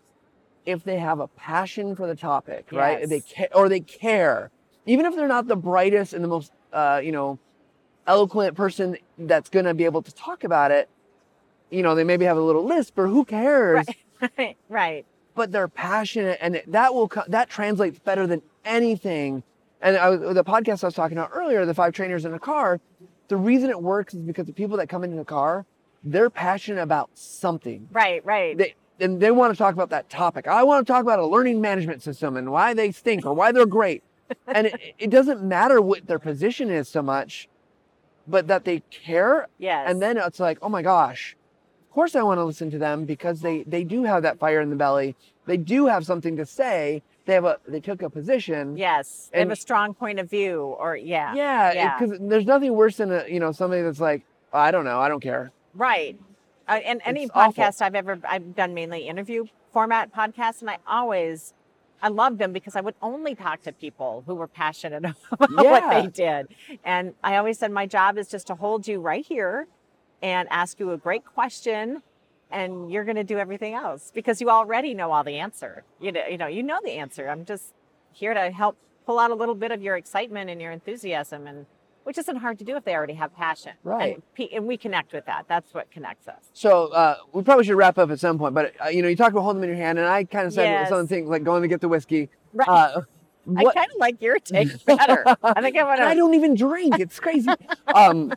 if 0.67 0.83
they 0.83 0.99
have 0.99 1.21
a 1.21 1.29
passion 1.29 1.95
for 1.95 2.09
the 2.09 2.17
topic, 2.17 2.67
right? 2.73 3.01
If 3.03 3.09
they 3.09 3.17
Yes. 3.17 3.33
ca- 3.37 3.59
or 3.59 3.69
they 3.69 3.81
care, 3.81 4.51
even 4.87 5.07
if 5.07 5.15
they're 5.15 5.29
not 5.29 5.47
the 5.47 5.57
brightest 5.57 6.13
and 6.15 6.23
the 6.25 6.29
most, 6.29 6.53
uh, 6.73 7.01
you 7.03 7.13
know, 7.13 7.39
eloquent 8.09 8.57
person 8.57 8.97
that's 9.19 9.49
going 9.49 9.65
to 9.65 9.75
be 9.75 9.85
able 9.85 10.03
to 10.03 10.13
talk 10.13 10.43
about 10.43 10.73
it. 10.73 10.89
You 11.71 11.83
know, 11.83 11.95
they 11.95 12.05
maybe 12.05 12.25
have 12.25 12.37
a 12.37 12.41
little 12.41 12.65
lisp, 12.65 12.99
or 12.99 13.07
who 13.09 13.25
cares? 13.25 13.87
Right. 14.39 14.57
right. 14.69 15.07
But 15.35 15.53
they're 15.53 15.69
passionate 15.69 16.39
and 16.41 16.63
that 16.67 16.95
will 16.95 17.11
that 17.29 17.49
translates 17.49 17.99
better 17.99 18.27
than 18.27 18.43
anything 18.65 19.43
and 19.81 19.97
I 19.97 20.11
was, 20.11 20.35
the 20.35 20.45
podcast 20.45 20.85
I 20.85 20.89
was 20.89 20.95
talking 20.95 21.17
about 21.19 21.31
earlier 21.33 21.65
the 21.67 21.75
five 21.75 21.93
trainers 21.93 22.25
in 22.25 22.35
a 22.35 22.39
car 22.39 22.81
the 23.29 23.37
reason 23.37 23.71
it 23.71 23.81
works 23.81 24.15
is 24.15 24.23
because 24.23 24.47
the 24.47 24.53
people 24.53 24.77
that 24.79 24.89
come 24.89 25.05
into 25.05 25.17
the 25.17 25.25
car 25.25 25.67
they're 26.05 26.31
passionate 26.31 26.83
about 26.83 27.11
something 27.15 27.89
Right. 27.93 28.25
Right. 28.25 28.57
they 28.57 28.75
and 29.01 29.21
they 29.21 29.31
want 29.31 29.53
to 29.53 29.59
talk 29.59 29.75
about 29.75 29.91
that 29.91 30.09
topic 30.11 30.47
I 30.47 30.63
want 30.65 30.87
to 30.87 30.93
talk 30.93 31.03
about 31.03 31.19
a 31.19 31.27
learning 31.27 31.61
management 31.61 32.03
system 32.03 32.37
and 32.37 32.53
why 32.53 32.75
they 32.75 32.93
stink 32.93 33.25
or 33.27 33.33
why 33.35 33.53
they're 33.53 33.67
great 33.67 34.03
and 34.47 34.69
it, 34.69 34.81
it 34.99 35.11
doesn't 35.11 35.43
matter 35.43 35.81
what 35.81 36.07
their 36.07 36.19
position 36.19 36.71
is 36.71 36.89
so 36.89 37.03
much 37.03 37.49
but 38.27 38.47
that 38.47 38.65
they 38.65 38.81
care 38.91 39.49
yes. 39.59 39.85
and 39.89 40.01
then 40.01 40.17
it's 40.17 40.39
like, 40.39 40.57
oh 40.63 40.69
my 40.69 40.81
gosh, 40.81 41.37
course 41.93 42.15
I 42.17 42.23
want 42.23 42.39
to 42.39 42.45
listen 42.45 42.71
to 42.71 42.79
them 42.79 43.05
because 43.05 43.41
they 43.41 43.63
they 43.65 43.85
do 43.85 44.05
have 44.05 44.23
that 44.23 44.39
fire 44.39 44.61
in 44.61 44.71
the 44.71 44.77
belly. 44.77 45.15
They 45.47 45.57
do 45.57 45.87
have 45.87 46.05
something 46.07 46.37
to 46.37 46.47
say. 46.47 47.03
They 47.27 47.35
have 47.35 47.45
a 47.45 47.59
they 47.69 47.81
took 47.81 48.03
a 48.03 48.11
position. 48.11 48.77
yes, 48.77 49.31
they 49.33 49.39
have 49.41 49.51
a 49.51 49.57
strong 49.57 49.95
point 49.95 50.19
of 50.19 50.29
view, 50.31 50.63
or 50.79 50.97
yeah. 50.97 51.35
Yeah, 51.35 51.73
Yeah. 51.73 51.99
because 51.99 52.19
there's 52.21 52.47
nothing 52.47 52.73
worse 52.75 52.97
than 52.97 53.13
a 53.13 53.27
you 53.29 53.39
know 53.41 53.53
somebody 53.53 53.83
that's 53.83 54.01
like, 54.01 54.25
"Oh, 54.53 54.59
I 54.59 54.71
don't 54.71 54.85
know, 54.85 54.99
I 55.01 55.09
don't 55.09 55.21
care. 55.21 55.53
Right. 55.75 56.19
Uh, 56.69 56.73
and 56.85 57.01
any 57.05 57.23
It's 57.25 57.33
awful. 57.35 57.53
podcast 57.65 57.81
I've 57.83 57.95
ever 57.95 58.19
I've 58.29 58.55
done 58.57 58.75
mainly 58.75 59.07
interview 59.09 59.47
format 59.73 60.13
podcasts, 60.15 60.61
and 60.61 60.71
I 60.71 60.79
always 60.87 61.55
I 62.03 62.09
loved 62.09 62.39
them 62.39 62.53
because 62.53 62.75
I 62.75 62.81
would 62.81 62.97
only 63.01 63.35
talk 63.37 63.63
to 63.63 63.73
people 63.73 64.25
who 64.27 64.35
were 64.35 64.49
passionate 64.49 65.05
about 65.33 65.51
what 65.53 65.89
they 65.91 66.09
did. 66.09 66.49
And 66.85 67.15
I 67.23 67.37
always 67.37 67.59
said 67.61 67.71
my 67.71 67.87
job 67.87 68.19
is 68.19 68.27
just 68.29 68.49
to 68.49 68.57
hold 68.57 68.89
you 68.89 69.01
right 69.01 69.25
here 69.25 69.69
and 70.23 70.49
ask 70.51 70.79
you 70.79 70.93
a 70.93 70.97
great 70.97 71.25
question 71.25 72.03
and 72.51 72.93
you're 72.93 73.05
going 73.05 73.17
to 73.17 73.25
do 73.25 73.39
everything 73.39 73.75
else 73.75 74.13
because 74.15 74.41
you 74.41 74.51
already 74.51 74.95
know 74.95 75.11
all 75.11 75.25
the 75.25 75.39
answer. 75.39 75.85
You 76.01 76.13
know, 76.13 76.27
you 76.27 76.39
know, 76.39 76.47
you 76.47 76.63
know 76.63 76.79
the 76.85 76.93
answer. 76.93 77.29
I'm 77.29 77.45
just 77.45 77.73
here 78.13 78.35
to 78.35 78.51
help 78.51 78.77
pull 79.07 79.19
out 79.19 79.31
a 79.31 79.35
little 79.35 79.55
bit 79.55 79.73
of 79.73 79.83
your 79.83 79.97
excitement 79.97 80.51
and 80.51 80.61
your 80.61 80.71
enthusiasm 80.71 81.47
and 81.47 81.67
which 82.05 82.19
isn't 82.19 82.37
hard 82.37 82.59
to 82.59 82.65
do 82.65 82.77
if 82.77 82.85
they 82.85 82.95
already 82.95 83.15
have 83.15 83.35
passion. 83.35 83.73
Right. 83.85 84.21
And, 84.37 84.49
and 84.53 84.67
we 84.67 84.77
connect 84.77 85.13
with 85.13 85.25
that. 85.27 85.45
That's 85.49 85.73
what 85.73 85.91
connects 85.91 86.27
us. 86.27 86.51
So 86.53 86.89
uh, 86.89 87.17
we 87.33 87.43
probably 87.43 87.65
should 87.65 87.77
wrap 87.77 87.97
up 87.97 88.11
at 88.11 88.19
some 88.19 88.39
point. 88.39 88.55
But 88.55 88.73
uh, 88.85 88.89
you 88.89 89.03
know, 89.03 89.09
you 89.09 89.17
talk 89.17 89.31
about 89.31 89.43
holding 89.43 89.61
them 89.61 89.71
in 89.71 89.77
your 89.77 89.85
hand, 89.85 89.99
and 90.01 90.09
I 90.09 90.25
kind 90.25 90.47
of 90.47 90.53
said 90.53 90.65
Yes. 90.65 90.89
some 90.89 91.07
things 91.07 91.29
like 91.29 91.45
going 91.45 91.63
to 91.63 91.69
get 91.69 91.81
the 91.81 91.89
whiskey. 91.89 92.29
Right. 92.53 92.69
Uh, 92.69 93.03
I 93.57 93.65
kind 93.65 93.79
of 93.79 93.99
like 93.99 94.23
your 94.23 94.39
take 94.39 94.85
better. 94.87 95.25
I 95.43 95.61
think 95.61 95.77
I'm 95.77 95.89
And 95.89 96.03
I 96.03 96.15
don't 96.15 96.35
even 96.35 96.55
drink. 96.55 96.99
It's 96.99 97.19
crazy. 97.19 97.51
um, 97.95 98.37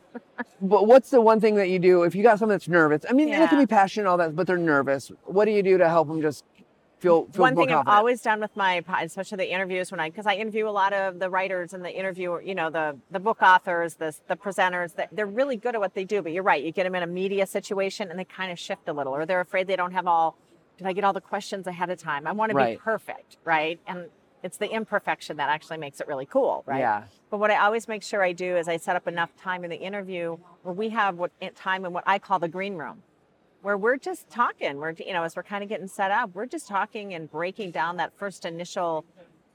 but 0.61 0.87
what's 0.87 1.09
the 1.09 1.21
one 1.21 1.39
thing 1.39 1.55
that 1.55 1.69
you 1.69 1.79
do 1.79 2.03
if 2.03 2.15
you 2.15 2.23
got 2.23 2.39
someone 2.39 2.55
that's 2.55 2.67
nervous? 2.67 3.05
I 3.09 3.13
mean, 3.13 3.29
they 3.29 3.47
can 3.47 3.59
be 3.59 3.67
passionate, 3.67 4.03
and 4.03 4.09
all 4.09 4.17
that, 4.17 4.35
but 4.35 4.47
they're 4.47 4.57
nervous. 4.57 5.11
What 5.25 5.45
do 5.45 5.51
you 5.51 5.63
do 5.63 5.77
to 5.77 5.87
help 5.87 6.07
them 6.07 6.21
just 6.21 6.43
feel 6.99 7.27
feel 7.27 7.43
One 7.43 7.55
thing 7.55 7.71
I've 7.71 7.87
always 7.87 8.21
done 8.21 8.39
with 8.39 8.55
my, 8.55 8.83
especially 9.01 9.37
the 9.37 9.51
interviews, 9.51 9.91
when 9.91 9.99
I, 9.99 10.09
because 10.09 10.25
I 10.25 10.35
interview 10.35 10.67
a 10.67 10.71
lot 10.71 10.93
of 10.93 11.19
the 11.19 11.29
writers 11.29 11.73
and 11.73 11.83
the 11.83 11.91
interviewer, 11.91 12.41
you 12.41 12.55
know, 12.55 12.69
the 12.69 12.97
the 13.11 13.19
book 13.19 13.41
authors, 13.41 13.95
the 13.95 14.15
the 14.27 14.35
presenters, 14.35 14.95
that 14.95 15.09
they're 15.11 15.25
really 15.27 15.57
good 15.57 15.75
at 15.75 15.81
what 15.81 15.93
they 15.93 16.05
do. 16.05 16.21
But 16.21 16.31
you're 16.31 16.43
right, 16.43 16.63
you 16.63 16.71
get 16.71 16.83
them 16.83 16.95
in 16.95 17.03
a 17.03 17.07
media 17.07 17.45
situation 17.45 18.09
and 18.09 18.17
they 18.17 18.25
kind 18.25 18.51
of 18.51 18.57
shift 18.57 18.87
a 18.87 18.93
little, 18.93 19.13
or 19.13 19.25
they're 19.25 19.41
afraid 19.41 19.67
they 19.67 19.75
don't 19.75 19.91
have 19.91 20.07
all. 20.07 20.37
Did 20.77 20.87
I 20.87 20.93
get 20.93 21.03
all 21.03 21.13
the 21.13 21.21
questions 21.21 21.67
ahead 21.67 21.89
of 21.89 21.99
time? 21.99 22.27
I 22.27 22.31
want 22.33 22.49
to 22.49 22.55
Right. 22.55 22.77
be 22.77 22.81
perfect, 22.83 23.37
right? 23.45 23.79
And 23.87 24.09
it's 24.45 24.57
the 24.57 24.69
imperfection 24.71 25.37
that 25.37 25.49
actually 25.49 25.77
makes 25.77 25.99
it 25.99 26.07
really 26.07 26.27
cool, 26.27 26.63
right? 26.67 26.79
Yeah. 26.79 27.03
But 27.31 27.39
what 27.39 27.49
I 27.49 27.57
always 27.65 27.87
make 27.87 28.03
sure 28.03 28.23
I 28.23 28.31
do 28.31 28.55
is 28.55 28.67
I 28.67 28.77
set 28.77 28.95
up 28.95 29.07
enough 29.07 29.35
time 29.35 29.63
in 29.63 29.71
the 29.71 29.79
interview 29.79 30.37
where 30.61 30.73
we 30.73 30.89
have 30.89 31.17
what 31.17 31.31
eh, 31.41 31.49
time 31.55 31.83
in 31.83 31.91
what 31.91 32.03
I 32.05 32.19
call 32.19 32.37
the 32.37 32.47
green 32.47 32.75
room, 32.75 33.01
where 33.63 33.75
we're 33.75 33.97
just 33.97 34.29
talking. 34.29 34.77
We're 34.77 34.91
you 34.91 35.13
know 35.13 35.23
as 35.23 35.35
we're 35.35 35.43
kind 35.43 35.63
of 35.63 35.69
getting 35.69 35.87
set 35.87 36.11
up, 36.11 36.29
we're 36.35 36.45
just 36.45 36.67
talking 36.67 37.15
and 37.15 37.29
breaking 37.29 37.71
down 37.71 37.97
that 37.97 38.13
first 38.17 38.45
initial 38.45 39.03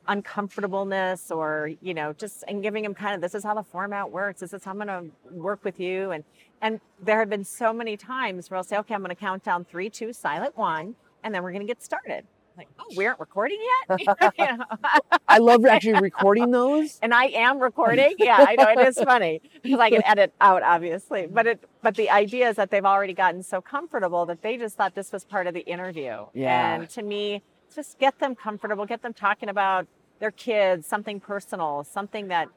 uncomfortableness 0.08 1.30
or 1.30 1.70
you 1.80 1.94
know 1.94 2.12
just 2.14 2.42
and 2.48 2.62
giving 2.62 2.82
them 2.82 2.94
kind 2.94 3.14
of 3.14 3.20
this 3.20 3.34
is 3.34 3.44
how 3.44 3.54
the 3.54 3.62
format 3.62 4.10
works 4.10 4.40
this 4.40 4.52
is 4.54 4.64
how 4.64 4.70
i'm 4.70 4.78
going 4.78 4.88
to 4.88 5.04
work 5.30 5.62
with 5.62 5.78
you 5.78 6.10
and 6.10 6.24
and 6.62 6.80
there 7.02 7.18
have 7.18 7.28
been 7.28 7.44
so 7.44 7.70
many 7.70 7.98
times 7.98 8.50
where 8.50 8.56
i'll 8.56 8.64
say 8.64 8.78
okay 8.78 8.94
i'm 8.94 9.02
going 9.02 9.10
to 9.10 9.14
count 9.14 9.44
down 9.44 9.62
three 9.62 9.90
two 9.90 10.10
silent 10.10 10.56
one 10.56 10.96
and 11.22 11.34
then 11.34 11.42
we're 11.42 11.52
going 11.52 11.64
to 11.64 11.66
get 11.66 11.82
started 11.82 12.24
like 12.56 12.68
oh 12.78 12.84
we 12.96 13.06
aren't 13.06 13.20
recording 13.20 13.58
yet 13.88 14.00
I 15.28 15.38
love 15.38 15.64
actually 15.64 16.00
recording 16.00 16.50
those. 16.50 16.98
and 17.02 17.14
I 17.14 17.26
am 17.26 17.60
recording. 17.60 18.14
Yeah, 18.18 18.36
I 18.48 18.56
know 18.56 18.68
it 18.82 18.88
is 18.88 18.98
funny 18.98 19.40
because 19.62 19.78
I 19.78 19.90
can 19.90 20.04
edit 20.04 20.32
out, 20.40 20.62
obviously. 20.62 21.26
But 21.26 21.46
it, 21.46 21.64
but 21.82 21.94
the 21.94 22.10
idea 22.10 22.48
is 22.50 22.56
that 22.56 22.70
they've 22.70 22.84
already 22.84 23.14
gotten 23.14 23.42
so 23.42 23.60
comfortable 23.60 24.26
that 24.26 24.42
they 24.42 24.56
just 24.56 24.76
thought 24.76 24.94
this 24.94 25.12
was 25.12 25.24
part 25.24 25.46
of 25.46 25.54
the 25.54 25.60
interview. 25.60 26.26
Yeah. 26.34 26.74
And 26.74 26.90
to 26.90 27.02
me, 27.02 27.42
just 27.74 27.98
get 27.98 28.18
them 28.18 28.34
comfortable, 28.34 28.86
get 28.86 29.02
them 29.02 29.12
talking 29.14 29.48
about 29.48 29.86
their 30.18 30.32
kids, 30.32 30.86
something 30.86 31.20
personal, 31.20 31.84
something 31.84 32.28
that 32.28 32.48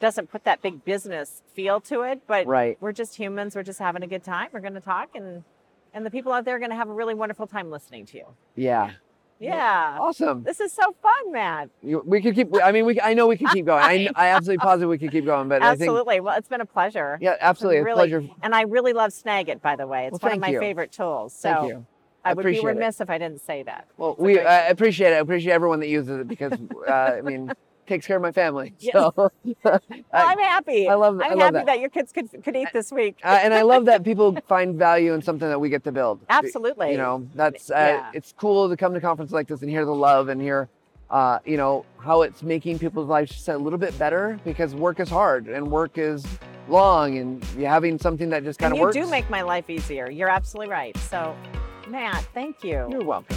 doesn't 0.00 0.30
put 0.30 0.44
that 0.44 0.62
big 0.62 0.84
business 0.84 1.42
feel 1.52 1.80
to 1.82 2.02
it. 2.02 2.22
But 2.26 2.46
Right. 2.46 2.78
we're 2.80 2.92
just 2.92 3.16
humans. 3.16 3.54
We're 3.54 3.62
just 3.64 3.78
having 3.80 4.02
a 4.02 4.06
good 4.06 4.24
time. 4.24 4.48
We're 4.52 4.60
going 4.60 4.74
to 4.74 4.80
talk, 4.80 5.10
and 5.14 5.44
and 5.94 6.04
the 6.06 6.10
people 6.10 6.32
out 6.32 6.44
there 6.44 6.56
are 6.56 6.58
going 6.58 6.70
to 6.70 6.76
have 6.76 6.88
a 6.88 6.92
really 6.92 7.14
wonderful 7.14 7.46
time 7.46 7.70
listening 7.70 8.06
to 8.06 8.16
you. 8.18 8.26
Yeah. 8.56 8.92
Yeah. 9.40 9.98
Awesome. 10.00 10.42
This 10.42 10.60
is 10.60 10.72
so 10.72 10.94
fun, 11.02 11.32
Matt. 11.32 11.70
You- 11.82 12.02
We 12.04 12.20
could 12.20 12.34
keep. 12.34 12.48
I 12.62 12.72
mean, 12.72 12.84
we. 12.86 13.00
I 13.00 13.14
know 13.14 13.26
we 13.26 13.36
could 13.36 13.48
keep 13.50 13.66
going. 13.66 13.82
I, 13.82 14.08
I 14.16 14.28
absolutely 14.28 14.58
positive 14.58 14.88
we 14.88 14.98
could 14.98 15.12
keep 15.12 15.24
going. 15.24 15.48
But 15.48 15.62
I 15.62 15.70
think. 15.76 15.82
Absolutely. 15.88 16.20
well, 16.20 16.36
it's 16.36 16.48
been 16.48 16.60
a 16.60 16.66
pleasure. 16.66 17.18
Yeah, 17.20 17.36
absolutely. 17.40 17.90
A 17.90 17.94
pleasure. 17.94 18.24
And 18.42 18.54
I 18.54 18.62
really 18.62 18.92
love 18.92 19.10
Snagit, 19.12 19.60
by 19.60 19.76
the 19.76 19.86
way. 19.86 20.06
It's 20.06 20.12
Well, 20.20 20.30
one 20.30 20.38
of 20.38 20.42
thank 20.42 20.42
my 20.42 20.48
you. 20.48 20.58
favorite 20.60 20.90
tools. 20.92 21.32
So 21.34 21.52
Thank 21.54 21.68
you. 21.68 21.86
I 22.24 22.30
would 22.34 22.38
be 22.38 22.40
appreciate 22.50 22.64
it. 22.64 22.66
remiss 22.74 23.00
if 23.00 23.10
I 23.10 23.18
didn't 23.18 23.40
say 23.40 23.62
that. 23.62 23.86
Well, 23.96 24.10
It's 24.12 24.20
a 24.20 24.22
we 24.22 24.32
great- 24.34 24.46
I 24.46 24.66
appreciate 24.68 25.12
it. 25.12 25.16
I 25.16 25.18
appreciate 25.18 25.52
everyone 25.52 25.80
that 25.80 25.88
uses 25.88 26.20
it 26.20 26.28
because 26.28 26.52
uh, 26.88 26.90
I 26.92 27.20
mean, 27.20 27.52
takes 27.88 28.06
care 28.06 28.16
of 28.16 28.22
my 28.22 28.32
family. 28.32 28.74
Yeah. 28.80 28.92
So, 28.92 29.12
Well, 29.64 29.80
I- 30.12 30.22
I'm 30.32 30.38
happy. 30.38 30.88
I 30.88 30.94
love- 30.94 31.14
I'm 31.20 31.22
I 31.22 31.28
love 31.30 31.38
happy 31.40 31.52
that. 31.54 31.66
that. 31.66 31.80
your 31.80 31.90
kids 31.90 32.12
could 32.12 32.28
could 32.44 32.54
eat 32.56 32.68
this 32.72 32.92
week. 32.92 33.16
uh, 33.24 33.38
and 33.42 33.52
I 33.54 33.62
love 33.62 33.86
that 33.86 34.04
people 34.04 34.36
find 34.48 34.76
value 34.76 35.14
in 35.14 35.22
something 35.22 35.48
that 35.48 35.60
we 35.60 35.68
get 35.68 35.82
to 35.84 35.92
build. 35.92 36.20
Absolutely. 36.28 36.92
You 36.92 36.98
know, 36.98 37.26
that's 37.34 37.70
uh, 37.70 37.74
Yeah. 37.74 38.10
it's 38.14 38.32
cool 38.36 38.68
to 38.68 38.76
come 38.76 38.94
to 38.94 39.00
conferences 39.00 39.32
like 39.32 39.48
this 39.48 39.62
and 39.62 39.70
hear 39.70 39.84
the 39.84 39.94
love 39.94 40.28
and 40.28 40.40
hear, 40.40 40.68
uh, 41.10 41.38
you 41.44 41.56
know, 41.56 41.84
how 41.98 42.22
it's 42.22 42.42
making 42.42 42.78
people's 42.78 43.08
lives 43.08 43.32
just 43.32 43.48
a 43.48 43.56
little 43.58 43.78
bit 43.78 43.98
better 43.98 44.38
because 44.44 44.74
work 44.74 45.00
is 45.00 45.08
hard 45.08 45.48
and 45.48 45.66
work 45.70 45.98
is 45.98 46.24
long 46.68 47.16
and 47.18 47.44
you 47.56 47.64
having 47.66 47.98
something 47.98 48.28
that 48.28 48.44
just 48.44 48.58
kind 48.58 48.72
of 48.74 48.78
you 48.78 48.92
do 48.92 49.08
make 49.10 49.28
my 49.30 49.42
life 49.42 49.68
easier. 49.70 50.10
You're 50.10 50.28
absolutely 50.28 50.70
right. 50.70 50.96
So, 50.98 51.34
Matt, 51.88 52.22
thank 52.34 52.62
you. 52.62 52.86
You're 52.90 53.04
welcome. 53.04 53.36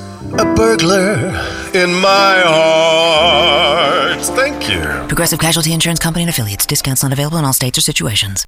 a 0.39 0.55
burglar 0.55 1.27
in 1.73 1.93
my 1.93 2.41
heart. 2.45 4.21
Thank 4.35 4.69
you. 4.69 4.81
Progressive 5.07 5.39
Casualty 5.39 5.73
Insurance 5.73 5.99
Company 5.99 6.23
and 6.23 6.29
affiliates. 6.29 6.65
Discounts 6.65 7.03
not 7.03 7.13
available 7.13 7.37
in 7.37 7.45
all 7.45 7.53
states 7.53 7.77
or 7.77 7.81
situations. 7.81 8.45